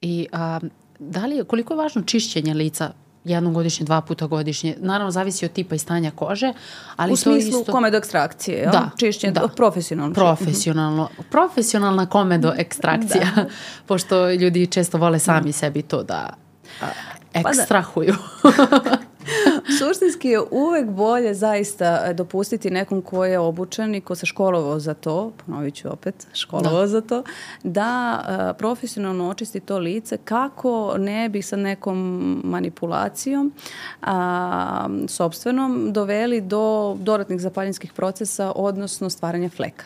I 0.00 0.26
a, 0.32 0.60
da 0.98 1.26
li, 1.26 1.44
koliko 1.44 1.72
je 1.72 1.76
važno 1.78 2.02
čišćenje 2.02 2.54
lica 2.54 2.92
jednom 3.24 3.54
godišnje, 3.54 3.86
dva 3.86 4.00
puta 4.00 4.26
godišnje. 4.26 4.76
Naravno, 4.80 5.10
zavisi 5.10 5.44
od 5.44 5.52
tipa 5.52 5.74
i 5.74 5.78
stanja 5.78 6.10
kože. 6.10 6.52
Ali 6.96 7.12
U 7.12 7.16
smislu 7.16 7.60
isto... 7.60 7.72
komedo 7.72 7.96
ekstrakcije? 7.96 8.66
Da. 8.66 8.90
Čišćenje, 8.96 9.32
da. 9.32 9.48
profesionalno. 9.56 10.14
Profesionalno. 10.14 11.08
Profesionalna 11.30 12.06
komedo 12.06 12.52
ekstrakcija. 12.56 13.28
da. 13.36 13.44
Pošto 13.88 14.30
ljudi 14.30 14.66
često 14.66 14.98
vole 14.98 15.18
sami 15.18 15.46
da. 15.48 15.52
sebi 15.52 15.82
to 15.82 16.02
da 16.02 16.34
ekstrahuju. 17.34 18.14
Pa 18.42 18.50
da. 18.50 18.98
Suštinski 19.78 20.28
je 20.28 20.40
uvek 20.50 20.86
bolje 20.86 21.34
zaista 21.34 22.02
e, 22.06 22.14
dopustiti 22.14 22.70
nekom 22.70 23.02
ko 23.02 23.24
je 23.24 23.38
obučen 23.38 23.94
i 23.94 24.00
ko 24.00 24.14
se 24.14 24.26
školovao 24.26 24.78
za 24.78 24.94
to, 24.94 25.32
ponovit 25.46 25.74
ću 25.74 25.92
opet, 25.92 26.26
školovao 26.34 26.80
da. 26.80 26.86
za 26.86 27.00
to, 27.00 27.22
da 27.62 28.20
uh, 28.20 28.56
profesionalno 28.58 29.28
očisti 29.28 29.60
to 29.60 29.78
lice 29.78 30.16
kako 30.16 30.94
ne 30.98 31.28
bi 31.28 31.42
sa 31.42 31.56
nekom 31.56 32.40
manipulacijom 32.44 33.52
a, 34.02 34.88
sobstvenom 35.08 35.92
doveli 35.92 36.40
do 36.40 36.96
dodatnih 36.98 37.40
zapaljinskih 37.40 37.92
procesa, 37.92 38.52
odnosno 38.56 39.10
stvaranja 39.10 39.48
fleka. 39.48 39.84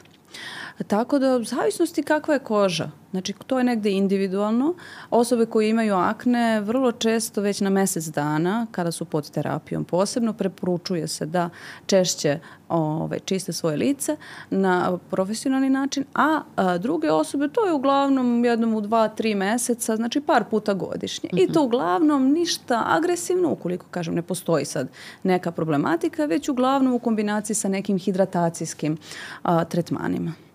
Tako 0.84 1.18
da, 1.18 1.42
zavisnosti 1.42 2.02
kakva 2.02 2.34
je 2.34 2.40
koža. 2.40 2.90
Znači, 3.10 3.34
to 3.46 3.58
je 3.58 3.64
negde 3.64 3.90
individualno. 3.90 4.74
Osobe 5.10 5.46
koje 5.46 5.70
imaju 5.70 5.94
akne 5.94 6.60
vrlo 6.60 6.92
često 6.92 7.40
već 7.40 7.60
na 7.60 7.70
mesec 7.70 8.04
dana, 8.04 8.66
kada 8.70 8.92
su 8.92 9.04
pod 9.04 9.30
terapijom 9.30 9.84
posebno, 9.84 10.32
preporučuje 10.32 11.08
se 11.08 11.26
da 11.26 11.50
češće 11.86 12.38
ove, 12.68 12.82
ovaj, 12.94 13.18
čiste 13.18 13.52
svoje 13.52 13.76
lice 13.76 14.16
na 14.50 14.98
profesionalni 15.10 15.70
način, 15.70 16.04
a, 16.14 16.40
a 16.56 16.78
druge 16.78 17.10
osobe 17.10 17.48
to 17.48 17.66
je 17.66 17.72
uglavnom 17.72 18.44
jednom 18.44 18.74
u 18.74 18.80
dva, 18.80 19.08
tri 19.08 19.34
meseca, 19.34 19.96
znači 19.96 20.20
par 20.20 20.44
puta 20.44 20.74
godišnje. 20.74 21.30
Mm 21.32 21.36
-hmm. 21.36 21.50
I 21.50 21.52
to 21.52 21.60
mhm. 21.60 21.66
uglavnom 21.66 22.32
ništa 22.32 22.82
agresivno, 22.86 23.50
ukoliko 23.50 23.86
kažem 23.90 24.14
ne 24.14 24.22
postoji 24.22 24.64
sad 24.64 24.88
neka 25.22 25.50
problematika, 25.50 26.24
već 26.24 26.48
uglavnom 26.48 26.92
u 26.94 26.98
kombinaciji 26.98 27.54
sa 27.54 27.68
nekim 27.68 27.98
hidratacijskim 27.98 28.96
a, 29.42 29.64
tretmanima. 29.64 30.45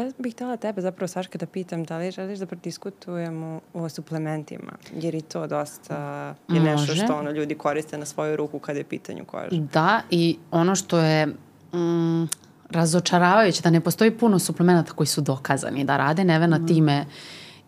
Ja 0.00 0.10
bih 0.18 0.34
htjela 0.34 0.56
tebe 0.56 0.80
zapravo, 0.80 1.08
Saška, 1.08 1.38
da 1.38 1.46
pitam 1.46 1.84
da 1.84 1.98
li 1.98 2.10
želiš 2.10 2.38
da 2.38 2.46
prodiskutujemo 2.46 3.60
o 3.74 3.88
suplementima, 3.88 4.72
jer 4.94 5.14
i 5.14 5.20
to 5.20 5.46
dosta 5.46 6.34
je 6.48 6.60
nešto 6.60 6.94
što 6.94 7.14
ono, 7.14 7.30
ljudi 7.30 7.54
koriste 7.54 7.98
na 7.98 8.06
svoju 8.06 8.36
ruku 8.36 8.58
kada 8.58 8.78
je 8.78 8.84
pitanju 8.84 9.24
kože. 9.24 9.60
Da, 9.72 10.00
i 10.10 10.38
ono 10.50 10.74
što 10.74 10.98
je 10.98 11.26
mm, 11.26 12.28
razočaravajuće, 12.70 13.62
da 13.62 13.70
ne 13.70 13.80
postoji 13.80 14.10
puno 14.10 14.38
suplemenata 14.38 14.92
koji 14.92 15.06
su 15.06 15.20
dokazani 15.20 15.84
da 15.84 15.96
rade, 15.96 16.24
Nevena 16.24 16.58
mm. 16.58 16.66
time 16.66 17.06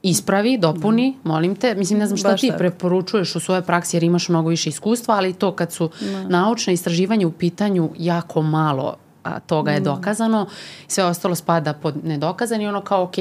ispravi, 0.02 0.58
dopuni, 0.58 1.10
mm. 1.10 1.28
molim 1.28 1.56
te. 1.56 1.74
Mislim, 1.74 1.98
ne 1.98 2.06
znam 2.06 2.16
šta 2.16 2.28
Baš 2.28 2.40
ti 2.40 2.48
tako. 2.48 2.58
preporučuješ 2.58 3.36
u 3.36 3.40
svojoj 3.40 3.62
praksi 3.62 3.96
jer 3.96 4.02
imaš 4.04 4.28
mnogo 4.28 4.48
više 4.48 4.68
iskustva, 4.68 5.14
ali 5.14 5.32
to 5.32 5.52
kad 5.52 5.72
su 5.72 5.84
mm. 5.84 6.28
naučne 6.28 6.72
istraživanje 6.72 7.26
u 7.26 7.32
pitanju 7.32 7.90
jako 7.98 8.42
malo 8.42 8.96
a, 9.22 9.40
toga 9.40 9.72
je 9.72 9.80
mm. 9.80 9.84
dokazano, 9.84 10.46
sve 10.88 11.04
ostalo 11.04 11.34
spada 11.34 11.72
pod 11.72 12.04
nedokazan 12.04 12.60
i 12.60 12.66
ono 12.66 12.80
kao, 12.80 13.02
ok, 13.02 13.14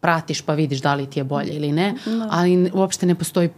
pratiš 0.00 0.42
pa 0.42 0.54
vidiš 0.54 0.80
da 0.80 0.94
li 0.94 1.06
ti 1.06 1.20
je 1.20 1.24
bolje 1.24 1.52
ili 1.52 1.72
ne, 1.72 1.94
no. 2.06 2.28
ali 2.30 2.70
uopšte 2.74 3.06
ne 3.06 3.14
postoji, 3.14 3.48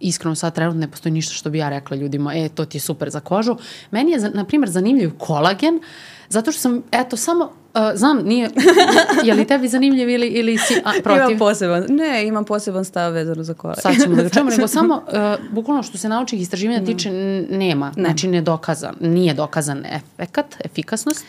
iskreno 0.00 0.34
sad 0.34 0.54
trenutno 0.54 0.80
ne 0.80 0.90
postoji 0.90 1.12
ništa 1.12 1.34
što 1.34 1.50
bi 1.50 1.58
ja 1.58 1.68
rekla 1.68 1.96
ljudima, 1.96 2.34
e, 2.34 2.48
to 2.48 2.64
ti 2.64 2.76
je 2.76 2.80
super 2.80 3.10
za 3.10 3.20
kožu. 3.20 3.56
Meni 3.90 4.12
je, 4.12 4.30
na 4.34 4.44
primjer, 4.44 4.70
zanimljiv 4.70 5.18
kolagen, 5.18 5.80
zato 6.28 6.52
što 6.52 6.60
sam, 6.60 6.82
eto, 6.92 7.16
samo 7.16 7.52
znam, 7.94 8.18
nije, 8.18 8.50
je 9.24 9.34
li 9.34 9.44
tebi 9.44 9.68
zanimljiv 9.68 10.08
ili, 10.08 10.26
ili 10.26 10.58
si 10.58 10.74
a, 10.84 10.92
protiv? 11.02 11.22
Imam 11.22 11.38
poseban, 11.38 11.86
ne, 11.88 12.26
imam 12.26 12.44
poseban 12.44 12.84
stav 12.84 13.12
vezano 13.12 13.42
za 13.42 13.54
kolagen. 13.54 13.82
Sad 13.82 14.02
ćemo 14.02 14.16
da 14.16 14.22
ga 14.22 14.28
čujemo, 14.34 14.50
nego 14.50 14.68
samo, 14.68 14.94
uh, 14.94 15.54
bukvalno 15.54 15.82
što 15.82 15.98
se 15.98 16.08
naučih 16.08 16.40
istraživanja 16.40 16.84
tiče, 16.84 17.10
nema, 17.50 17.92
ne. 17.96 18.02
znači 18.02 18.28
nedokazan, 18.28 18.94
nije 19.00 19.34
dokazan 19.34 19.84
efekat, 19.86 20.56
efikasnost. 20.64 21.24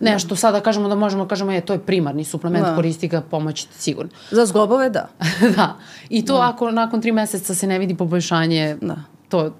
Nešto 0.00 0.28
da. 0.28 0.36
sada 0.36 0.60
kažemo 0.60 0.88
da 0.88 0.94
možemo 0.94 1.28
kažemo 1.28 1.52
je 1.52 1.60
to 1.60 1.72
je 1.72 1.78
primarni 1.78 2.24
suplement, 2.24 2.64
da. 2.64 2.74
koristi 2.76 3.08
ga 3.08 3.20
pomoć 3.20 3.66
sigurno. 3.78 4.10
Za 4.30 4.46
zglobove 4.46 4.90
da. 4.90 5.08
da. 5.56 5.76
I 6.08 6.24
to 6.24 6.34
da. 6.34 6.48
ako 6.48 6.70
nakon 6.70 7.00
tri 7.00 7.12
meseca 7.12 7.54
se 7.54 7.66
ne 7.66 7.78
vidi 7.78 7.94
poboljšanje, 7.94 8.76
da. 8.80 8.96
to 9.28 9.52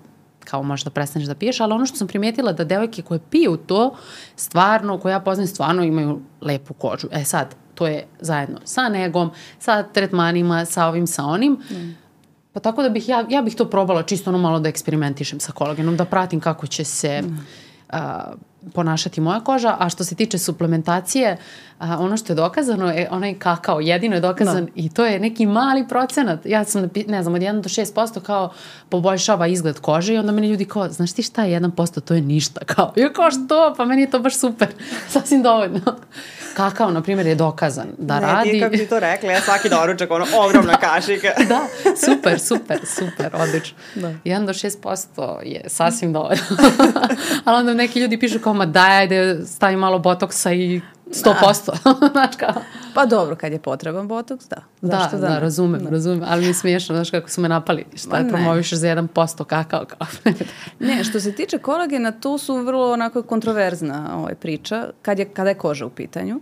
kao 0.45 0.63
možda 0.63 0.91
prestaneš 0.91 1.29
da 1.29 1.35
piješ, 1.35 1.61
ali 1.61 1.73
ono 1.73 1.87
što 1.87 1.97
sam 1.97 2.09
primetila 2.09 2.53
da 2.53 2.65
devojke 2.65 3.03
koje 3.03 3.21
piju 3.31 3.57
to, 3.57 3.97
stvarno, 4.37 4.99
koje 4.99 5.13
ja 5.13 5.21
poznam, 5.21 5.47
stvarno 5.47 5.83
imaju 5.83 6.21
lepu 6.41 6.75
kožu. 6.75 7.09
E 7.13 7.25
sad, 7.25 7.55
to 7.75 7.87
je 7.87 8.07
zajedno 8.21 8.59
sa 8.65 8.89
negom, 8.89 9.31
sa 9.59 9.83
tretmanima, 9.83 10.65
sa 10.65 10.87
ovim, 10.87 11.07
sa 11.07 11.25
onim. 11.25 11.53
Mm. 11.53 11.97
Pa 12.53 12.61
tako 12.61 12.83
da 12.83 12.89
bih, 12.89 13.09
ja, 13.09 13.25
ja 13.29 13.43
bih 13.43 13.55
to 13.55 13.65
probala 13.71 14.03
čisto 14.03 14.31
ono 14.31 14.39
malo 14.39 14.61
da 14.61 14.69
eksperimentišem 14.69 15.41
sa 15.41 15.53
kolagenom, 15.53 15.97
da 15.97 16.05
pratim 16.05 16.41
kako 16.41 16.67
će 16.67 16.85
se... 16.85 17.23
Mm 17.23 17.47
a, 17.93 18.33
ponašati 18.75 19.21
moja 19.21 19.41
koža, 19.41 19.77
a 19.79 19.89
što 19.89 20.05
se 20.05 20.15
tiče 20.15 20.39
suplementacije, 20.39 21.37
a, 21.83 21.99
ono 21.99 22.17
što 22.17 22.33
je 22.33 22.37
dokazano 22.37 22.91
je 22.91 23.09
onaj 23.11 23.35
kakao, 23.39 23.81
jedino 23.81 24.15
je 24.15 24.21
dokazan 24.21 24.65
da. 24.65 24.71
i 24.75 24.91
to 24.91 25.05
je 25.05 25.21
neki 25.21 25.47
mali 25.47 25.89
procenat. 25.89 26.47
Ja 26.47 26.65
sam, 26.65 26.91
ne 27.07 27.23
znam, 27.23 27.35
od 27.35 27.41
1 27.41 27.61
do 27.61 27.69
6% 27.69 28.21
kao 28.21 28.53
poboljšava 28.89 29.47
izgled 29.47 29.81
kože 29.81 30.15
i 30.15 30.19
onda 30.19 30.33
meni 30.33 30.49
ljudi 30.49 30.65
kao, 30.65 30.89
znaš 30.89 31.13
ti 31.13 31.23
šta 31.23 31.45
je 31.45 31.61
1%, 31.61 32.01
to 32.01 32.15
je 32.15 32.21
ništa, 32.21 32.61
kao, 32.75 32.93
ja 32.97 33.13
kao 33.13 33.31
što, 33.31 33.75
pa 33.77 33.85
meni 33.85 34.03
je 34.03 34.11
to 34.11 34.19
baš 34.19 34.37
super, 34.37 34.69
sasvim 35.13 35.43
dovoljno 35.43 35.81
kakao, 36.55 36.91
na 36.91 37.03
primjer, 37.03 37.27
je 37.27 37.35
dokazan 37.35 37.87
da 37.99 38.21
ne, 38.21 38.27
radi. 38.27 38.49
Ne, 38.49 38.53
ti 38.53 38.61
kako 38.61 38.77
ti 38.77 38.87
to 38.87 39.01
rekla, 39.01 39.33
ja 39.33 39.41
svaki 39.41 39.69
doručak, 39.69 40.11
ono, 40.11 40.27
ogromna 40.47 40.77
kašika. 40.91 41.29
da, 41.49 41.61
super, 42.07 42.41
super, 42.41 42.79
super, 42.87 43.31
odlično. 43.35 43.79
Da. 43.95 44.09
1 44.25 44.47
do 44.47 44.53
6% 44.53 45.41
je 45.43 45.65
sasvim 45.67 46.13
dovoljno. 46.13 46.43
Ali 47.45 47.61
onda 47.61 47.75
neki 47.75 48.01
ljudi 48.01 48.19
pišu 48.19 48.39
kao, 48.39 48.55
ma 48.55 48.67
daj, 48.67 48.99
ajde, 48.99 49.47
stavi 49.47 49.77
malo 49.77 49.99
botoksa 49.99 50.53
i 50.53 50.81
100%. 51.13 51.67
Da. 52.01 52.09
znaš 52.13 52.37
kao. 52.37 52.63
Pa 52.95 53.07
dobro, 53.07 53.37
kad 53.37 53.53
je 53.53 53.59
potreban 53.59 54.09
botoks, 54.09 54.49
da. 54.49 54.57
Zašto 54.81 55.17
da, 55.17 55.23
da, 55.23 55.29
da, 55.29 55.39
razumem, 55.39 55.85
da. 55.85 55.91
razumem, 55.91 56.23
ali 56.29 56.47
mi 56.47 56.55
smiješno, 56.55 56.95
znaš 56.95 57.11
kako 57.11 57.31
su 57.31 57.41
me 57.41 57.49
napali, 57.49 57.85
šta 57.95 58.17
je 58.17 58.29
promovišeš 58.29 58.79
za 58.79 58.87
1% 58.87 59.45
kakao 59.45 59.85
kao. 59.85 60.07
ne, 60.89 61.05
što 61.05 61.21
se 61.21 61.33
tiče 61.33 61.59
kolagena, 61.59 62.13
tu 62.13 62.39
su 62.39 62.57
vrlo 62.57 62.93
onako 62.93 63.23
kontroverzna 63.23 64.19
ovaj, 64.19 64.35
priča, 64.35 64.91
kad 65.03 65.19
je, 65.19 65.25
kada 65.25 65.51
je 65.51 65.55
koža 65.55 65.87
u 65.87 65.91
pitanju. 65.91 66.41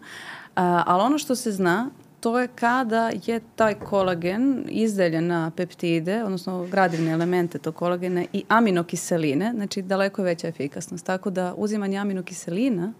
A, 0.57 0.83
ali 0.87 1.03
ono 1.03 1.18
što 1.18 1.37
se 1.37 1.53
zna, 1.53 1.91
to 2.21 2.41
je 2.41 2.49
kada 2.49 3.11
je 3.27 3.41
taj 3.57 3.75
kolagen 3.75 4.64
izdeljen 4.68 5.27
na 5.27 5.51
peptide, 5.57 6.25
odnosno 6.25 6.66
gradivne 6.71 7.11
elemente 7.11 7.59
tog 7.59 7.75
kolagena 7.75 8.25
i 8.33 8.45
aminokiseline, 8.49 9.53
znači 9.55 9.83
daleko 9.83 10.21
je 10.23 10.25
veća 10.25 10.49
efikasnost. 10.49 11.07
Tako 11.07 11.31
da 11.31 11.55
uzimanje 11.57 11.99
aminokiselina 11.99 12.93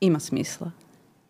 ima 0.00 0.20
smisla 0.20 0.70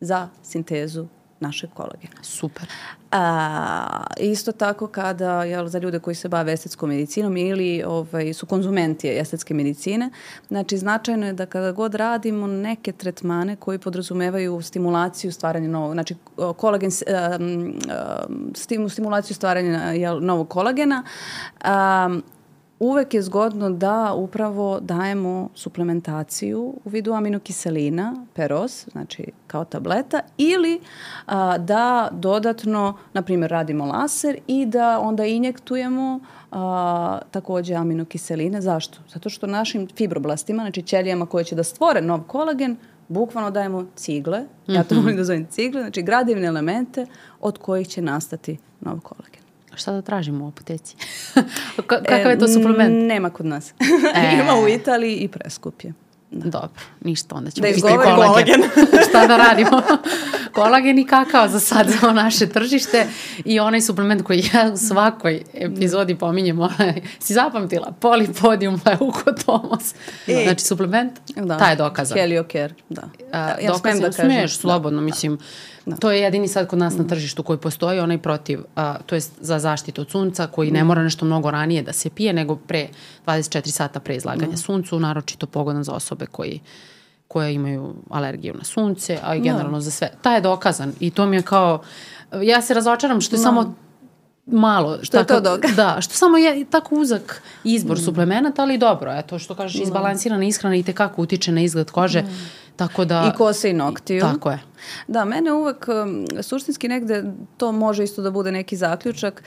za 0.00 0.28
sintezu 0.42 1.06
našeg 1.40 1.70
kolagena. 1.74 2.22
Super. 2.22 2.68
A, 3.12 4.04
isto 4.20 4.52
tako 4.52 4.86
kada, 4.86 5.44
jel, 5.44 5.66
za 5.66 5.78
ljude 5.78 5.98
koji 5.98 6.14
se 6.14 6.28
bave 6.28 6.52
estetskom 6.52 6.88
medicinom 6.88 7.36
ili 7.36 7.82
ovaj, 7.86 8.32
su 8.34 8.46
konzumenti 8.46 9.08
estetske 9.08 9.54
medicine, 9.54 10.10
znači 10.48 10.78
značajno 10.78 11.26
je 11.26 11.32
da 11.32 11.46
kada 11.46 11.72
god 11.72 11.94
radimo 11.94 12.46
neke 12.46 12.92
tretmane 12.92 13.56
koji 13.56 13.78
podrazumevaju 13.78 14.62
stimulaciju 14.62 15.32
stvaranja 15.32 15.68
novog, 15.68 15.92
znači 15.92 16.14
kolagen, 16.56 16.90
um, 17.40 18.88
stimulaciju 18.88 19.34
stvaranja 19.34 19.78
jel, 19.78 20.20
novog 20.20 20.48
kolagena, 20.48 21.02
um, 21.64 22.22
uvek 22.78 23.14
je 23.14 23.22
zgodno 23.22 23.70
da 23.70 24.12
upravo 24.16 24.80
dajemo 24.80 25.48
suplementaciju 25.54 26.74
u 26.84 26.88
vidu 26.88 27.12
aminokiselina, 27.12 28.26
peros, 28.34 28.88
znači 28.92 29.24
kao 29.46 29.64
tableta, 29.64 30.20
ili 30.38 30.80
a, 31.26 31.58
da 31.58 32.08
dodatno, 32.12 32.96
na 33.12 33.22
primjer, 33.22 33.50
radimo 33.50 33.84
laser 33.84 34.38
i 34.46 34.66
da 34.66 35.00
onda 35.00 35.24
injektujemo 35.24 36.20
a, 36.50 37.18
takođe 37.30 37.74
aminokiseline. 37.74 38.60
Zašto? 38.60 38.98
Zato 39.08 39.28
što 39.28 39.46
našim 39.46 39.88
fibroblastima, 39.96 40.62
znači 40.62 40.82
ćelijama 40.82 41.26
koje 41.26 41.44
će 41.44 41.54
da 41.54 41.64
stvore 41.64 42.00
nov 42.00 42.20
kolagen, 42.26 42.76
bukvalno 43.08 43.50
dajemo 43.50 43.86
cigle, 43.96 44.44
ja 44.66 44.84
to 44.84 44.94
mhm. 44.94 45.02
volim 45.02 45.16
da 45.16 45.24
zovem 45.24 45.46
cigle, 45.50 45.80
znači 45.80 46.02
gradivne 46.02 46.46
elemente 46.46 47.06
od 47.40 47.58
kojih 47.58 47.88
će 47.88 48.02
nastati 48.02 48.58
nov 48.80 49.00
kolagen. 49.00 49.45
Šta 49.76 49.92
da 49.92 50.02
tražimo 50.02 50.44
u 50.44 50.48
apoteci? 50.48 50.96
Kakav 51.86 52.30
je 52.30 52.38
to 52.38 52.48
suplement? 52.48 53.08
Nema 53.08 53.30
kod 53.30 53.46
nas. 53.46 53.74
E. 54.14 54.36
Ima 54.40 54.54
u 54.64 54.68
Italiji 54.68 55.16
i 55.16 55.28
preskup 55.28 55.84
je. 55.84 55.92
Da. 56.30 56.50
Dobro, 56.50 56.80
ništa, 57.00 57.34
onda 57.34 57.50
ćemo 57.50 57.66
da 57.66 57.88
kolagen. 57.88 58.16
kolagen. 58.16 58.62
Šta 59.08 59.26
da 59.26 59.36
radimo? 59.36 59.82
kolagen 60.54 60.98
i 60.98 61.06
kakao 61.06 61.48
za 61.48 61.60
sad 61.60 61.86
za 62.00 62.12
naše 62.12 62.46
tržište 62.46 63.06
i 63.44 63.60
onaj 63.60 63.80
suplement 63.80 64.22
koji 64.22 64.44
ja 64.54 64.70
u 64.72 64.76
svakoj 64.76 65.42
epizodi 65.54 66.14
pominjem, 66.14 66.60
onaj, 66.60 67.02
si 67.18 67.34
zapamtila, 67.34 67.92
polipodium 68.00 68.80
leukotomos. 68.84 69.94
E. 70.26 70.42
Znači, 70.44 70.64
suplement, 70.64 71.12
da. 71.36 71.58
taj 71.58 71.72
je 71.72 71.76
dokazan. 71.76 72.18
Heliocare, 72.18 72.74
da. 72.88 73.02
A, 73.32 73.38
ja 73.60 73.72
dokazan, 73.72 74.00
da 74.00 74.10
kažem. 74.10 74.30
Smiješ, 74.30 74.56
slobodno, 74.56 75.00
da. 75.00 75.04
mislim. 75.04 75.36
Da. 75.36 75.42
To 76.00 76.10
je 76.10 76.20
jedini 76.20 76.48
sad 76.48 76.66
kod 76.66 76.78
nas 76.78 76.98
na 76.98 77.04
tržištu 77.04 77.42
koji 77.42 77.58
postoji, 77.58 78.00
onaj 78.00 78.18
protiv, 78.18 78.60
a, 78.76 78.96
to 79.06 79.14
je 79.14 79.20
za 79.40 79.58
zaštitu 79.58 80.00
od 80.00 80.10
sunca, 80.10 80.46
koji 80.46 80.70
ne 80.70 80.84
mora 80.84 81.02
nešto 81.02 81.24
mnogo 81.24 81.50
ranije 81.50 81.82
da 81.82 81.92
se 81.92 82.10
pije, 82.10 82.32
nego 82.32 82.56
pre 82.56 82.88
24 83.26 83.70
sata 83.70 84.00
pre 84.00 84.16
izlaganja 84.16 84.50
da. 84.50 84.56
suncu, 84.56 85.00
naročito 85.00 85.46
pogodan 85.46 85.84
za 85.84 85.92
osobe 85.92 86.26
koji 86.26 86.60
koje 87.28 87.54
imaju 87.54 87.94
alergiju 88.10 88.54
na 88.54 88.64
sunce, 88.64 89.18
a 89.22 89.34
i 89.34 89.40
generalno 89.40 89.70
no. 89.70 89.80
za 89.80 89.90
sve. 89.90 90.10
Ta 90.22 90.34
je 90.34 90.40
dokazan 90.40 90.92
i 91.00 91.10
to 91.10 91.26
mi 91.26 91.36
je 91.36 91.42
kao, 91.42 91.82
ja 92.42 92.62
se 92.62 92.74
razočaram 92.74 93.20
što 93.20 93.36
je 93.36 93.38
no. 93.38 93.42
samo 93.42 93.74
malo. 94.46 94.98
Što 95.02 95.18
tako, 95.18 95.34
je 95.34 95.42
to 95.42 95.50
dokaz? 95.50 95.76
Da, 95.76 95.96
što 96.00 96.14
samo 96.14 96.38
je 96.38 96.64
tako 96.70 96.94
uzak 96.94 97.42
izbor 97.64 97.96
mm. 97.98 98.00
suplemenata, 98.00 98.62
ali 98.62 98.78
dobro, 98.78 99.12
eto 99.12 99.38
što 99.38 99.54
kažeš, 99.54 99.80
izbalansirana 99.80 100.44
ishrana 100.44 100.76
i 100.76 100.82
tekako 100.82 101.22
utiče 101.22 101.52
na 101.52 101.60
izgled 101.60 101.90
kože. 101.90 102.22
Mm 102.22 102.66
Tako 102.76 103.04
da, 103.04 103.32
I 103.34 103.36
kose 103.36 103.70
i 103.70 103.72
noktiju. 103.72 104.20
Tako 104.20 104.50
je. 104.50 104.58
Da, 105.08 105.24
mene 105.24 105.52
uvek 105.52 105.88
um, 105.88 106.26
suštinski 106.42 106.88
negde 106.88 107.24
to 107.56 107.72
može 107.72 108.04
isto 108.04 108.22
da 108.22 108.30
bude 108.30 108.52
neki 108.52 108.76
zaključak 108.76 109.42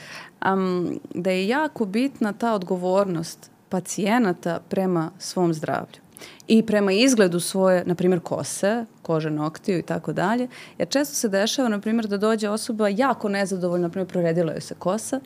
um, 0.52 1.00
da 1.14 1.30
je 1.30 1.48
jako 1.48 1.84
bitna 1.84 2.32
ta 2.32 2.54
odgovornost 2.54 3.50
pacijenata 3.68 4.60
prema 4.68 5.10
svom 5.18 5.54
zdravlju. 5.54 6.00
i 6.48 6.62
prema 6.62 6.92
izgledu 6.92 7.40
svoje, 7.40 7.84
na 7.86 7.94
primjer, 7.94 8.20
kose, 8.20 8.84
kože 9.02 9.30
noktiju 9.30 9.78
i 9.78 9.82
tako 9.82 10.12
dalje, 10.12 10.48
jer 10.78 10.88
često 10.88 11.14
se 11.14 11.28
dešava, 11.28 11.68
na 11.68 11.80
primjer, 11.80 12.06
da 12.06 12.16
dođe 12.16 12.48
osoba 12.48 12.88
jako 12.88 13.28
nezadovoljna, 13.28 13.86
na 13.86 13.90
primjer, 13.90 14.08
proredila 14.08 14.52
joj 14.52 14.60
se 14.60 14.74
kosa, 14.74 15.20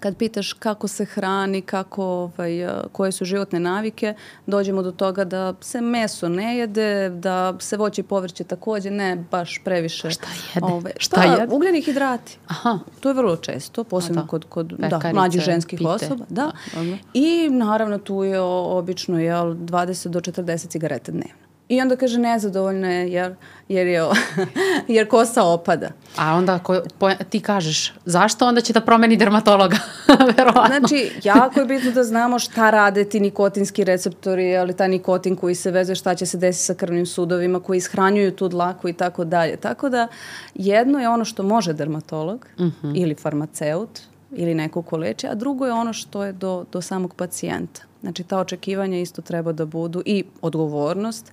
kad 0.00 0.16
pitaš 0.16 0.52
kako 0.52 0.88
se 0.88 1.04
hrani, 1.04 1.62
kako, 1.62 2.04
ovaj, 2.04 2.50
koje 2.92 3.12
su 3.12 3.24
životne 3.24 3.60
navike, 3.60 4.14
dođemo 4.46 4.82
do 4.82 4.92
toga 4.92 5.24
da 5.24 5.54
se 5.60 5.80
meso 5.80 6.28
ne 6.28 6.58
jede, 6.58 7.10
da 7.10 7.54
se 7.58 7.76
voće 7.76 8.00
i 8.00 8.04
povrće 8.04 8.44
takođe 8.44 8.90
ne 8.90 9.24
baš 9.30 9.60
previše. 9.64 10.10
Šta 10.10 10.26
jede? 10.54 10.66
Ove, 10.66 10.74
ovaj, 10.74 10.92
šta, 10.96 11.20
šta 11.20 11.32
jede? 11.32 11.54
Ugljeni 11.54 11.82
hidrati. 11.82 12.38
Aha. 12.46 12.78
To 13.00 13.08
je 13.08 13.14
vrlo 13.14 13.36
često, 13.36 13.84
posebno 13.84 14.22
da. 14.22 14.28
kod, 14.28 14.44
kod 14.48 14.66
da, 14.66 15.00
mlađih 15.14 15.42
ženskih 15.42 15.78
pite. 15.78 15.90
osoba. 15.90 16.24
Da. 16.28 16.50
da 16.74 16.82
I 17.14 17.48
naravno 17.50 17.98
tu 17.98 18.24
je 18.24 18.40
obično 18.40 19.20
jel, 19.20 19.54
20 19.54 20.08
do 20.08 20.20
40 20.20 20.68
cigarete 20.68 21.12
dnevno. 21.12 21.41
I 21.72 21.80
onda 21.80 21.96
kaže 21.96 22.18
nezadovoljna 22.18 22.90
je 22.90 23.12
jer, 23.12 23.34
jer, 23.68 23.86
je, 23.86 24.02
jer 24.96 25.08
kosa 25.08 25.42
opada. 25.42 25.88
A 26.16 26.34
onda 26.34 26.58
ko, 26.58 26.80
po, 26.98 27.10
ti 27.28 27.40
kažeš 27.40 27.92
zašto 28.04 28.46
onda 28.46 28.60
će 28.60 28.72
da 28.72 28.80
promeni 28.80 29.16
dermatologa? 29.16 29.76
Verovatno. 30.36 30.78
Znači, 30.78 31.12
jako 31.24 31.60
je 31.60 31.66
bitno 31.66 31.90
da 31.90 32.04
znamo 32.04 32.38
šta 32.38 32.70
rade 32.70 33.04
ti 33.04 33.20
nikotinski 33.20 33.84
receptori, 33.84 34.56
ali 34.56 34.76
ta 34.76 34.86
nikotin 34.86 35.36
koji 35.36 35.54
se 35.54 35.70
veze, 35.70 35.94
šta 35.94 36.14
će 36.14 36.26
se 36.26 36.38
desiti 36.38 36.64
sa 36.64 36.74
krvnim 36.74 37.06
sudovima, 37.06 37.60
koji 37.60 37.78
ishranjuju 37.78 38.36
tu 38.36 38.48
dlaku 38.48 38.88
i 38.88 38.92
tako 38.92 39.24
dalje. 39.24 39.56
Tako 39.56 39.88
da 39.88 40.08
jedno 40.54 40.98
je 40.98 41.08
ono 41.08 41.24
što 41.24 41.42
može 41.42 41.72
dermatolog 41.72 42.46
uh 42.58 42.64
mhm. 42.64 42.86
-huh. 42.86 43.02
ili 43.02 43.14
farmaceut 43.14 44.00
ili 44.32 44.54
neko 44.54 44.82
ko 44.82 44.96
leče, 44.96 45.28
a 45.28 45.34
drugo 45.34 45.66
je 45.66 45.72
ono 45.72 45.92
što 45.92 46.24
je 46.24 46.32
do, 46.32 46.64
do 46.72 46.80
samog 46.80 47.14
pacijenta. 47.14 47.82
Znači, 48.02 48.22
ta 48.24 48.38
očekivanja 48.38 48.98
isto 48.98 49.22
treba 49.22 49.52
da 49.52 49.66
budu 49.66 50.02
i 50.06 50.24
odgovornost 50.40 51.32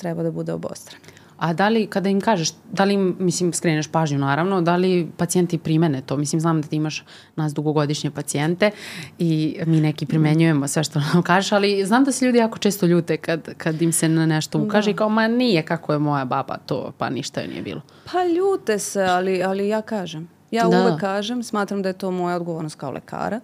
treba 0.00 0.22
da 0.22 0.30
bude 0.30 0.52
obostrana. 0.52 1.04
A 1.40 1.52
da 1.52 1.68
li, 1.68 1.86
kada 1.86 2.08
im 2.08 2.20
kažeš, 2.20 2.52
da 2.72 2.84
li 2.84 2.94
im, 2.94 3.16
mislim, 3.18 3.52
skreneš 3.52 3.88
pažnju 3.88 4.18
naravno, 4.18 4.60
da 4.60 4.76
li 4.76 5.10
pacijenti 5.16 5.58
primene 5.58 6.02
to? 6.06 6.16
Mislim, 6.16 6.40
znam 6.40 6.60
da 6.62 6.68
ti 6.68 6.76
imaš 6.76 7.04
nas 7.36 7.54
dugogodišnje 7.54 8.10
pacijente 8.10 8.70
i 9.18 9.56
mi 9.66 9.80
neki 9.80 10.06
primenjujemo 10.06 10.68
sve 10.68 10.84
što 10.84 11.00
nam 11.14 11.22
kažeš, 11.22 11.52
ali 11.52 11.86
znam 11.86 12.04
da 12.04 12.12
se 12.12 12.26
ljudi 12.26 12.38
jako 12.38 12.58
često 12.58 12.86
ljute 12.86 13.16
kad, 13.16 13.54
kad 13.56 13.82
im 13.82 13.92
se 13.92 14.08
na 14.08 14.26
nešto 14.26 14.58
ukaže 14.58 14.86
da. 14.86 14.90
i 14.90 14.96
kao, 14.96 15.08
ma 15.08 15.28
nije 15.28 15.62
kako 15.62 15.92
je 15.92 15.98
moja 15.98 16.24
baba 16.24 16.56
to, 16.66 16.92
pa 16.98 17.10
ništa 17.10 17.40
joj 17.40 17.48
nije 17.48 17.62
bilo. 17.62 17.80
Pa 18.12 18.24
ljute 18.24 18.78
se, 18.78 19.02
ali, 19.02 19.42
ali 19.42 19.68
ja 19.68 19.82
kažem. 19.82 20.28
Ja 20.50 20.68
da. 20.68 20.80
uvek 20.80 21.00
kažem, 21.00 21.42
smatram 21.42 21.82
da 21.82 21.88
je 21.88 21.92
to 21.92 22.10
moja 22.10 22.36
odgovornost 22.36 22.76
kao 22.76 22.90
lekara. 22.90 23.40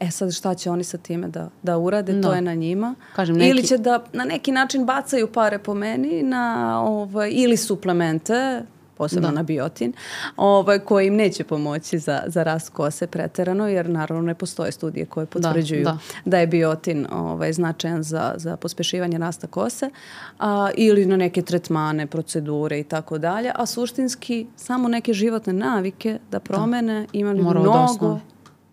E 0.00 0.10
sad 0.10 0.32
šta 0.32 0.54
će 0.54 0.70
oni 0.70 0.84
sa 0.84 0.98
time 0.98 1.28
da, 1.28 1.48
da 1.62 1.78
urade, 1.78 2.12
no. 2.12 2.22
to 2.22 2.28
da. 2.28 2.34
je 2.34 2.40
na 2.40 2.54
njima. 2.54 2.94
Kažem, 3.16 3.36
neki... 3.36 3.50
Ili 3.50 3.66
će 3.66 3.78
da 3.78 4.04
na 4.12 4.24
neki 4.24 4.52
način 4.52 4.86
bacaju 4.86 5.32
pare 5.32 5.58
po 5.58 5.74
meni 5.74 6.22
na, 6.22 6.80
ovaj, 6.82 7.30
ili 7.34 7.56
suplemente, 7.56 8.62
posebno 9.04 9.28
da. 9.28 9.34
na 9.34 9.42
biotin, 9.42 9.92
ovaj, 10.36 10.78
koji 10.78 11.06
im 11.06 11.16
neće 11.16 11.44
pomoći 11.44 11.98
za, 11.98 12.22
za 12.26 12.42
rast 12.42 12.68
kose 12.72 13.06
preterano, 13.06 13.68
jer 13.68 13.90
naravno 13.90 14.22
ne 14.22 14.34
postoje 14.34 14.72
studije 14.72 15.06
koje 15.06 15.26
da, 15.26 15.30
potvrđuju 15.30 15.84
da, 15.84 15.90
da. 15.90 15.98
da 16.24 16.38
je 16.38 16.46
biotin 16.46 17.06
ovaj, 17.12 17.52
značajan 17.52 18.02
za, 18.02 18.34
za 18.36 18.56
pospešivanje 18.56 19.18
rasta 19.18 19.46
kose, 19.46 19.90
a, 20.38 20.70
ili 20.76 21.06
na 21.06 21.16
neke 21.16 21.42
tretmane, 21.42 22.06
procedure 22.06 22.80
i 22.80 22.84
tako 22.84 23.18
dalje, 23.18 23.52
a 23.54 23.66
suštinski 23.66 24.46
samo 24.56 24.88
neke 24.88 25.12
životne 25.12 25.52
navike 25.52 26.18
da 26.30 26.40
promene 26.40 27.00
da. 27.00 27.06
imali 27.12 27.42
Mora 27.42 27.60
mnogo 27.60 28.20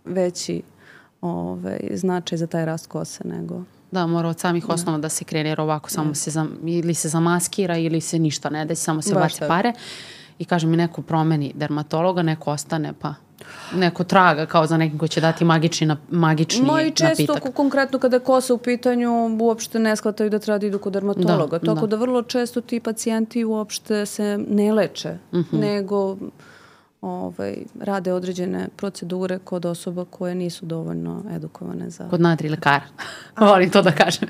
veći 0.05 0.61
ovaj, 1.21 1.79
značaj 1.93 2.37
za 2.37 2.47
taj 2.47 2.65
rast 2.65 2.87
kose 2.87 3.27
nego... 3.27 3.61
Da, 3.91 4.07
mora 4.07 4.29
od 4.29 4.39
samih 4.39 4.65
da. 4.67 4.73
osnova 4.73 4.97
da 4.97 5.09
se 5.09 5.23
krene, 5.23 5.49
jer 5.49 5.61
ovako 5.61 5.89
samo 5.89 6.15
se, 6.15 6.31
zam, 6.31 6.57
ili 6.65 6.93
se 6.93 7.09
zamaskira 7.09 7.77
ili 7.77 8.01
se 8.01 8.19
ništa 8.19 8.49
ne 8.49 8.65
desi, 8.65 8.83
samo 8.83 9.01
se 9.01 9.13
bace 9.15 9.47
pare. 9.47 9.73
I 10.41 10.45
kaže 10.45 10.67
mi 10.67 10.77
neko 10.77 11.01
promeni 11.01 11.51
dermatologa, 11.55 12.21
neko 12.21 12.51
ostane, 12.51 12.93
pa 12.99 13.13
neko 13.75 14.03
traga 14.03 14.45
kao 14.45 14.65
za 14.67 14.77
nekim 14.77 14.99
ko 14.99 15.07
će 15.07 15.21
dati 15.21 15.45
magični, 15.45 15.87
na, 15.87 15.97
magični 16.09 16.65
Ma 16.65 16.81
i 16.81 16.91
često 16.91 17.33
napitak. 17.33 17.53
konkretno 17.53 17.99
kada 17.99 18.15
je 18.15 18.19
kosa 18.19 18.53
u 18.53 18.57
pitanju 18.57 19.37
uopšte 19.41 19.79
ne 19.79 19.95
shvataju 19.95 20.29
da 20.29 20.39
treba 20.39 20.57
da 20.57 20.65
idu 20.65 20.79
kod 20.79 20.93
dermatologa. 20.93 21.57
Da, 21.59 21.65
Tako 21.65 21.87
da. 21.87 21.95
da 21.95 22.01
vrlo 22.01 22.21
često 22.21 22.61
ti 22.61 22.79
pacijenti 22.79 23.45
uopšte 23.45 24.05
se 24.05 24.39
ne 24.47 24.73
leče, 24.73 25.17
uh 25.31 25.39
mhm. 25.39 25.55
-huh. 25.55 25.59
nego 25.59 26.17
ovaj, 27.01 27.55
rade 27.79 28.13
određene 28.13 28.67
procedure 28.75 29.39
kod 29.39 29.65
osoba 29.65 30.05
koje 30.05 30.35
nisu 30.35 30.65
dovoljno 30.65 31.23
edukovane 31.35 31.89
za... 31.89 32.09
Kod 32.09 32.21
natri 32.21 32.49
lekara. 32.49 32.85
Volim 33.39 33.69
to 33.69 33.81
da 33.81 33.91
kažem. 33.91 34.29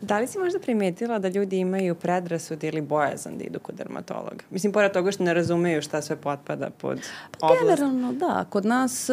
Da 0.00 0.18
li 0.18 0.26
si 0.26 0.38
možda 0.38 0.58
primetila 0.58 1.18
da 1.18 1.28
ljudi 1.28 1.58
imaju 1.58 1.94
predrasud 1.94 2.64
ili 2.64 2.80
bojazan 2.80 3.38
da 3.38 3.44
idu 3.44 3.58
kod 3.58 3.74
dermatologa? 3.74 4.44
Mislim, 4.50 4.72
pored 4.72 4.92
toga 4.92 5.12
što 5.12 5.24
ne 5.24 5.34
razumeju 5.34 5.82
šta 5.82 6.02
sve 6.02 6.16
potpada 6.16 6.70
pod 6.70 7.00
pa 7.40 7.46
oblast. 7.46 7.62
Generalno, 7.62 8.12
da. 8.12 8.44
Kod 8.50 8.64
nas, 8.64 9.10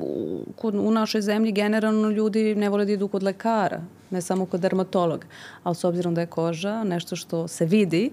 u, 0.00 0.40
kod, 0.56 0.74
u 0.74 0.90
našoj 0.90 1.20
zemlji, 1.20 1.52
generalno 1.52 2.10
ljudi 2.10 2.54
ne 2.54 2.68
vole 2.68 2.84
da 2.84 2.92
idu 2.92 3.08
kod 3.08 3.22
lekara 3.22 3.80
ne 4.10 4.20
samo 4.20 4.46
kod 4.46 4.60
dermatologa, 4.60 5.26
ali 5.62 5.74
s 5.74 5.84
obzirom 5.84 6.14
da 6.14 6.20
je 6.20 6.26
koža 6.26 6.84
nešto 6.84 7.16
što 7.16 7.48
se 7.48 7.64
vidi, 7.64 8.10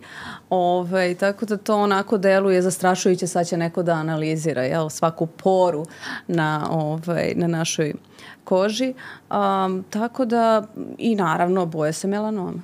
ovaj, 0.50 1.16
tako 1.16 1.46
da 1.46 1.58
to 1.58 1.78
onako 1.78 2.18
deluje 2.18 2.62
zastrašujuće, 2.62 3.28
sad 3.28 3.48
će 3.48 3.58
neko 3.58 3.84
da 3.84 3.94
analizira 3.94 4.64
jel, 4.64 4.90
svaku 4.90 5.26
poru 5.26 5.86
na, 6.28 6.68
ovaj, 6.72 7.34
na 7.36 7.48
našoj 7.48 7.94
koži. 8.46 8.94
Um, 9.30 9.84
tako 9.90 10.26
da, 10.26 10.64
i 10.98 11.16
naravno, 11.16 11.66
boje 11.66 11.94
se 11.94 12.08
melanoma. 12.08 12.62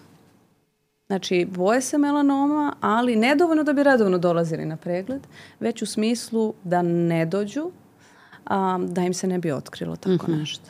Znači, 1.08 1.46
boje 1.46 1.82
se 1.82 1.98
melanoma, 1.98 2.74
ali 2.82 3.16
nedovoljno 3.16 3.64
da 3.64 3.74
bi 3.74 3.84
redovno 3.84 4.18
dolazili 4.18 4.66
na 4.66 4.78
pregled, 4.78 5.22
već 5.60 5.82
u 5.82 5.86
smislu 5.86 6.54
da 6.64 6.82
ne 6.82 7.26
dođu, 7.26 7.72
um, 8.50 8.94
da 8.94 9.02
im 9.02 9.14
se 9.14 9.28
ne 9.28 9.40
bi 9.40 9.52
otkrilo 9.52 9.96
tako 9.96 10.32
mm 10.32 10.34
-hmm. 10.34 10.40
nešto. 10.40 10.66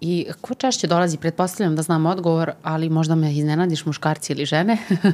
I 0.00 0.26
ko 0.40 0.54
češće 0.54 0.86
dolazi, 0.86 1.16
pretpostavljam 1.16 1.76
da 1.76 1.82
znam 1.82 2.06
odgovor, 2.06 2.52
ali 2.62 2.90
možda 2.90 3.14
me 3.14 3.34
iznenadiš 3.34 3.86
muškarci 3.86 4.32
ili 4.32 4.44
žene? 4.44 4.78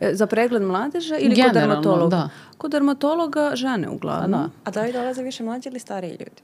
E, 0.00 0.14
za 0.14 0.26
pregled 0.26 0.62
mladeža 0.62 1.16
ili 1.16 1.34
Generalno, 1.34 1.52
kod 1.52 1.82
dermatologa? 1.82 2.16
Da. 2.16 2.28
Kod 2.58 2.70
dermatologa 2.70 3.52
žene 3.54 3.88
uglavnom. 3.88 4.30
Da. 4.30 4.48
A 4.64 4.70
da 4.70 4.82
li 4.82 4.92
dolaze 4.92 5.22
više 5.22 5.44
mlađi 5.44 5.68
ili 5.68 5.78
stariji 5.78 6.10
ljudi? 6.10 6.42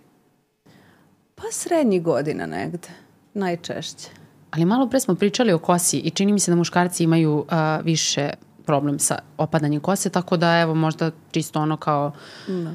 Pa 1.39 1.45
srednji 1.53 2.01
godina 2.01 2.47
negde, 2.47 2.89
najčešće. 3.35 4.09
Ali 4.51 4.65
malo 4.65 4.89
pre 4.89 5.01
smo 5.01 5.15
pričali 5.15 5.53
o 5.53 5.59
kosi 5.59 5.99
i 5.99 6.11
čini 6.11 6.33
mi 6.33 6.41
se 6.41 6.51
da 6.51 6.57
muškarci 6.57 7.05
imaju 7.05 7.39
uh, 7.39 7.85
više 7.85 8.31
problem 8.67 8.99
sa 8.99 9.19
opadanjem 9.37 9.81
kose, 9.81 10.11
tako 10.11 10.37
da 10.37 10.59
evo 10.59 10.75
možda 10.75 11.11
čisto 11.31 11.61
ono 11.61 11.77
kao... 11.77 12.13
Da 12.47 12.71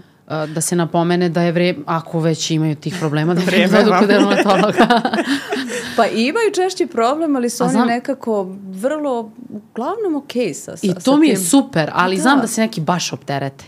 da 0.54 0.62
se 0.62 0.76
napomene 0.76 1.30
da 1.30 1.42
je 1.42 1.52
vreme, 1.52 1.80
ako 1.86 2.20
već 2.20 2.52
imaju 2.52 2.76
tih 2.76 2.96
problema, 3.00 3.34
da 3.34 3.42
vreme 3.52 3.84
da 3.84 4.00
kod 4.00 4.08
dermatologa. 4.08 4.88
pa 5.98 6.06
imaju 6.06 6.52
češći 6.56 6.88
problem, 6.88 7.36
ali 7.36 7.50
su 7.50 7.64
oni 7.64 7.72
znam, 7.72 7.88
nekako 7.88 8.48
vrlo, 8.70 9.32
uglavnom 9.50 10.16
okej 10.16 10.46
okay 10.46 10.54
sa, 10.54 10.78
sa 10.78 10.88
I 10.88 10.94
to 10.94 11.02
sa 11.02 11.16
mi 11.18 11.28
je 11.28 11.36
tim. 11.36 11.44
super, 11.44 11.92
ali 11.94 12.16
da. 12.16 12.22
znam 12.22 12.40
da 12.40 12.48
se 12.48 12.62
neki 12.62 12.82
baš 12.82 13.14
opterete. 13.14 13.66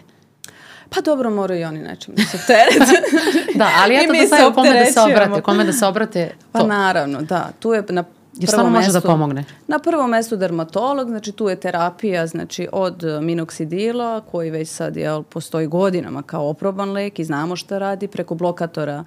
Pa 0.90 1.02
dobro, 1.02 1.30
moraju 1.30 1.62
i 1.62 1.64
oni 1.64 1.80
nečem 1.80 2.16
da 2.16 2.24
se 2.24 2.38
opterete. 2.38 3.02
da, 3.60 3.70
ali 3.84 3.96
eto 3.96 4.14
da 4.14 4.28
znaju 4.28 4.54
kome 4.54 4.74
da 4.74 4.86
se 4.86 5.00
obrate, 5.02 5.42
kome 5.42 5.64
da 5.64 5.74
se 5.74 5.86
obrate. 5.86 6.36
Pa 6.52 6.60
to. 6.60 6.68
Pa 6.68 6.74
naravno, 6.74 7.22
da. 7.22 7.52
Tu 7.60 7.74
je 7.74 7.84
na 7.90 8.04
Jer 8.38 8.50
stvarno 8.50 8.72
može 8.72 8.92
da 8.92 9.02
pomogne. 9.02 9.46
Na 9.68 9.80
prvom 9.80 10.10
mestu 10.10 10.36
dermatolog, 10.36 11.08
znači 11.10 11.32
tu 11.32 11.50
je 11.50 11.56
terapija 11.56 12.28
znači 12.28 12.68
od 12.72 13.04
minoksidila 13.22 14.22
koji 14.22 14.50
već 14.50 14.70
sad 14.70 14.98
jel, 14.98 15.24
postoji 15.24 15.68
godinama 15.68 16.22
kao 16.22 16.50
oproban 16.50 16.92
lek 16.92 17.20
i 17.20 17.24
znamo 17.24 17.56
šta 17.56 17.78
radi 17.78 18.08
preko 18.08 18.36
blokatora 18.36 19.04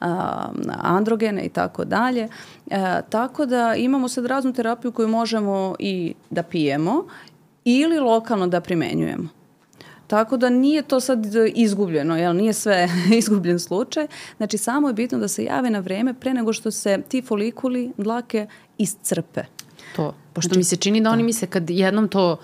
a, 0.00 0.48
androgene 0.82 1.42
i 1.42 1.48
tako 1.48 1.84
dalje. 1.84 2.28
E, 2.70 3.02
tako 3.08 3.46
da 3.46 3.74
imamo 3.74 4.08
sad 4.08 4.26
raznu 4.26 4.52
terapiju 4.52 4.92
koju 4.92 5.08
možemo 5.08 5.74
i 5.78 6.14
da 6.30 6.42
pijemo 6.42 7.04
ili 7.64 7.98
lokalno 7.98 8.46
da 8.46 8.60
primenjujemo. 8.60 9.39
Tako 10.10 10.36
da 10.36 10.50
nije 10.50 10.82
to 10.82 11.00
sad 11.00 11.26
izgubljeno, 11.54 12.16
jel? 12.16 12.36
nije 12.36 12.52
sve 12.52 12.88
izgubljen 13.20 13.58
slučaj. 13.60 14.06
Znači 14.36 14.58
samo 14.58 14.88
je 14.88 14.94
bitno 14.94 15.18
da 15.18 15.28
se 15.28 15.44
jave 15.44 15.70
na 15.70 15.78
vreme 15.78 16.14
pre 16.14 16.34
nego 16.34 16.52
što 16.52 16.70
se 16.70 16.98
ti 17.08 17.22
folikuli 17.22 17.92
dlake 17.96 18.46
iscrpe. 18.78 19.40
To, 19.96 20.14
pošto 20.32 20.48
znači, 20.48 20.58
mi 20.58 20.64
se 20.64 20.76
čini 20.76 21.00
da, 21.00 21.04
da 21.04 21.10
oni 21.10 21.22
misle 21.22 21.48
kad 21.48 21.70
jednom 21.70 22.08
to 22.08 22.40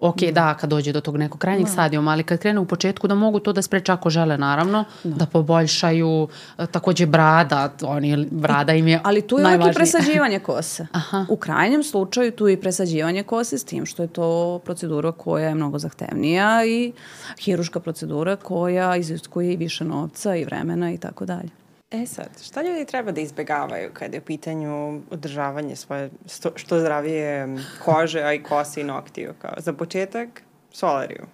ok, 0.00 0.20
da. 0.20 0.30
da, 0.30 0.54
kad 0.54 0.70
dođe 0.70 0.92
do 0.92 1.00
tog 1.00 1.16
nekog 1.16 1.40
krajnjeg 1.40 1.66
da. 1.66 1.72
stadijuma, 1.72 2.10
ali 2.10 2.22
kad 2.22 2.38
krene 2.38 2.60
u 2.60 2.64
početku 2.64 3.08
da 3.08 3.14
mogu 3.14 3.38
to 3.40 3.52
da 3.52 3.62
spreče 3.62 3.92
ako 3.92 4.10
žele, 4.10 4.38
naravno, 4.38 4.84
da, 5.04 5.16
da 5.16 5.26
poboljšaju, 5.26 6.28
e, 6.58 6.66
takođe 6.66 7.06
brada, 7.06 7.72
oni, 7.82 8.26
brada 8.30 8.72
im 8.74 8.88
je 8.88 9.00
Ali 9.04 9.22
tu 9.22 9.38
je 9.38 9.46
uvijek 9.46 9.72
i 9.72 9.74
presađivanje 9.74 10.38
kose. 10.48 10.86
Aha. 10.92 11.26
U 11.28 11.36
krajnjem 11.36 11.82
slučaju 11.82 12.32
tu 12.32 12.48
je 12.48 12.54
i 12.54 12.60
presađivanje 12.60 13.22
kose 13.22 13.58
s 13.58 13.64
tim 13.64 13.86
što 13.86 14.02
je 14.02 14.08
to 14.08 14.60
procedura 14.64 15.12
koja 15.12 15.48
je 15.48 15.54
mnogo 15.54 15.78
zahtevnija 15.78 16.64
i 16.66 16.92
hiruška 17.40 17.80
procedura 17.80 18.36
koja 18.36 18.96
iziskuje 18.96 19.52
i 19.52 19.56
više 19.56 19.84
novca 19.84 20.36
i 20.36 20.44
vremena 20.44 20.92
i 20.92 20.98
tako 20.98 21.26
dalje. 21.26 21.59
E 21.90 22.06
sad, 22.06 22.28
šta 22.42 22.62
ljudi 22.62 22.84
treba 22.84 23.12
da 23.12 23.20
izbegavaju 23.20 23.90
kada 23.92 24.16
je 24.16 24.20
u 24.20 24.24
pitanju 24.24 25.02
održavanje 25.10 25.76
svoje 25.76 26.10
sto, 26.26 26.50
što 26.56 26.80
zdravije 26.80 27.56
kože, 27.84 28.20
a 28.20 28.32
i 28.32 28.42
kose 28.42 28.80
i 28.80 28.84
noktiju? 28.84 29.34
Kao, 29.38 29.54
za 29.56 29.72
početak, 29.72 30.42
solariju. 30.72 31.26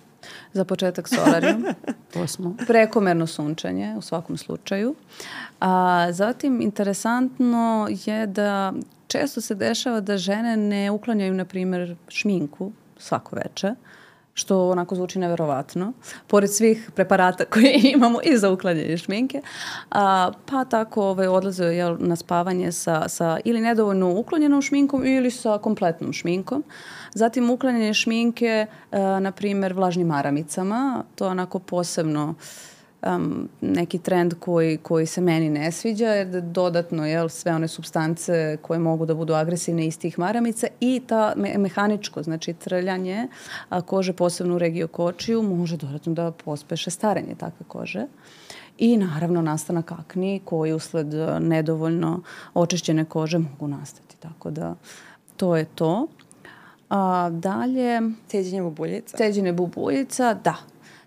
Za 0.52 0.64
početak 0.64 1.08
solariju. 1.08 1.56
to 2.12 2.26
smo. 2.26 2.54
Prekomerno 2.66 3.26
sunčanje 3.26 3.94
u 3.98 4.02
svakom 4.02 4.36
slučaju. 4.36 4.94
A, 5.60 6.06
zatim, 6.12 6.60
interesantno 6.60 7.88
je 7.90 8.26
da 8.26 8.72
često 9.06 9.40
se 9.40 9.54
dešava 9.54 10.00
da 10.00 10.16
žene 10.16 10.56
ne 10.56 10.90
uklanjaju, 10.90 11.34
na 11.34 11.44
primjer, 11.44 11.96
šminku 12.08 12.72
svako 12.98 13.36
veče 13.36 13.74
što 14.36 14.68
onako 14.70 14.94
zvuči 14.94 15.18
neverovatno, 15.18 15.92
pored 16.26 16.50
svih 16.52 16.90
preparata 16.94 17.44
koje 17.52 17.80
imamo 17.94 18.20
i 18.24 18.36
za 18.36 18.50
uklanjanje 18.50 18.96
šminke, 18.96 19.42
a, 19.90 20.30
pa 20.46 20.64
tako 20.64 21.04
ovaj, 21.04 21.26
odlaze 21.26 21.64
jel, 21.64 21.96
na 21.98 22.16
spavanje 22.16 22.72
sa, 22.72 23.08
sa 23.08 23.38
ili 23.44 23.60
nedovoljno 23.60 24.10
uklonjenom 24.20 24.62
šminkom 24.62 25.06
ili 25.06 25.30
sa 25.30 25.58
kompletnom 25.58 26.12
šminkom. 26.12 26.64
Zatim 27.14 27.50
uklanjanje 27.50 27.94
šminke, 27.94 28.66
a, 28.92 29.20
na 29.20 29.32
primer, 29.32 29.72
vlažnim 29.72 30.06
maramicama, 30.06 31.04
to 31.14 31.28
onako 31.28 31.58
posebno 31.58 32.34
um, 33.14 33.48
neki 33.60 33.98
trend 33.98 34.34
koji, 34.40 34.76
koji 34.76 35.06
se 35.06 35.20
meni 35.20 35.50
ne 35.50 35.72
sviđa, 35.72 36.06
jer 36.06 36.26
da 36.26 36.40
dodatno 36.40 37.06
jel, 37.06 37.28
sve 37.28 37.54
one 37.54 37.68
substance 37.68 38.56
koje 38.62 38.78
mogu 38.78 39.06
da 39.06 39.14
budu 39.14 39.34
agresivne 39.34 39.86
iz 39.86 39.98
tih 39.98 40.18
maramica 40.18 40.66
i 40.80 41.02
ta 41.06 41.32
me 41.36 41.58
mehaničko, 41.58 42.22
znači 42.22 42.52
trljanje 42.52 43.28
a, 43.68 43.82
kože 43.82 44.12
posebno 44.12 44.54
u 44.54 44.58
regiju 44.58 44.88
kočiju 44.88 45.42
može 45.42 45.76
dodatno 45.76 46.12
da 46.12 46.30
pospeše 46.30 46.90
starenje 46.90 47.34
takve 47.38 47.66
kože. 47.68 48.06
I 48.78 48.96
naravno 48.96 49.42
nastanak 49.42 49.92
akni 49.92 50.40
koji 50.44 50.72
usled 50.72 51.06
nedovoljno 51.40 52.22
očišćene 52.54 53.04
kože 53.04 53.38
mogu 53.38 53.68
nastati. 53.68 54.16
Tako 54.16 54.50
da 54.50 54.74
to 55.36 55.56
je 55.56 55.64
to. 55.64 56.06
A, 56.90 57.30
dalje... 57.32 58.00
Ceđenje 58.28 58.62
bubuljica. 58.62 59.16
Ceđenje 59.16 59.52
bubuljica, 59.52 60.34
da. 60.34 60.56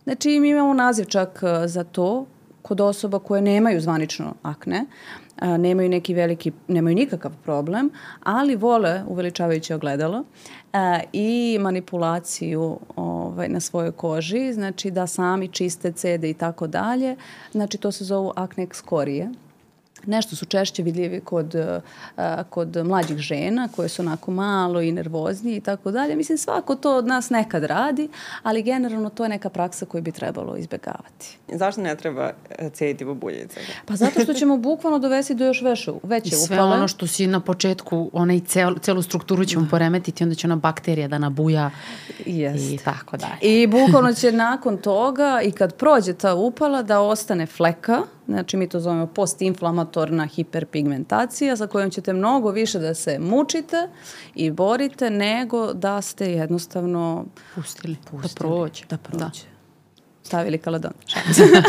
Znači, 0.09 0.39
mi 0.39 0.49
imamo 0.49 0.73
naziv 0.73 1.05
čak 1.05 1.43
e, 1.43 1.67
za 1.67 1.83
to 1.83 2.25
kod 2.61 2.81
osoba 2.81 3.19
koje 3.19 3.41
nemaju 3.41 3.81
zvanično 3.81 4.33
akne, 4.43 4.85
e, 5.41 5.57
nemaju 5.57 5.89
neki 5.89 6.13
veliki, 6.13 6.51
nemaju 6.67 6.95
nikakav 6.95 7.31
problem, 7.43 7.89
ali 8.23 8.55
vole 8.55 9.03
uveličavajuće 9.07 9.75
ogledalo 9.75 10.23
e, 10.73 11.03
i 11.13 11.57
manipulaciju 11.61 12.79
ovaj, 12.95 13.49
na 13.49 13.59
svojoj 13.59 13.91
koži, 13.91 14.53
znači 14.53 14.91
da 14.91 15.07
sami 15.07 15.47
čiste 15.47 15.91
cede 15.91 16.29
i 16.29 16.33
tako 16.33 16.67
dalje. 16.67 17.15
Znači, 17.51 17.77
to 17.77 17.91
se 17.91 18.03
zovu 18.03 18.31
akne 18.35 18.63
ekskorije 18.63 19.29
nešto 20.09 20.35
su 20.35 20.45
češće 20.45 20.83
vidljivi 20.83 21.21
kod, 21.21 21.55
a, 22.17 22.43
kod 22.49 22.77
mlađih 22.85 23.17
žena 23.17 23.69
koje 23.75 23.89
su 23.89 24.01
onako 24.01 24.31
malo 24.31 24.81
i 24.81 24.91
nervoznije 24.91 25.57
i 25.57 25.61
tako 25.61 25.91
dalje. 25.91 26.15
Mislim, 26.15 26.37
svako 26.37 26.75
to 26.75 26.97
od 26.97 27.07
nas 27.07 27.29
nekad 27.29 27.63
radi, 27.63 28.09
ali 28.43 28.63
generalno 28.63 29.09
to 29.09 29.23
je 29.23 29.29
neka 29.29 29.49
praksa 29.49 29.85
koju 29.85 30.03
bi 30.03 30.11
trebalo 30.11 30.57
izbegavati. 30.57 31.37
Zašto 31.47 31.81
ne 31.81 31.95
treba 31.95 32.31
e, 32.49 32.69
cijeti 32.69 33.05
bubuljice? 33.05 33.59
Pa 33.85 33.95
zato 33.95 34.19
što 34.19 34.33
ćemo 34.33 34.57
bukvalno 34.57 34.99
dovesti 34.99 35.35
do 35.35 35.45
još 35.45 35.61
veše, 35.61 35.91
veće 36.03 36.27
I 36.27 36.31
sve 36.31 36.55
upale. 36.55 36.75
ono 36.75 36.87
što 36.87 37.07
si 37.07 37.27
na 37.27 37.39
početku, 37.39 38.09
onaj 38.13 38.39
cel, 38.39 38.75
celu 38.79 39.01
strukturu 39.01 39.45
ćemo 39.45 39.63
da. 39.63 39.69
poremetiti, 39.69 40.23
onda 40.23 40.35
će 40.35 40.47
ona 40.47 40.55
bakterija 40.55 41.07
da 41.07 41.17
nabuja 41.17 41.71
Jest. 42.25 42.73
i 42.73 42.77
tako 42.77 43.17
dalje. 43.17 43.37
I 43.41 43.67
bukvalno 43.67 44.13
će 44.13 44.31
nakon 44.31 44.77
toga 44.77 45.41
i 45.43 45.51
kad 45.51 45.75
prođe 45.75 46.13
ta 46.13 46.35
upala 46.35 46.81
da 46.81 46.99
ostane 46.99 47.45
fleka, 47.45 48.01
Znači 48.29 48.57
mi 48.57 48.69
to 48.69 48.79
zovemo 48.79 49.07
postinflamatorna 49.07 50.25
hiperpigmentacija 50.25 51.57
sa 51.57 51.67
kojom 51.67 51.91
ćete 51.91 52.13
mnogo 52.13 52.51
više 52.51 52.79
da 52.79 52.93
se 52.93 53.19
mučite 53.19 53.89
i 54.35 54.51
borite 54.51 55.09
nego 55.09 55.73
da 55.73 56.01
ste 56.01 56.31
jednostavno 56.31 57.25
pustili, 57.55 57.97
pustili 58.11 58.21
da 58.21 58.29
prođe. 58.37 58.85
Da 58.89 58.97
prođe. 58.97 59.25
Da 59.25 59.31
stavili 60.23 60.57
kaladon. 60.57 60.91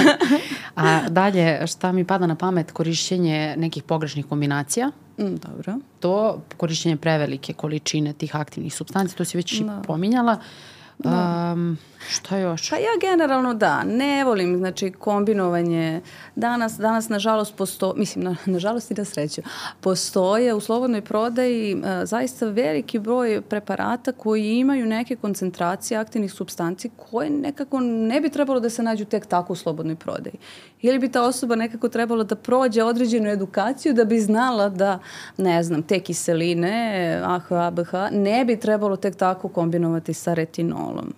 A 0.77 1.09
dalje, 1.09 1.67
šta 1.67 1.93
mi 1.93 2.05
pada 2.05 2.27
na 2.27 2.35
pamet, 2.35 2.73
korišćenje 2.73 3.55
nekih 3.57 3.83
pogrešnih 3.83 4.27
kombinacija. 4.27 4.91
Mm, 5.19 5.37
dobro. 5.37 5.77
To, 6.01 6.43
korišćenje 6.57 6.97
prevelike 6.97 7.53
količine 7.53 8.13
tih 8.13 8.37
aktivnih 8.37 8.75
substanci, 8.75 9.17
to 9.17 9.25
si 9.25 9.37
već 9.37 9.61
da. 9.61 9.83
pominjala. 9.87 10.39
Da. 10.99 11.53
Um, 11.57 11.79
šta 12.09 12.39
još? 12.39 12.71
Pa 12.71 12.77
ja 12.77 12.91
generalno 13.01 13.55
da, 13.55 13.85
ne 13.85 14.25
volim 14.25 14.57
znači 14.57 14.91
kombinovanje. 14.91 16.01
Danas, 16.37 16.77
danas 16.77 17.09
nažalost 17.09 17.57
postoje, 17.57 17.93
mislim 17.97 18.25
na, 18.25 18.37
nažalost 18.55 18.91
i 18.91 18.95
na 18.95 19.05
sreću, 19.05 19.43
postoje 19.81 20.55
u 20.55 20.61
slobodnoj 20.61 21.01
prodaji 21.01 21.75
uh, 21.75 21.83
zaista 22.05 22.47
veliki 22.47 22.99
broj 22.99 23.41
preparata 23.41 24.13
koji 24.13 24.59
imaju 24.59 24.87
neke 24.87 25.17
koncentracije 25.17 25.99
aktivnih 25.99 26.33
substanci 26.33 26.91
koje 26.97 27.31
nekako 27.31 27.81
ne 27.81 28.21
bi 28.21 28.29
trebalo 28.29 28.61
da 28.61 28.71
se 28.71 28.83
nađu 28.83 29.05
tek 29.05 29.27
tako 29.27 29.53
u 29.53 29.57
slobodnoj 29.57 29.97
prodaji. 29.97 30.35
Ili 30.83 30.99
bi 30.99 31.13
ta 31.13 31.23
osoba 31.23 31.57
nekako 31.57 31.89
trebalo 31.89 32.25
da 32.25 32.35
prođe 32.35 32.83
određenu 32.83 33.29
edukaciju 33.29 33.95
da 33.95 34.05
bi 34.05 34.21
znala 34.21 34.69
da, 34.69 34.99
ne 35.37 35.63
znam, 35.63 35.83
te 35.83 36.01
kiseline, 36.01 37.21
AH, 37.25 37.53
ABH, 37.53 37.93
ne 38.13 38.45
bi 38.45 38.61
trebalo 38.61 38.97
tek 38.97 39.17
tako 39.17 39.49
kombinovati 39.49 40.15
sa 40.15 40.35
retinolom 40.35 41.13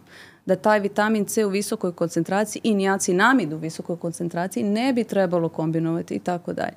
da 0.47 0.57
taj 0.57 0.81
vitamin 0.81 1.25
C 1.25 1.45
u 1.45 1.49
visokoj 1.49 1.93
koncentraciji 1.93 2.61
i 2.65 2.75
niacinamid 2.75 3.53
u 3.53 3.57
visokoj 3.57 3.97
koncentraciji 3.97 4.63
ne 4.63 4.93
bi 4.93 5.05
trebalo 5.05 5.49
kombinovati 5.49 6.15
i 6.15 6.19
tako 6.19 6.53
dalje. 6.53 6.75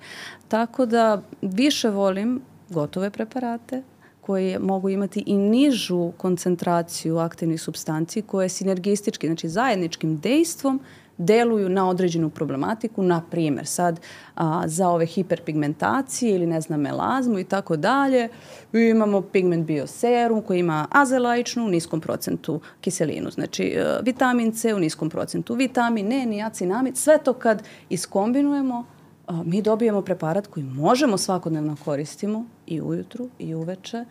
Tako 0.47 0.85
da 0.85 1.21
više 1.41 1.89
volim 1.89 2.41
gotove 2.69 3.09
preparate 3.09 3.83
koje 4.21 4.59
mogu 4.59 4.89
imati 4.89 5.23
i 5.25 5.37
nižu 5.37 6.11
koncentraciju 6.17 7.17
aktivnih 7.17 7.61
substanci 7.61 8.21
koje 8.21 8.49
sinergistički, 8.49 9.27
znači 9.27 9.49
zajedničkim 9.49 10.19
dejstvom 10.19 10.79
deluju 11.17 11.69
na 11.69 11.89
određenu 11.89 12.29
problematiku, 12.29 13.03
na 13.03 13.21
primjer 13.31 13.67
sad 13.67 13.99
a, 14.35 14.63
za 14.67 14.89
ove 14.89 15.05
hiperpigmentacije 15.05 16.35
ili 16.35 16.45
ne 16.45 16.61
znam 16.61 16.81
melazmu 16.81 17.39
i 17.39 17.43
tako 17.43 17.77
dalje. 17.77 18.29
Imamo 18.73 19.21
pigment 19.21 19.67
bioserum 19.67 20.41
koji 20.41 20.59
ima 20.59 20.87
azelaičnu 20.91 21.65
u 21.65 21.69
niskom 21.69 22.01
procentu 22.01 22.59
kiselinu, 22.81 23.31
znači 23.31 23.75
a, 23.77 23.81
e, 23.81 23.99
vitamin 24.03 24.51
C 24.51 24.73
u 24.73 24.79
niskom 24.79 25.09
procentu, 25.09 25.53
vitamin 25.53 26.11
E, 26.11 26.25
niacinamid, 26.25 26.97
sve 26.97 27.17
to 27.17 27.33
kad 27.33 27.63
iskombinujemo 27.89 28.85
a, 29.27 29.43
mi 29.43 29.61
dobijemo 29.61 30.01
preparat 30.01 30.47
koji 30.47 30.63
možemo 30.63 31.17
svakodnevno 31.17 31.75
koristimo 31.85 32.45
i 32.65 32.81
ujutru 32.81 33.29
i 33.39 33.55
uveče 33.55 34.05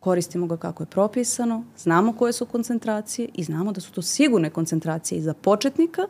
koristimo 0.00 0.46
ga 0.46 0.56
kako 0.56 0.82
je 0.82 0.86
propisano, 0.86 1.64
znamo 1.78 2.12
koje 2.12 2.32
su 2.32 2.46
koncentracije 2.46 3.28
i 3.34 3.44
znamo 3.44 3.72
da 3.72 3.80
su 3.80 3.92
to 3.92 4.02
sigurne 4.02 4.50
koncentracije 4.50 5.18
i 5.18 5.22
za 5.22 5.34
početnika 5.34 6.02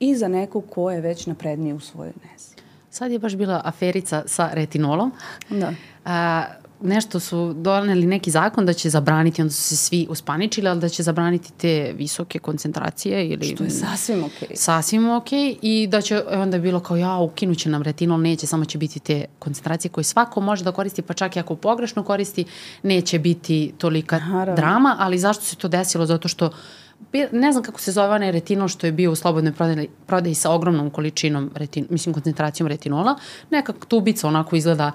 i 0.00 0.16
za 0.16 0.28
nekog 0.28 0.64
ko 0.70 0.90
je 0.90 1.00
već 1.00 1.26
napredniji 1.26 1.72
u 1.72 1.80
svojoj 1.80 2.12
nezi. 2.32 2.54
Sad 2.90 3.12
je 3.12 3.18
baš 3.18 3.34
bila 3.34 3.60
aferica 3.64 4.22
sa 4.26 4.50
retinolom. 4.52 5.12
Da. 5.50 5.72
A, 6.04 6.44
nešto 6.84 7.20
su 7.20 7.52
doneli 7.52 8.06
neki 8.06 8.30
zakon 8.30 8.66
da 8.66 8.72
će 8.72 8.90
zabraniti, 8.90 9.42
onda 9.42 9.52
su 9.52 9.62
se 9.62 9.76
svi 9.76 10.06
uspaničili, 10.10 10.68
ali 10.68 10.80
da 10.80 10.88
će 10.88 11.02
zabraniti 11.02 11.52
te 11.52 11.92
visoke 11.96 12.38
koncentracije. 12.38 13.28
Ili, 13.28 13.54
Što 13.54 13.64
je 13.64 13.70
sasvim 13.70 14.24
okej. 14.24 14.48
Okay. 14.48 14.56
Sasvim 14.56 15.10
okej 15.10 15.38
okay, 15.38 15.58
i 15.62 15.86
da 15.86 16.00
će 16.00 16.22
onda 16.28 16.56
je 16.56 16.60
bilo 16.60 16.80
kao 16.80 16.96
ja, 16.96 17.16
ukinuće 17.16 17.68
nam 17.68 17.82
retinol, 17.82 18.20
neće, 18.20 18.46
samo 18.46 18.64
će 18.64 18.78
biti 18.78 19.00
te 19.00 19.24
koncentracije 19.38 19.90
koje 19.90 20.04
svako 20.04 20.40
može 20.40 20.64
da 20.64 20.72
koristi, 20.72 21.02
pa 21.02 21.14
čak 21.14 21.36
i 21.36 21.40
ako 21.40 21.56
pogrešno 21.56 22.02
koristi, 22.02 22.44
neće 22.82 23.18
biti 23.18 23.72
tolika 23.78 24.18
Naravno. 24.18 24.54
drama, 24.54 24.96
ali 24.98 25.18
zašto 25.18 25.44
se 25.44 25.56
to 25.56 25.68
desilo? 25.68 26.06
Zato 26.06 26.28
što 26.28 26.50
ne 27.32 27.52
znam 27.52 27.64
kako 27.64 27.80
se 27.80 27.92
zove 27.92 28.14
onaj 28.14 28.32
retinol 28.32 28.68
što 28.68 28.86
je 28.86 28.92
bio 28.92 29.12
u 29.12 29.14
slobodnoj 29.14 29.52
prodaji, 29.52 29.88
prodaji 30.06 30.34
sa 30.34 30.50
ogromnom 30.50 30.90
količinom, 30.90 31.50
retin, 31.54 31.86
mislim 31.90 32.12
koncentracijom 32.12 32.66
retinola. 32.66 33.16
Neka 33.50 33.72
tubica 33.88 34.28
onako 34.28 34.56
izgleda 34.56 34.92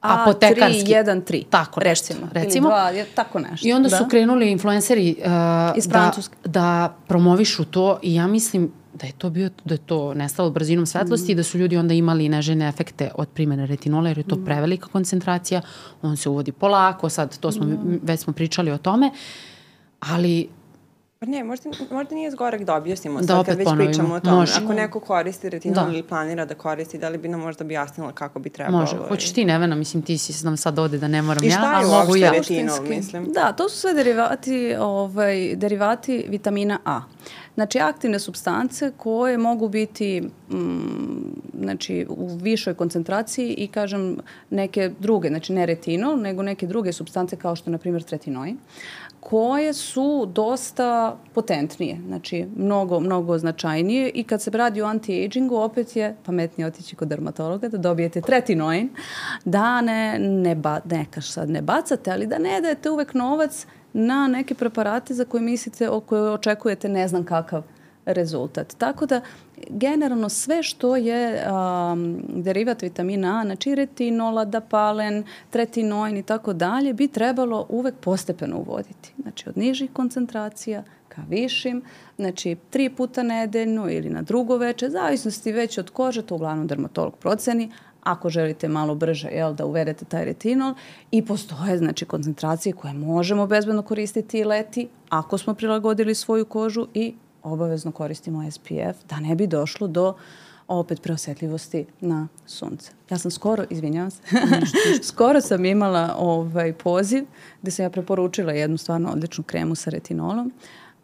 A, 0.00 0.22
apotekarski. 0.22 0.92
3, 0.92 1.04
1, 1.04 1.22
3. 1.22 1.44
Tako, 1.50 1.80
recimo. 1.80 2.28
recimo. 2.32 2.68
Ili 2.68 3.00
2, 3.00 3.04
tako 3.14 3.38
nešto. 3.38 3.68
I 3.68 3.72
onda 3.72 3.88
da. 3.88 3.96
su 3.96 4.04
krenuli 4.10 4.50
influenceri 4.50 5.16
uh, 5.18 5.24
Iz 5.76 5.86
da, 5.86 6.12
da 6.44 6.96
promovišu 7.08 7.64
to 7.64 7.98
i 8.02 8.14
ja 8.14 8.26
mislim 8.26 8.72
da 8.94 9.06
je 9.06 9.12
to 9.12 9.30
bio 9.30 9.50
da 9.64 9.74
je 9.74 9.78
to 9.78 10.14
nestalo 10.14 10.50
brzinom 10.50 10.86
svetlosti 10.86 11.28
mm. 11.28 11.32
i 11.32 11.34
da 11.34 11.42
su 11.42 11.58
ljudi 11.58 11.76
onda 11.76 11.94
imali 11.94 12.28
nežene 12.28 12.68
efekte 12.68 13.10
od 13.14 13.28
primene 13.28 13.66
retinola 13.66 14.08
jer 14.08 14.18
je 14.18 14.24
to 14.24 14.36
mm. 14.36 14.44
prevelika 14.44 14.86
koncentracija, 14.86 15.60
on 16.02 16.16
se 16.16 16.28
uvodi 16.28 16.52
polako, 16.52 17.08
sad 17.08 17.38
to 17.38 17.52
smo 17.52 17.66
mm. 17.66 18.00
već 18.02 18.20
smo 18.20 18.32
pričali 18.32 18.70
o 18.70 18.78
tome. 18.78 19.10
Ali 20.00 20.48
Pa 21.22 21.26
ne, 21.26 21.44
možda, 21.44 21.70
možda 21.90 22.14
nije 22.14 22.30
zgorek 22.30 22.62
da 22.62 22.74
objasnimo 22.74 23.20
da 23.20 23.26
sad 23.26 23.46
kad 23.46 23.58
već 23.58 23.64
ponovimo. 23.64 23.90
pričamo 23.90 24.14
o 24.14 24.20
tome. 24.20 24.36
Može. 24.36 24.52
Ako 24.64 24.72
neko 24.72 25.00
koristi 25.00 25.50
retinol 25.50 25.84
da. 25.84 25.90
ili 25.92 26.02
planira 26.02 26.44
da 26.44 26.54
koristi, 26.54 26.98
da 26.98 27.08
li 27.08 27.18
bi 27.18 27.28
nam 27.28 27.40
možda 27.40 27.64
objasnila 27.64 28.12
kako 28.12 28.38
bi 28.38 28.50
trebalo? 28.50 28.78
Može. 28.78 28.96
Hoćeš 29.08 29.32
ti, 29.32 29.44
Nevena, 29.44 29.76
mislim 29.76 30.02
ti 30.02 30.18
si 30.18 30.44
nam 30.44 30.56
sad 30.56 30.78
ovde 30.78 30.98
da 30.98 31.08
ne 31.08 31.22
moram 31.22 31.44
ja, 31.44 31.58
a 31.62 31.82
mogu 32.00 32.16
ja. 32.16 32.26
I 32.26 32.28
šta 32.28 32.34
je 32.34 32.38
uopšte 32.38 32.54
retinol, 32.54 32.96
mislim? 32.96 33.32
Da, 33.32 33.52
to 33.52 33.68
su 33.68 33.76
sve 33.76 33.94
derivati, 33.94 34.74
ovaj, 34.78 35.56
derivati 35.56 36.26
vitamina 36.28 36.78
A. 36.84 37.00
Znači, 37.54 37.78
aktivne 37.78 38.18
substance 38.18 38.92
koje 38.96 39.38
mogu 39.38 39.68
biti 39.68 40.20
mm, 40.50 41.32
znači, 41.60 42.06
u 42.08 42.36
višoj 42.36 42.74
koncentraciji 42.74 43.54
i, 43.58 43.68
kažem, 43.68 44.18
neke 44.50 44.90
druge, 44.98 45.28
znači 45.28 45.52
ne 45.52 45.66
retinol, 45.66 46.20
nego 46.20 46.42
neke 46.42 46.66
druge 46.66 46.92
substance 46.92 47.36
kao 47.36 47.56
što, 47.56 47.70
na 47.70 47.78
primjer, 47.78 48.02
tretinoin, 48.02 48.58
koje 49.22 49.72
su 49.72 50.26
dosta 50.26 51.16
potentnije, 51.34 51.98
znači 52.06 52.46
mnogo, 52.56 53.00
mnogo 53.00 53.38
značajnije. 53.38 54.10
I 54.14 54.24
kad 54.24 54.42
se 54.42 54.50
radi 54.50 54.82
o 54.82 54.86
anti-agingu 54.86 55.56
opet 55.56 55.96
je 55.96 56.16
pametnije 56.24 56.66
otići 56.66 56.96
kod 56.96 57.08
dermatologa 57.08 57.68
da 57.68 57.78
dobijete 57.78 58.20
tretinoin, 58.20 58.88
da 59.44 59.80
ne, 59.80 60.18
ne, 60.18 60.54
ba, 60.54 60.80
nekaš 60.84 61.30
sad 61.30 61.50
ne 61.50 61.62
bacate, 61.62 62.10
ali 62.10 62.26
da 62.26 62.38
ne 62.38 62.60
dajete 62.60 62.90
uvek 62.90 63.14
novac 63.14 63.66
na 63.92 64.28
neke 64.28 64.54
preparate 64.54 65.14
za 65.14 65.24
koje 65.24 65.42
mislite, 65.42 65.88
o 65.88 66.00
koje 66.00 66.30
očekujete 66.30 66.88
ne 66.88 67.08
znam 67.08 67.24
kakav 67.24 67.62
rezultat. 68.04 68.74
Tako 68.78 69.06
da 69.06 69.20
generalno 69.68 70.28
sve 70.28 70.62
što 70.62 70.96
je 70.96 71.46
um, 71.46 72.22
derivat 72.28 72.82
vitamina 72.82 73.40
A, 73.40 73.44
znači 73.44 73.74
retinola, 73.74 74.44
dapalen, 74.44 75.24
tretinoin 75.50 76.16
i 76.16 76.22
tako 76.22 76.52
dalje, 76.52 76.92
bi 76.92 77.08
trebalo 77.08 77.66
uvek 77.68 77.94
postepeno 78.00 78.58
uvoditi. 78.58 79.14
Znači 79.22 79.48
od 79.48 79.56
nižih 79.58 79.90
koncentracija 79.92 80.84
ka 81.08 81.22
višim, 81.28 81.82
znači 82.16 82.56
tri 82.70 82.90
puta 82.90 83.22
nedeljno 83.22 83.90
ili 83.90 84.10
na 84.10 84.22
drugo 84.22 84.56
veče, 84.56 84.88
zavisnosti 84.90 85.52
već 85.52 85.78
od 85.78 85.90
kože, 85.90 86.22
to 86.22 86.34
uglavnom 86.34 86.66
dermatolog 86.66 87.16
proceni, 87.16 87.70
ako 88.02 88.28
želite 88.30 88.68
malo 88.68 88.94
brže 88.94 89.28
jel, 89.28 89.54
da 89.54 89.66
uvedete 89.66 90.04
taj 90.04 90.24
retinol 90.24 90.74
i 91.10 91.26
postoje 91.26 91.78
znači 91.78 92.04
koncentracije 92.04 92.72
koje 92.72 92.94
možemo 92.94 93.46
bezbedno 93.46 93.82
koristiti 93.82 94.38
i 94.38 94.44
leti 94.44 94.88
ako 95.08 95.38
smo 95.38 95.54
prilagodili 95.54 96.14
svoju 96.14 96.44
kožu 96.44 96.86
i 96.94 97.14
obavezno 97.42 97.92
koristimo 97.92 98.50
SPF 98.50 99.04
da 99.08 99.20
ne 99.20 99.34
bi 99.34 99.46
došlo 99.46 99.86
do 99.86 100.14
opet 100.68 101.02
preosetljivosti 101.02 101.86
na 102.00 102.28
sunce. 102.46 102.92
Ja 103.10 103.18
sam 103.18 103.30
skoro, 103.30 103.64
izvinjavam 103.70 104.10
se, 104.10 104.22
skoro 105.12 105.40
sam 105.40 105.64
imala 105.64 106.14
ovaj 106.18 106.72
poziv 106.72 107.24
gde 107.62 107.70
sam 107.70 107.82
ja 107.82 107.90
preporučila 107.90 108.52
jednu 108.52 108.76
stvarno 108.76 109.10
odličnu 109.10 109.44
kremu 109.44 109.74
sa 109.74 109.90
retinolom. 109.90 110.52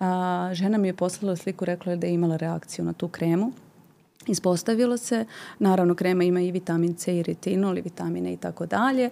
A, 0.00 0.50
žena 0.52 0.78
mi 0.78 0.88
je 0.88 0.96
poslala 0.96 1.36
sliku, 1.36 1.64
rekla 1.64 1.92
je 1.92 1.96
da 1.96 2.06
je 2.06 2.14
imala 2.14 2.36
reakciju 2.36 2.84
na 2.84 2.92
tu 2.92 3.08
kremu. 3.08 3.52
Ispostavilo 4.26 4.96
se, 4.96 5.24
naravno 5.58 5.94
krema 5.94 6.24
ima 6.24 6.40
i 6.40 6.52
vitamin 6.52 6.94
C 6.94 7.18
i 7.18 7.22
retinol 7.22 7.78
i 7.78 7.80
vitamine 7.80 8.32
i 8.32 8.36
tako 8.36 8.66
dalje, 8.66 9.10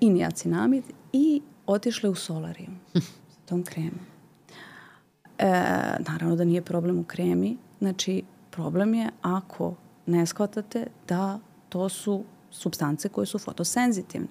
i 0.00 0.10
niacinamid 0.10 0.84
i 1.12 1.42
otišle 1.66 2.10
u 2.10 2.14
solarijum 2.14 2.78
s 3.32 3.48
tom 3.48 3.62
kremom. 3.64 4.15
E, 5.38 5.50
naravno 6.08 6.36
da 6.36 6.44
nije 6.44 6.62
problem 6.62 6.98
u 6.98 7.04
kremi, 7.04 7.56
znači 7.78 8.22
problem 8.50 8.94
je 8.94 9.10
ako 9.22 9.74
ne 10.06 10.26
shvatate 10.26 10.86
da 11.08 11.38
to 11.68 11.88
su 11.88 12.24
substance 12.50 13.08
koje 13.08 13.26
su 13.26 13.38
fotosenzitivne. 13.38 14.28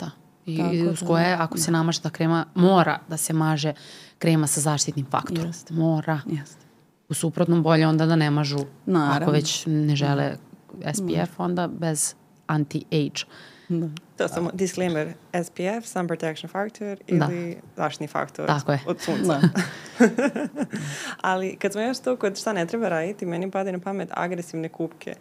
Da. 0.00 0.10
I 0.46 0.58
Tako 0.58 0.90
uz 0.92 1.02
koje, 1.06 1.36
da, 1.36 1.42
ako 1.42 1.54
da. 1.54 1.62
se 1.62 1.70
namaže 1.70 2.00
ta 2.00 2.10
krema, 2.10 2.44
mora 2.54 2.98
da 3.08 3.16
se 3.16 3.32
maže 3.32 3.72
krema 4.18 4.46
sa 4.46 4.60
zaštitnim 4.60 5.06
faktorom. 5.10 5.46
Jeste. 5.46 5.74
Mora. 5.74 6.20
Jeste. 6.26 6.66
U 7.08 7.14
suprotnom 7.14 7.62
bolje 7.62 7.86
onda 7.86 8.06
da 8.06 8.16
ne 8.16 8.30
mažu, 8.30 8.58
Naravno. 8.86 9.22
ako 9.22 9.30
već 9.30 9.64
ne 9.66 9.96
žele 9.96 10.36
SPF, 10.94 11.40
onda 11.40 11.68
bez 11.68 12.14
anti-age. 12.46 13.24
Da. 13.70 13.88
To 14.16 14.28
samo 14.28 14.50
disclaimer, 14.52 15.12
SPF, 15.44 15.86
sun 15.86 16.06
protection 16.06 16.50
factor 16.50 16.98
da. 17.08 17.28
ili 17.28 17.54
da. 17.54 17.82
zaštitni 17.82 18.06
faktor 18.06 18.46
Tako 18.46 18.72
je. 18.72 18.80
od 18.86 19.00
sunca. 19.00 19.40
Da. 19.40 19.40
Ali 21.20 21.56
kad 21.56 21.72
smo 21.72 21.80
još 21.80 21.98
to 21.98 22.16
kod 22.16 22.38
šta 22.38 22.52
ne 22.52 22.66
treba 22.66 22.88
raditi, 22.88 23.26
meni 23.26 23.50
pada 23.50 23.72
na 23.72 23.78
pamet 23.78 24.08
agresivne 24.12 24.68
kupke. 24.68 25.14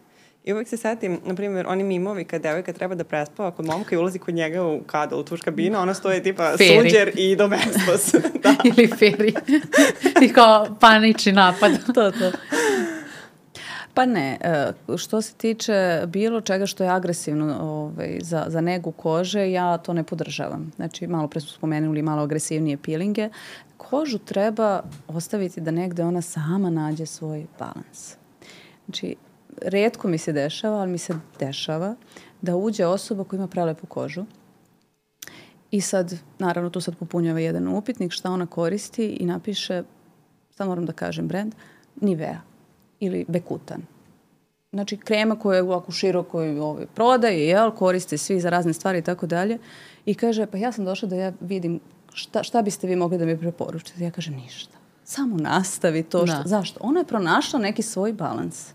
I 0.43 0.53
uvek 0.53 0.67
se 0.67 0.77
setim, 0.77 1.19
na 1.25 1.35
primjer, 1.35 1.65
oni 1.67 1.83
mimovi 1.83 2.23
kad 2.23 2.41
devojka 2.41 2.73
treba 2.73 2.95
da 2.95 3.03
prespava 3.03 3.51
kod 3.51 3.65
momka 3.65 3.95
i 3.95 3.97
ulazi 3.97 4.19
kod 4.19 4.33
njega 4.33 4.63
u 4.63 4.81
kadal, 4.83 5.19
u 5.19 5.23
tuš 5.23 5.41
kabina, 5.41 5.81
ona 5.81 5.93
stoje 5.93 6.23
tipa 6.23 6.57
feri. 6.57 6.79
sunđer 6.79 7.11
i 7.15 7.35
domestos. 7.35 8.15
da. 8.43 8.55
Ili 8.63 8.87
feri. 8.87 9.33
I 10.21 10.33
kao 10.33 10.77
panični 10.79 11.31
napad. 11.31 11.71
to, 11.95 12.11
to. 12.11 12.31
Pa 13.99 14.05
ne, 14.05 14.37
e, 14.41 14.71
što 14.97 15.21
se 15.21 15.33
tiče 15.33 16.03
bilo 16.07 16.41
čega 16.41 16.65
što 16.65 16.83
je 16.83 16.89
agresivno 16.89 17.57
ovaj, 17.61 18.19
za, 18.21 18.45
za 18.47 18.61
negu 18.61 18.91
kože, 18.91 19.51
ja 19.51 19.77
to 19.77 19.93
ne 19.93 20.03
podržavam. 20.03 20.71
Znači, 20.75 21.07
malo 21.07 21.27
pre 21.27 21.41
smo 21.41 21.49
spomenuli 21.49 22.01
malo 22.01 22.21
agresivnije 22.21 22.77
pilinge. 22.77 23.29
Kožu 23.77 24.17
treba 24.17 24.83
ostaviti 25.07 25.61
da 25.61 25.71
negde 25.71 26.03
ona 26.03 26.21
sama 26.21 26.69
nađe 26.69 27.05
svoj 27.05 27.45
balans. 27.59 28.15
Znači, 28.85 29.15
redko 29.61 30.07
mi 30.07 30.17
se 30.17 30.33
dešava, 30.33 30.77
ali 30.77 30.91
mi 30.91 30.97
se 30.97 31.13
dešava 31.39 31.95
da 32.41 32.55
uđe 32.55 32.85
osoba 32.85 33.23
koja 33.23 33.37
ima 33.37 33.47
prelepu 33.47 33.87
kožu 33.87 34.25
i 35.71 35.81
sad, 35.81 36.13
naravno, 36.39 36.69
tu 36.69 36.81
sad 36.81 36.95
popunjava 36.95 37.39
jedan 37.39 37.67
upitnik 37.67 38.11
šta 38.11 38.31
ona 38.31 38.45
koristi 38.45 39.05
i 39.05 39.25
napiše, 39.25 39.83
sad 40.51 40.67
moram 40.67 40.85
da 40.85 40.93
kažem 40.93 41.27
brand, 41.27 41.55
Nivea 42.01 42.48
ili 42.99 43.25
bekutan. 43.27 43.81
Znači 44.71 44.97
krema 44.97 45.39
koja 45.39 45.55
je 45.55 45.63
ovako 45.63 45.91
široko 45.91 46.41
ovaj, 46.41 46.85
prodaje, 46.85 47.47
jel, 47.47 47.71
koriste 47.71 48.17
svi 48.17 48.39
za 48.39 48.49
razne 48.49 48.73
stvari 48.73 48.99
i 48.99 49.01
tako 49.01 49.27
dalje. 49.27 49.57
I 50.05 50.13
kaže, 50.15 50.45
pa 50.45 50.57
ja 50.57 50.71
sam 50.71 50.85
došla 50.85 51.09
da 51.09 51.15
ja 51.15 51.33
vidim 51.39 51.79
šta, 52.13 52.43
šta 52.43 52.61
biste 52.61 52.87
vi 52.87 52.95
mogli 52.95 53.17
da 53.17 53.25
mi 53.25 53.39
preporučite. 53.39 54.03
Ja 54.03 54.11
kažem, 54.11 54.35
ništa. 54.35 54.77
Samo 55.03 55.37
nastavi 55.37 56.03
to. 56.03 56.27
Što, 56.27 56.37
da. 56.37 56.43
Zašto? 56.45 56.79
Ona 56.83 56.99
je 56.99 57.05
pronašla 57.05 57.59
neki 57.59 57.81
svoj 57.81 58.13
balans. 58.13 58.71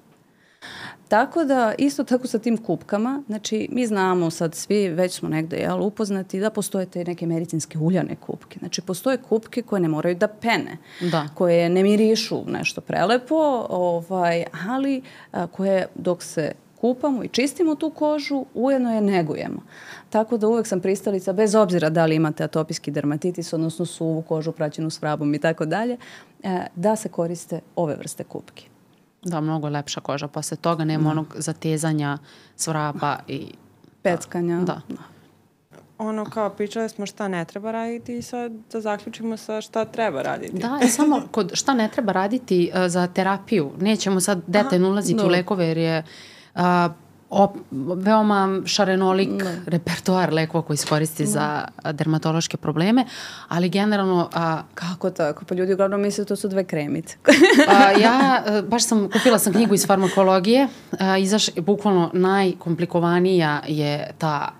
Tako 1.09 1.45
da, 1.45 1.75
isto 1.79 2.05
tako 2.05 2.27
sa 2.27 2.39
tim 2.39 2.57
kupkama, 2.57 3.23
znači 3.27 3.69
mi 3.73 3.87
znamo 3.87 4.31
sad 4.31 4.55
svi, 4.55 4.89
već 4.89 5.19
smo 5.19 5.29
negde 5.29 5.57
jel, 5.57 5.83
upoznati 5.83 6.41
da 6.41 6.51
postoje 6.51 6.87
te 6.87 7.05
neke 7.05 7.27
medicinske 7.27 7.79
uljane 7.79 8.17
kupke. 8.17 8.59
Znači 8.59 8.83
postoje 8.83 9.17
kupke 9.17 9.63
koje 9.63 9.81
ne 9.81 9.89
moraju 9.89 10.15
da 10.15 10.29
pene, 10.29 10.77
da. 11.01 11.29
koje 11.35 11.69
ne 11.69 11.83
mirišu 11.83 12.45
nešto 12.47 12.81
prelepo, 12.81 13.67
ovaj, 13.71 14.45
ali 14.69 15.03
a, 15.33 15.47
koje 15.47 15.87
dok 15.95 16.23
se 16.23 16.53
kupamo 16.81 17.25
i 17.25 17.29
čistimo 17.29 17.75
tu 17.75 17.91
kožu, 17.91 18.45
ujedno 18.55 18.95
je 18.95 19.01
negujemo. 19.01 19.63
Tako 20.11 20.37
da 20.37 20.49
uvek 20.49 20.67
sam 20.67 20.81
pristalica, 20.81 21.33
bez 21.33 21.55
obzira 21.55 21.91
da 21.91 22.07
li 22.07 22.15
imate 22.15 22.45
atopijski 22.45 22.91
dermatitis, 22.91 23.53
odnosno 23.53 23.87
suvu 23.87 24.23
kožu 24.23 24.53
praćenu 24.53 24.91
s 24.91 25.03
vrabom 25.03 25.35
i 25.35 25.39
tako 25.39 25.65
dalje, 25.65 25.97
e, 26.43 26.67
da 26.77 26.97
se 26.97 27.09
koriste 27.09 27.61
ove 27.77 27.97
vrste 27.97 28.25
kupke. 28.25 28.74
Da, 29.25 29.41
mnogo 29.41 29.69
lepša 29.69 30.01
koža. 30.01 30.29
Posle 30.29 30.57
toga 30.57 30.85
nema 30.85 31.05
da. 31.05 31.11
onog 31.11 31.35
zatezanja 31.39 32.19
svraba 32.57 33.19
i... 33.29 33.47
Peckanja. 34.03 34.61
Da. 34.61 34.81
da. 34.89 35.03
Ono 35.99 36.25
kao 36.25 36.51
pričali 36.51 36.89
smo 36.89 37.07
šta 37.07 37.29
ne 37.29 37.45
treba 37.45 37.73
raditi 37.73 38.17
i 38.17 38.23
sad 38.23 38.53
da 38.73 38.81
zaključimo 38.81 39.37
sa 39.37 39.61
šta 39.61 39.85
treba 39.85 40.23
raditi. 40.23 40.59
Da, 40.59 40.81
i 40.85 40.89
samo 40.89 41.23
kod 41.35 41.51
šta 41.55 41.75
ne 41.75 41.89
treba 41.89 42.13
raditi 42.13 42.71
uh, 42.75 42.89
za 42.89 43.07
terapiju. 43.07 43.71
Nećemo 43.81 44.21
sad 44.21 44.43
detaljno 44.47 44.89
ulaziti 44.89 45.15
no. 45.15 45.25
u 45.25 45.29
lekove 45.29 45.67
jer 45.67 45.79
je 45.79 46.05
uh, 46.55 46.61
op, 47.35 47.57
veoma 47.97 48.61
šarenolik 48.67 49.29
ne. 49.29 49.55
repertoar 49.67 50.33
lekova 50.33 50.63
koji 50.63 50.77
se 50.77 50.87
koristi 50.87 51.23
ne. 51.23 51.29
za 51.29 51.65
dermatološke 51.93 52.57
probleme, 52.57 53.05
ali 53.49 53.69
generalno... 53.69 54.29
A, 54.33 54.63
Kako 54.75 55.11
tako? 55.11 55.45
Pa 55.45 55.55
ljudi 55.55 55.73
uglavnom 55.73 56.01
misle 56.01 56.25
da 56.25 56.29
to 56.29 56.37
su 56.37 56.49
dve 56.49 56.65
kremice. 56.65 57.17
a, 57.69 57.91
ja 58.01 58.43
e, 58.47 58.63
baš 58.63 58.87
sam, 58.87 59.09
kupila 59.11 59.39
sam 59.39 59.53
knjigu 59.53 59.75
iz 59.75 59.87
farmakologije, 59.87 60.69
a, 60.99 61.19
izaš, 61.19 61.55
bukvalno 61.57 62.11
najkomplikovanija 62.13 63.63
je 63.67 64.11
ta 64.19 64.53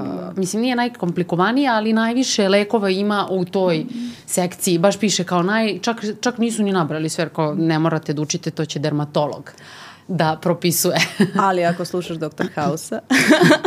Uh, 0.00 0.36
mislim, 0.36 0.62
nije 0.62 0.76
najkomplikovanija, 0.76 1.74
ali 1.74 1.92
najviše 1.92 2.48
lekova 2.48 2.90
ima 2.90 3.26
u 3.30 3.44
toj 3.44 3.84
sekciji. 4.26 4.78
Baš 4.78 4.98
piše 4.98 5.24
kao 5.24 5.42
naj... 5.42 5.78
Čak, 5.78 6.04
čak 6.20 6.38
nisu 6.38 6.62
ni 6.62 6.72
nabrali 6.72 7.08
sve, 7.08 7.28
kao 7.28 7.54
ne 7.54 7.78
morate 7.78 8.12
da 8.12 8.22
učite, 8.22 8.50
to 8.50 8.64
će 8.64 8.78
dermatolog 8.78 9.52
da 10.08 10.38
propisuje. 10.42 10.96
Ali 11.46 11.64
ako 11.64 11.84
slušaš 11.84 12.16
Dr. 12.16 12.46
Hausa, 12.54 13.00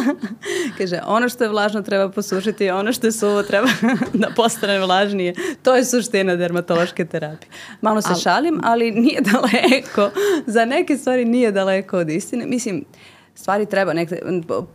kaže, 0.77 0.99
ono 1.05 1.29
što 1.29 1.43
je 1.43 1.49
vlažno 1.49 1.81
treba 1.81 2.09
posušiti, 2.09 2.69
ono 2.69 2.93
što 2.93 3.07
je 3.07 3.11
suvo 3.11 3.43
treba 3.43 3.67
da 4.13 4.27
postane 4.35 4.79
vlažnije. 4.79 5.33
To 5.63 5.75
je 5.75 5.85
suština 5.85 6.35
dermatološke 6.35 7.05
terapije. 7.05 7.49
Malo 7.81 8.01
se 8.01 8.09
ali, 8.11 8.21
šalim, 8.21 8.61
ali 8.63 8.91
nije 8.91 9.21
daleko. 9.21 10.09
Za 10.45 10.65
neke 10.65 10.97
stvari 10.97 11.25
nije 11.25 11.51
daleko 11.51 11.97
od 11.97 12.09
istine. 12.09 12.45
Mislim, 12.45 12.85
stvari 13.35 13.65
treba 13.65 13.93
nekde 13.93 14.21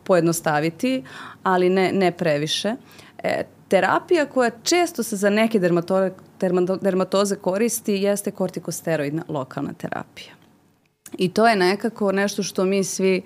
pojednostaviti, 0.05 1.05
ali 1.43 1.69
ne, 1.69 1.93
ne 1.93 2.13
previše. 2.13 2.75
E, 3.23 3.43
terapija 3.69 4.27
koja 4.27 4.51
često 4.63 5.03
se 5.03 5.17
za 5.17 5.31
neke 5.31 5.61
dermatoze 6.81 7.37
koristi 7.37 7.93
jeste 7.93 8.31
kortikosteroidna 8.31 9.23
lokalna 9.29 9.73
terapija. 9.73 10.41
I 11.19 11.29
to 11.29 11.49
je 11.49 11.57
nekako 11.57 12.13
nešto 12.13 12.43
što 12.43 12.65
mi 12.65 12.85
svi 12.85 13.23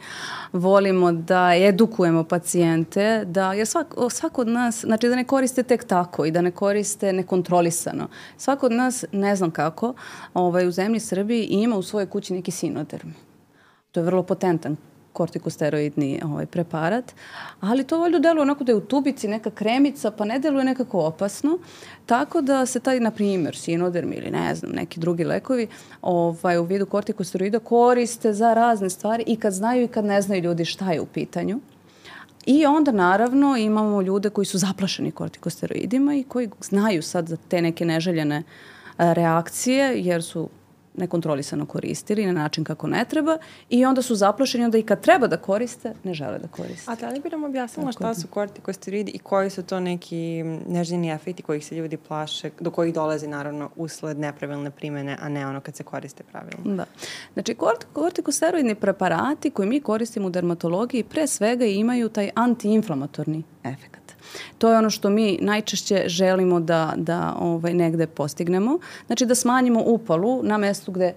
volimo 0.52 1.12
da 1.12 1.50
edukujemo 1.54 2.24
pacijente, 2.24 3.24
da 3.24 3.52
je 3.52 3.66
svak, 3.66 3.94
svako 4.10 4.40
od 4.40 4.48
nas, 4.48 4.84
znači 4.84 5.08
da 5.08 5.16
ne 5.16 5.24
koriste 5.24 5.62
tek 5.62 5.84
tako 5.84 6.24
i 6.24 6.30
da 6.30 6.40
ne 6.40 6.50
koriste 6.50 7.12
nekontrolisano. 7.12 8.08
Svako 8.36 8.66
od 8.66 8.72
nas, 8.72 9.04
ne 9.12 9.36
znam 9.36 9.50
kako, 9.50 9.94
ovaj, 10.34 10.66
u 10.66 10.70
zemlji 10.70 11.00
Srbiji 11.00 11.46
ima 11.50 11.76
u 11.76 11.82
svojoj 11.82 12.06
kući 12.06 12.34
neki 12.34 12.50
sinoderm. 12.50 13.08
To 13.92 14.00
je 14.00 14.04
vrlo 14.04 14.22
potentan 14.22 14.76
kortikosteroidni 15.16 16.20
ovaj, 16.24 16.46
preparat, 16.46 17.14
ali 17.60 17.84
to 17.84 17.98
valjda 17.98 18.18
deluje 18.18 18.42
onako 18.42 18.64
da 18.64 18.72
je 18.72 18.76
u 18.76 18.80
tubici 18.80 19.28
neka 19.28 19.50
kremica, 19.50 20.10
pa 20.10 20.24
ne 20.24 20.38
deluje 20.38 20.64
nekako 20.64 21.00
opasno, 21.06 21.58
tako 22.06 22.40
da 22.40 22.66
se 22.66 22.80
taj, 22.80 23.00
na 23.00 23.10
primjer, 23.10 23.56
sinoderm 23.56 24.12
ili 24.12 24.30
ne 24.30 24.54
znam, 24.54 24.72
neki 24.72 25.00
drugi 25.00 25.24
lekovi 25.24 25.68
ovaj, 26.02 26.58
u 26.58 26.64
vidu 26.64 26.86
kortikosteroida 26.86 27.58
koriste 27.58 28.32
za 28.32 28.54
razne 28.54 28.90
stvari 28.90 29.24
i 29.26 29.36
kad 29.36 29.52
znaju 29.52 29.84
i 29.84 29.88
kad 29.88 30.04
ne 30.04 30.22
znaju 30.22 30.42
ljudi 30.42 30.64
šta 30.64 30.92
je 30.92 31.00
u 31.00 31.06
pitanju. 31.06 31.60
I 32.46 32.66
onda 32.66 32.92
naravno 32.92 33.56
imamo 33.56 34.02
ljude 34.02 34.30
koji 34.30 34.44
su 34.44 34.58
zaplašeni 34.58 35.10
kortikosteroidima 35.10 36.14
i 36.14 36.22
koji 36.22 36.50
znaju 36.60 37.02
sad 37.02 37.28
za 37.28 37.36
te 37.48 37.62
neke 37.62 37.84
neželjene 37.84 38.42
reakcije 38.98 40.00
jer 40.04 40.22
su 40.22 40.48
nekontrolisano 40.96 41.66
koristili 41.66 42.26
na 42.26 42.32
način 42.32 42.64
kako 42.64 42.86
ne 42.86 43.04
treba 43.04 43.38
i 43.70 43.84
onda 43.84 44.02
su 44.02 44.14
zaplašeni, 44.14 44.64
onda 44.64 44.78
i 44.78 44.82
kad 44.82 45.00
treba 45.00 45.26
da 45.26 45.36
koriste, 45.36 45.94
ne 46.04 46.14
žele 46.14 46.38
da 46.38 46.48
koriste. 46.48 46.90
A 46.90 46.94
da 46.94 47.08
li 47.08 47.20
bi 47.20 47.28
nam 47.28 47.44
objasnila 47.44 47.92
šta 47.92 48.14
su 48.14 48.28
kortikosteroidi 48.28 49.10
i 49.10 49.18
koji 49.18 49.50
su 49.50 49.62
to 49.62 49.80
neki 49.80 50.42
neželjeni 50.68 51.10
efekti 51.10 51.42
kojih 51.42 51.66
se 51.66 51.76
ljudi 51.76 51.96
plaše, 51.96 52.50
do 52.60 52.70
kojih 52.70 52.94
dolazi 52.94 53.28
naravno 53.28 53.70
usled 53.76 54.18
nepravilne 54.18 54.70
primene, 54.70 55.16
a 55.20 55.28
ne 55.28 55.46
ono 55.46 55.60
kad 55.60 55.76
se 55.76 55.84
koriste 55.84 56.22
pravilno? 56.32 56.76
Da. 56.76 56.84
Znači, 57.34 57.54
kort, 57.54 57.86
kortikosteroidni 57.92 58.74
preparati 58.74 59.50
koji 59.50 59.68
mi 59.68 59.80
koristimo 59.80 60.26
u 60.26 60.30
dermatologiji 60.30 61.04
pre 61.04 61.26
svega 61.26 61.64
imaju 61.64 62.08
taj 62.08 62.30
antiinflamatorni 62.34 63.42
efekt. 63.64 64.05
To 64.58 64.70
je 64.70 64.78
ono 64.78 64.90
što 64.90 65.10
mi 65.10 65.38
najčešće 65.40 66.04
želimo 66.06 66.60
da, 66.60 66.92
da 66.96 67.36
ovaj, 67.40 67.74
negde 67.74 68.06
postignemo. 68.06 68.78
Znači 69.06 69.26
da 69.26 69.34
smanjimo 69.34 69.82
upalu 69.86 70.42
na 70.42 70.58
mestu 70.58 70.92
gde 70.92 71.14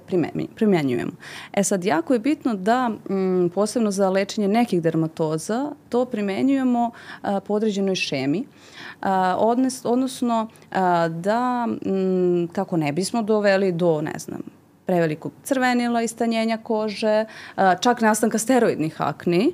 primenjujemo. 0.56 1.12
E 1.54 1.64
sad, 1.64 1.86
jako 1.86 2.14
je 2.14 2.20
bitno 2.20 2.54
da 2.54 2.92
m, 3.10 3.44
mm, 3.44 3.50
posebno 3.50 3.92
za 3.92 4.10
lečenje 4.10 4.48
nekih 4.48 4.82
dermatoza 4.82 5.72
to 5.90 6.06
primenjujemo 6.06 6.92
a, 7.22 7.40
po 7.40 7.54
određenoj 7.54 7.96
šemi. 7.96 8.46
A, 9.02 9.36
odnes, 9.40 9.86
odnosno 9.86 10.48
a, 10.72 11.08
da 11.08 11.68
m, 11.86 11.94
mm, 11.94 12.48
kako 12.48 12.78
ne 12.78 12.92
bismo 12.92 13.22
doveli 13.22 13.72
do, 13.72 14.02
ne 14.02 14.20
znam, 14.20 14.42
prevelikog 14.90 15.32
crvenila, 15.44 16.02
istanjenja 16.02 16.58
kože, 16.58 17.26
čak 17.82 18.02
nastanka 18.02 18.38
steroidnih 18.38 19.02
akni, 19.02 19.52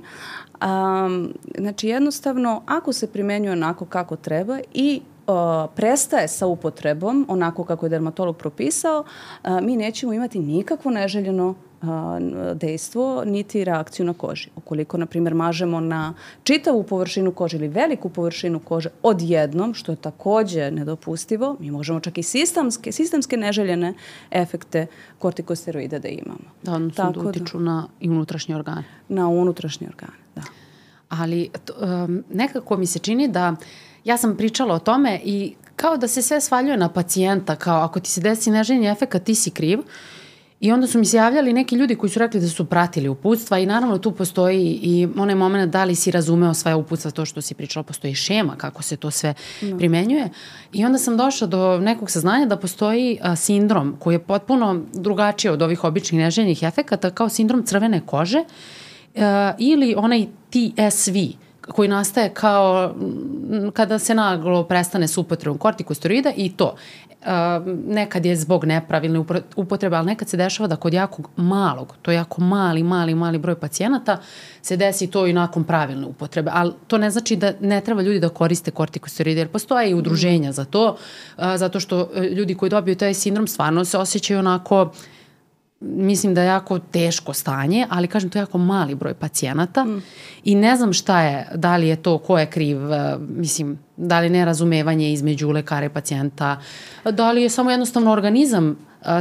Um, 0.61 1.33
znači 1.57 1.87
jednostavno 1.87 2.61
ako 2.65 2.93
se 2.93 3.07
primenjuje 3.07 3.51
onako 3.51 3.85
kako 3.85 4.15
treba 4.15 4.59
i 4.73 5.01
uh, 5.27 5.35
prestaje 5.75 6.27
sa 6.27 6.47
upotrebom 6.47 7.25
onako 7.29 7.63
kako 7.63 7.85
je 7.85 7.89
dermatolog 7.89 8.37
propisao, 8.37 9.03
uh, 9.43 9.61
mi 9.61 9.75
nećemo 9.75 10.13
imati 10.13 10.39
nikakvo 10.39 10.91
neželjeno 10.91 11.55
dejstvo 12.55 13.23
niti 13.25 13.63
reakciju 13.63 14.05
na 14.05 14.13
koži. 14.13 14.49
Ukoliko, 14.55 14.97
na 14.97 15.05
primjer, 15.05 15.33
mažemo 15.33 15.79
na 15.79 16.13
čitavu 16.43 16.83
površinu 16.83 17.31
kože 17.31 17.57
ili 17.57 17.67
veliku 17.67 18.09
površinu 18.09 18.59
kože 18.59 18.89
odjednom, 19.03 19.73
što 19.73 19.91
je 19.91 19.95
takođe 19.95 20.71
nedopustivo, 20.71 21.57
mi 21.59 21.71
možemo 21.71 21.99
čak 21.99 22.17
i 22.17 22.23
sistemske, 22.23 22.91
sistemske 22.91 23.37
neželjene 23.37 23.93
efekte 24.31 24.87
kortikosteroida 25.19 25.99
da 25.99 26.07
imamo. 26.07 26.49
Da, 26.63 26.73
odnosno 26.73 27.03
da 27.03 27.11
Tako 27.11 27.23
da 27.23 27.29
utiču 27.29 27.59
na 27.59 27.87
i 27.99 28.09
unutrašnje 28.09 28.55
organe. 28.55 28.83
Na 29.09 29.27
unutrašnje 29.27 29.87
organe. 29.87 30.24
Ali 31.09 31.49
um, 31.81 32.23
nekako 32.29 32.77
mi 32.77 32.85
se 32.85 32.99
čini 32.99 33.27
da 33.27 33.55
ja 34.03 34.17
sam 34.17 34.37
pričala 34.37 34.75
o 34.75 34.79
tome 34.79 35.21
i 35.23 35.55
kao 35.75 35.97
da 35.97 36.07
se 36.07 36.21
sve 36.21 36.41
svaljuje 36.41 36.77
na 36.77 36.89
pacijenta, 36.89 37.55
kao 37.55 37.81
ako 37.81 37.99
ti 37.99 38.09
se 38.09 38.21
desi 38.21 38.51
neželjeni 38.51 38.87
efekt, 38.87 39.23
ti 39.23 39.35
si 39.35 39.51
kriv. 39.51 39.79
I 40.59 40.71
onda 40.71 40.87
su 40.87 40.99
mi 40.99 41.05
se 41.05 41.17
javljali 41.17 41.53
neki 41.53 41.75
ljudi 41.75 41.95
koji 41.95 42.09
su 42.09 42.19
rekli 42.19 42.39
da 42.39 42.47
su 42.47 42.65
pratili 42.65 43.09
uputstva 43.09 43.59
i 43.59 43.65
naravno 43.65 43.97
tu 43.97 44.11
postoji 44.11 44.79
i 44.81 45.07
onaj 45.17 45.35
moment 45.35 45.71
da 45.71 45.83
li 45.83 45.95
si 45.95 46.11
razumeo 46.11 46.53
sva 46.53 46.75
uputstva, 46.75 47.11
to 47.11 47.25
što 47.25 47.41
si 47.41 47.53
pričala, 47.53 47.83
postoji 47.83 48.15
šema 48.15 48.55
kako 48.57 48.83
se 48.83 48.97
to 48.97 49.11
sve 49.11 49.33
no. 49.61 49.77
primenjuje. 49.77 50.29
I 50.73 50.85
onda 50.85 50.97
sam 50.97 51.17
došla 51.17 51.47
do 51.47 51.79
nekog 51.79 52.11
saznanja 52.11 52.45
da 52.45 52.57
postoji 52.57 53.19
a, 53.21 53.35
sindrom 53.35 53.95
koji 53.99 54.15
je 54.15 54.19
potpuno 54.19 54.81
drugačiji 54.93 55.51
od 55.51 55.61
ovih 55.61 55.83
običnih 55.83 56.21
neželjenih 56.21 56.63
efekata 56.63 57.11
kao 57.11 57.29
sindrom 57.29 57.63
crvene 57.63 58.01
kože 58.05 58.39
uh, 58.39 58.45
ili 59.57 59.95
onaj 59.97 60.25
TSV, 60.49 61.17
koji 61.71 61.89
nastaje 61.89 62.29
kao 62.29 62.95
kada 63.73 63.99
se 63.99 64.15
naglo 64.15 64.63
prestane 64.63 65.07
s 65.07 65.17
upotrebom 65.17 65.57
kortikosteroida 65.57 66.31
i 66.35 66.51
to. 66.51 66.75
Uh, 67.25 67.31
nekad 67.87 68.25
je 68.25 68.35
zbog 68.35 68.65
nepravilne 68.65 69.23
upotrebe, 69.55 69.95
ali 69.95 70.05
nekad 70.05 70.29
se 70.29 70.37
dešava 70.37 70.67
da 70.67 70.75
kod 70.75 70.93
jakog 70.93 71.29
malog, 71.35 71.95
to 72.01 72.11
je 72.11 72.15
jako 72.15 72.41
mali, 72.41 72.83
mali, 72.83 73.15
mali 73.15 73.37
broj 73.37 73.55
pacijenata, 73.59 74.17
se 74.61 74.77
desi 74.77 75.07
to 75.07 75.27
i 75.27 75.33
nakon 75.33 75.63
pravilne 75.63 76.05
upotrebe. 76.05 76.51
Ali 76.53 76.73
to 76.87 76.97
ne 76.97 77.09
znači 77.09 77.35
da 77.35 77.53
ne 77.61 77.81
treba 77.81 78.01
ljudi 78.01 78.19
da 78.19 78.29
koriste 78.29 78.71
kortikosteroide, 78.71 79.41
jer 79.41 79.47
postoje 79.47 79.89
i 79.89 79.93
udruženja 79.93 80.51
za 80.51 80.65
to, 80.65 80.97
uh, 81.37 81.43
zato 81.55 81.79
što 81.79 82.09
ljudi 82.31 82.55
koji 82.55 82.69
dobiju 82.69 82.95
taj 82.95 83.13
sindrom 83.13 83.47
stvarno 83.47 83.85
se 83.85 83.97
osjećaju 83.97 84.39
onako 84.39 84.81
uh, 84.81 84.89
mislim 85.85 86.33
da 86.33 86.41
je 86.41 86.47
jako 86.47 86.79
teško 86.79 87.33
stanje, 87.33 87.87
ali 87.89 88.07
kažem 88.07 88.29
to 88.29 88.37
je 88.37 88.41
jako 88.41 88.57
mali 88.57 88.95
broj 88.95 89.13
pacijenata 89.13 89.85
mm. 89.85 90.03
i 90.43 90.55
ne 90.55 90.75
znam 90.75 90.93
šta 90.93 91.21
je, 91.21 91.47
da 91.55 91.77
li 91.77 91.87
je 91.87 91.95
to, 91.95 92.17
ko 92.17 92.39
je 92.39 92.45
kriv, 92.45 92.93
e, 92.93 93.17
mislim, 93.19 93.79
da 93.97 94.19
li 94.19 94.29
nerazumevanje 94.29 95.11
između 95.11 95.49
lekara 95.49 95.85
i 95.85 95.89
pacijenta, 95.89 96.61
da 97.11 97.31
li 97.31 97.41
je 97.41 97.49
samo 97.49 97.71
jednostavno 97.71 98.11
organizam 98.11 98.69
uh, 98.69 98.75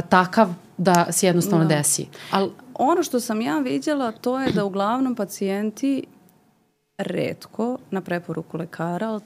takav 0.09 0.49
da 0.77 1.11
se 1.11 1.27
jednostavno 1.27 1.65
da. 1.65 1.75
desi. 1.75 2.07
Al, 2.31 2.49
ono 2.73 3.03
što 3.03 3.19
sam 3.19 3.41
ja 3.41 3.59
vidjela 3.59 4.11
to 4.11 4.39
je 4.39 4.51
da 4.51 4.65
uglavnom 4.65 5.15
pacijenti 5.15 6.03
redko 6.97 7.77
na 7.91 8.01
preporuku 8.01 8.57
lekara, 8.57 9.19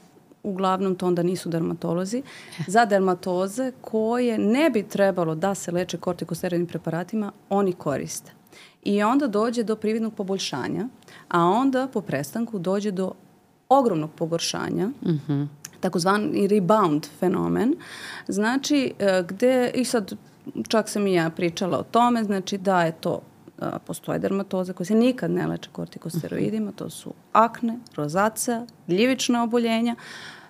uglavnom 0.44 0.96
to 0.96 1.08
onda 1.08 1.24
nisu 1.24 1.50
dermatolozi, 1.50 2.24
za 2.68 2.86
dermatoze 2.86 3.72
koje 3.82 4.38
ne 4.38 4.70
bi 4.70 4.84
trebalo 4.84 5.36
da 5.36 5.56
se 5.56 5.72
leče 5.72 5.98
kortikosteroidnim 5.98 6.68
preparatima, 6.68 7.32
oni 7.50 7.74
koriste. 7.74 8.32
I 8.84 9.04
onda 9.04 9.28
dođe 9.28 9.64
do 9.64 9.76
prividnog 9.76 10.14
poboljšanja, 10.14 10.88
a 11.30 11.44
onda 11.44 11.88
po 11.94 12.02
prestanku 12.02 12.60
dođe 12.60 12.92
do 12.92 13.12
ogromnog 13.70 14.12
pogoršanja, 14.16 14.88
mm 14.88 15.20
-hmm. 15.28 15.48
takozvani 15.80 16.48
rebound 16.48 17.08
fenomen, 17.20 17.76
znači 18.28 18.94
e, 19.00 19.24
gde, 19.28 19.72
i 19.76 19.86
sad 19.86 20.14
čak 20.68 20.90
sam 20.90 21.08
i 21.08 21.14
ja 21.14 21.30
pričala 21.30 21.80
o 21.80 21.84
tome, 21.84 22.24
znači 22.24 22.58
da 22.58 22.84
je 22.84 22.92
to 22.92 23.22
postoje 23.86 24.20
dermatoze 24.20 24.74
koje 24.74 24.88
se 24.88 24.96
nikad 24.96 25.32
ne 25.32 25.48
leče 25.48 25.70
kortikosteroidima, 25.72 26.72
to 26.72 26.90
su 26.90 27.14
akne, 27.34 27.80
rozacija, 27.96 28.66
gljivična 28.88 29.44
oboljenja, 29.44 29.96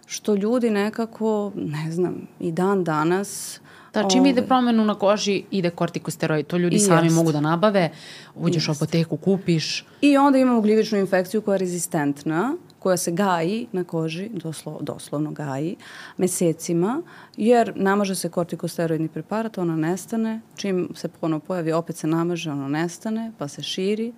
što 0.06 0.36
ljudi 0.36 0.70
nekako, 0.70 1.52
ne 1.56 1.92
znam, 1.92 2.28
i 2.40 2.52
dan 2.52 2.84
danas 2.84 3.60
Da, 3.94 4.10
čim 4.10 4.26
ide 4.26 4.42
promenu 4.42 4.86
na 4.86 4.96
koži, 4.96 5.44
ide 5.52 5.70
kortikosteroid. 5.70 6.48
To 6.48 6.58
ljudi 6.58 6.76
I 6.76 6.80
sami 6.80 7.08
jest. 7.08 7.16
mogu 7.16 7.32
da 7.32 7.42
nabave, 7.42 7.90
uđeš 8.36 8.68
jest. 8.68 8.82
u 8.82 8.84
apoteku, 8.84 9.18
kupiš. 9.18 9.86
I 10.02 10.18
onda 10.18 10.38
imamo 10.38 10.62
gljivičnu 10.62 10.98
infekciju 10.98 11.42
koja 11.42 11.56
je 11.56 11.60
rezistentna, 11.60 12.56
koja 12.80 12.98
se 12.98 13.12
gaji 13.12 13.68
na 13.72 13.84
koži, 13.84 14.30
doslo, 14.30 14.78
doslovno 14.82 15.32
gaji, 15.32 15.76
mesecima, 16.18 17.02
jer 17.38 17.74
namaže 17.76 18.16
se 18.16 18.30
kortikosteroidni 18.30 19.08
preparat, 19.08 19.58
ona 19.58 19.76
nestane, 19.76 20.42
čim 20.56 20.90
se 20.96 21.08
ponovo 21.08 21.40
pojavi, 21.40 21.72
opet 21.72 21.96
se 21.96 22.08
namaže, 22.08 22.52
ono 22.52 22.68
nestane, 22.68 23.32
pa 23.38 23.48
se 23.48 23.64
širi 23.64 24.14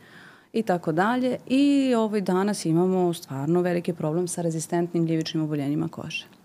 i 0.53 0.63
tako 0.63 0.91
dalje. 0.91 1.37
I 1.47 1.93
ovaj 1.95 2.21
danas 2.21 2.65
imamo 2.65 3.13
stvarno 3.13 3.61
veliki 3.61 3.93
problem 3.93 4.27
sa 4.27 4.41
rezistentnim 4.41 5.05
gljivičnim 5.05 5.43
oboljenjima 5.43 5.87
kože. 5.87 6.40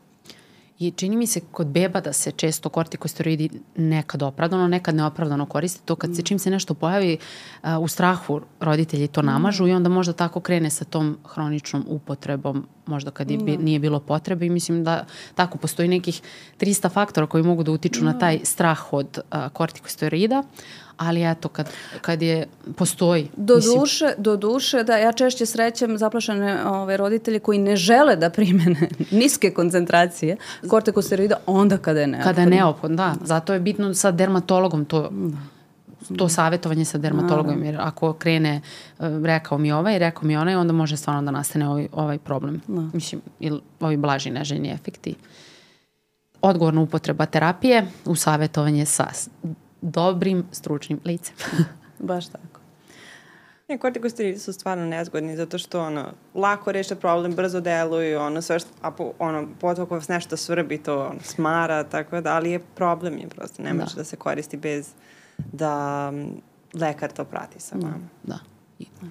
I 0.78 0.90
čini 0.90 1.16
mi 1.16 1.26
se 1.26 1.40
kod 1.40 1.66
beba 1.66 2.00
da 2.00 2.12
se 2.12 2.30
često 2.30 2.68
kortikosteroidi 2.68 3.50
nekad 3.76 4.22
opravdano, 4.22 4.68
nekad 4.68 4.94
neopravdano 4.94 5.46
koriste. 5.46 5.80
To 5.84 5.96
kad 5.96 6.16
se 6.16 6.22
mm. 6.22 6.24
čim 6.24 6.38
se 6.38 6.50
nešto 6.50 6.74
pojavi 6.74 7.18
uh, 7.62 7.68
u 7.80 7.88
strahu 7.88 8.40
roditelji 8.60 9.08
to 9.08 9.22
namažu 9.22 9.64
mm. 9.64 9.68
i 9.68 9.72
onda 9.72 9.88
možda 9.88 10.12
tako 10.12 10.40
krene 10.40 10.70
sa 10.70 10.84
tom 10.84 11.18
hroničnom 11.24 11.84
upotrebom 11.88 12.66
možda 12.86 13.10
kad 13.10 13.30
je, 13.30 13.38
mm. 13.38 13.64
nije 13.64 13.78
bilo 13.78 14.00
potrebe 14.00 14.46
i 14.46 14.50
mislim 14.50 14.84
da 14.84 15.04
tako 15.34 15.58
postoji 15.58 15.88
nekih 15.88 16.22
300 16.58 16.92
faktora 16.92 17.26
koji 17.26 17.44
mogu 17.44 17.62
da 17.62 17.72
utiču 17.72 18.02
mm. 18.02 18.04
na 18.04 18.18
taj 18.18 18.40
strah 18.44 18.92
od 18.92 19.18
uh, 19.18 19.48
kortikosteroida, 19.52 20.42
ali 20.96 21.30
eto, 21.30 21.48
kad, 21.48 21.70
kad 22.00 22.22
je, 22.22 22.46
postoji. 22.76 23.30
Do 23.36 23.56
mislim. 23.56 23.80
duše, 23.80 24.14
do 24.18 24.36
duše, 24.36 24.82
da, 24.82 24.96
ja 24.96 25.12
češće 25.12 25.46
srećem 25.46 25.98
zaplašene 25.98 26.64
ove, 26.64 26.96
roditelje 26.96 27.38
koji 27.38 27.58
ne 27.58 27.76
žele 27.76 28.16
da 28.16 28.30
primene 28.30 28.88
niske 29.10 29.50
koncentracije 29.50 30.36
kortikosteroida 30.68 31.36
onda 31.46 31.78
kada 31.78 32.00
je 32.00 32.06
neophodno. 32.06 32.30
Kada 32.30 32.40
je 32.40 32.46
neophodno, 32.46 32.96
da. 32.96 33.14
Zato 33.24 33.52
je 33.52 33.60
bitno 33.60 33.94
sa 33.94 34.10
dermatologom 34.10 34.84
to 34.84 35.10
da 36.08 36.16
to 36.16 36.28
savjetovanje 36.28 36.84
sa 36.84 36.98
dermatologom, 36.98 37.64
jer 37.64 37.76
ako 37.80 38.12
krene, 38.12 38.60
uh, 38.98 39.06
rekao 39.24 39.58
mi 39.58 39.72
ovaj, 39.72 39.98
rekao 39.98 40.24
mi 40.24 40.36
onaj, 40.36 40.54
onda 40.54 40.72
može 40.72 40.96
stvarno 40.96 41.22
da 41.22 41.30
nastane 41.30 41.68
ovaj, 41.68 41.88
ovaj 41.92 42.18
problem. 42.18 42.60
Da. 42.68 42.80
Mislim, 42.92 43.20
ili 43.40 43.60
ovi 43.80 43.96
blaži 43.96 44.30
neželjni 44.30 44.70
efekti. 44.70 45.14
Odgovorna 46.42 46.80
upotreba 46.80 47.26
terapije 47.26 47.86
u 48.04 48.14
savjetovanje 48.14 48.86
sa 48.86 49.06
dobrim 49.86 50.44
stručnim 50.52 51.00
licem. 51.04 51.34
Baš 51.98 52.26
tako. 52.28 52.60
Ne, 53.68 53.78
kortikosteroidi 53.78 54.38
su 54.38 54.52
stvarno 54.52 54.86
nezgodni 54.86 55.36
zato 55.36 55.58
što 55.58 55.82
ono, 55.82 56.12
lako 56.34 56.72
reše 56.72 56.94
problem, 56.94 57.34
brzo 57.34 57.60
deluju, 57.60 58.20
ono, 58.20 58.42
sve 58.42 58.58
što, 58.58 58.70
a 58.82 58.90
po, 58.90 59.12
ono, 59.18 59.48
potom 59.60 59.86
vas 59.90 60.08
nešto 60.08 60.36
svrbi, 60.36 60.78
to 60.78 61.04
ono, 61.04 61.20
smara, 61.22 61.84
tako 61.84 62.20
da, 62.20 62.34
ali 62.34 62.50
je 62.50 62.58
problem 62.74 63.18
je 63.18 63.28
prosto, 63.28 63.62
ne 63.62 63.74
može 63.74 63.94
da. 63.94 64.00
da 64.00 64.04
se 64.04 64.16
koristi 64.16 64.56
bez 64.56 64.88
da 65.52 66.12
lekar 66.74 67.12
to 67.12 67.24
prati 67.24 67.60
sa 67.60 67.76
vama. 67.76 68.08
Da. 68.22 68.38
da. 69.00 69.06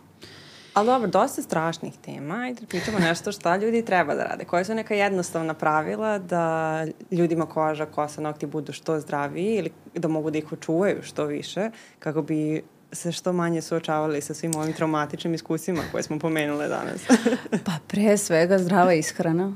Ali 0.75 0.87
dobro, 0.87 1.09
dosta 1.09 1.41
strašnih 1.41 1.93
tema. 1.97 2.35
Ajde 2.35 2.61
da 2.61 2.67
pričamo 2.67 2.99
nešto 2.99 3.31
šta 3.31 3.57
ljudi 3.57 3.85
treba 3.85 4.15
da 4.15 4.23
rade. 4.23 4.45
Koje 4.45 4.65
su 4.65 4.75
neka 4.75 4.95
jednostavna 4.95 5.53
pravila 5.53 6.17
da 6.19 6.85
ljudima 7.11 7.45
koža, 7.45 7.85
kosa, 7.85 8.21
nokti 8.21 8.45
budu 8.45 8.73
što 8.73 8.99
zdraviji 8.99 9.55
ili 9.55 9.71
da 9.93 10.07
mogu 10.07 10.31
da 10.31 10.37
ih 10.37 10.51
očuvaju 10.53 11.03
što 11.03 11.25
više 11.25 11.69
kako 11.99 12.21
bi 12.21 12.63
se 12.91 13.11
što 13.11 13.33
manje 13.33 13.61
suočavali 13.61 14.21
sa 14.21 14.33
svim 14.33 14.55
ovim 14.55 14.73
traumatičnim 14.73 15.33
iskusima 15.33 15.81
koje 15.91 16.03
smo 16.03 16.19
pomenule 16.19 16.67
danas? 16.67 17.01
pa 17.65 17.71
pre 17.87 18.17
svega 18.17 18.59
zdrava 18.59 18.93
ishrana, 18.93 19.53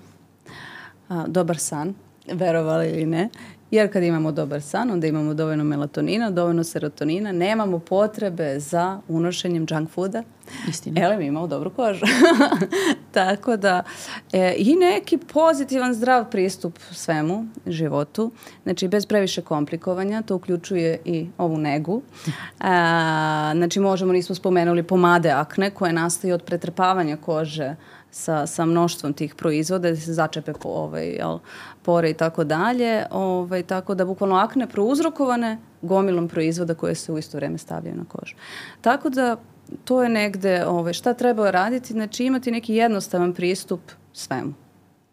a, 1.09 1.25
dobar 1.27 1.57
san, 1.57 1.93
verovali 2.33 2.89
ili 2.89 3.05
ne, 3.05 3.29
jer 3.71 3.93
kad 3.93 4.03
imamo 4.03 4.31
dobar 4.31 4.61
san, 4.61 4.91
onda 4.91 5.07
imamo 5.07 5.33
dovoljno 5.33 5.63
melatonina, 5.63 6.31
dovoljno 6.31 6.63
serotonina, 6.63 7.31
nemamo 7.31 7.79
potrebe 7.79 8.59
za 8.59 9.01
unošenjem 9.07 9.65
junk 9.69 9.89
fooda. 9.89 10.23
Istina. 10.69 11.01
Ele, 11.01 11.17
mi 11.17 11.25
imamo 11.25 11.47
dobru 11.47 11.69
kožu. 11.69 12.05
Tako 13.11 13.57
da, 13.57 13.83
e, 14.33 14.55
i 14.57 14.75
neki 14.75 15.17
pozitivan, 15.17 15.93
zdrav 15.93 16.29
pristup 16.29 16.79
svemu, 16.91 17.45
životu, 17.65 18.31
znači 18.63 18.87
bez 18.87 19.05
previše 19.05 19.41
komplikovanja, 19.41 20.21
to 20.21 20.35
uključuje 20.35 21.01
i 21.05 21.27
ovu 21.37 21.57
negu. 21.57 22.01
A, 22.59 23.51
znači 23.55 23.79
možemo, 23.79 24.13
nismo 24.13 24.35
spomenuli 24.35 24.83
pomade 24.83 25.29
akne 25.29 25.69
koje 25.69 25.93
nastaju 25.93 26.33
od 26.33 26.43
pretrpavanja 26.43 27.17
kože 27.17 27.75
sa, 28.11 28.47
sa 28.47 28.65
mnoštvom 28.65 29.13
tih 29.13 29.35
proizvoda, 29.35 29.89
da 29.89 29.95
se 29.95 30.13
začepe 30.13 30.53
po, 30.53 30.69
ovaj, 30.69 31.07
jel, 31.07 31.39
pore 31.83 32.09
i 32.09 32.13
tako 32.13 32.43
dalje. 32.43 33.05
Ovaj, 33.11 33.63
tako 33.63 33.95
da 33.95 34.05
bukvalno 34.05 34.35
akne 34.35 34.67
prouzrokovane 34.67 35.57
gomilom 35.81 36.27
proizvoda 36.27 36.73
koje 36.73 36.95
se 36.95 37.11
u 37.11 37.17
isto 37.17 37.37
vreme 37.37 37.57
stavljaju 37.57 37.95
na 37.95 38.05
kožu. 38.07 38.35
Tako 38.81 39.09
da 39.09 39.37
to 39.85 40.03
je 40.03 40.09
negde 40.09 40.65
ovaj, 40.65 40.93
šta 40.93 41.13
treba 41.13 41.51
raditi, 41.51 41.93
znači 41.93 42.25
imati 42.25 42.51
neki 42.51 42.75
jednostavan 42.75 43.33
pristup 43.33 43.81
svemu. 44.13 44.53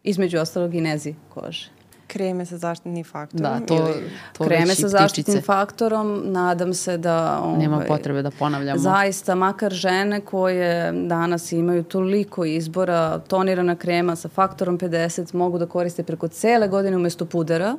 Između 0.02 0.38
ostalog 0.38 0.74
i 0.74 0.80
nezi 0.80 1.14
kože 1.34 1.75
kreme 2.16 2.46
sa 2.46 2.58
zaštitnim 2.58 3.04
faktorom? 3.04 3.60
Da, 3.60 3.66
to, 3.66 3.88
to 4.32 4.44
kreme 4.44 4.74
sa 4.74 4.88
zaštitnim 4.88 5.42
faktorom, 5.42 6.22
nadam 6.24 6.74
se 6.74 6.98
da... 6.98 7.40
Ovaj, 7.42 7.58
Nema 7.58 7.80
potrebe 7.88 8.22
da 8.22 8.30
ponavljamo. 8.30 8.78
Zaista, 8.78 9.34
makar 9.34 9.72
žene 9.72 10.20
koje 10.20 10.92
danas 10.92 11.52
imaju 11.52 11.82
toliko 11.82 12.44
izbora, 12.44 13.18
tonirana 13.18 13.76
krema 13.76 14.16
sa 14.16 14.28
faktorom 14.28 14.78
50 14.78 15.34
mogu 15.34 15.58
da 15.58 15.66
koriste 15.66 16.02
preko 16.02 16.28
cele 16.28 16.68
godine 16.68 16.96
umesto 16.96 17.24
pudera. 17.24 17.76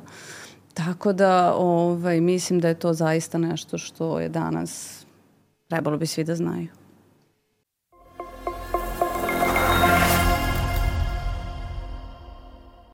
Tako 0.74 1.12
da 1.12 1.54
ovaj, 1.54 2.20
mislim 2.20 2.60
da 2.60 2.68
je 2.68 2.74
to 2.74 2.92
zaista 2.92 3.38
nešto 3.38 3.78
što 3.78 4.20
je 4.20 4.28
danas 4.28 5.04
trebalo 5.68 5.96
bi 5.96 6.06
svi 6.06 6.24
da 6.24 6.34
znaju. 6.34 6.77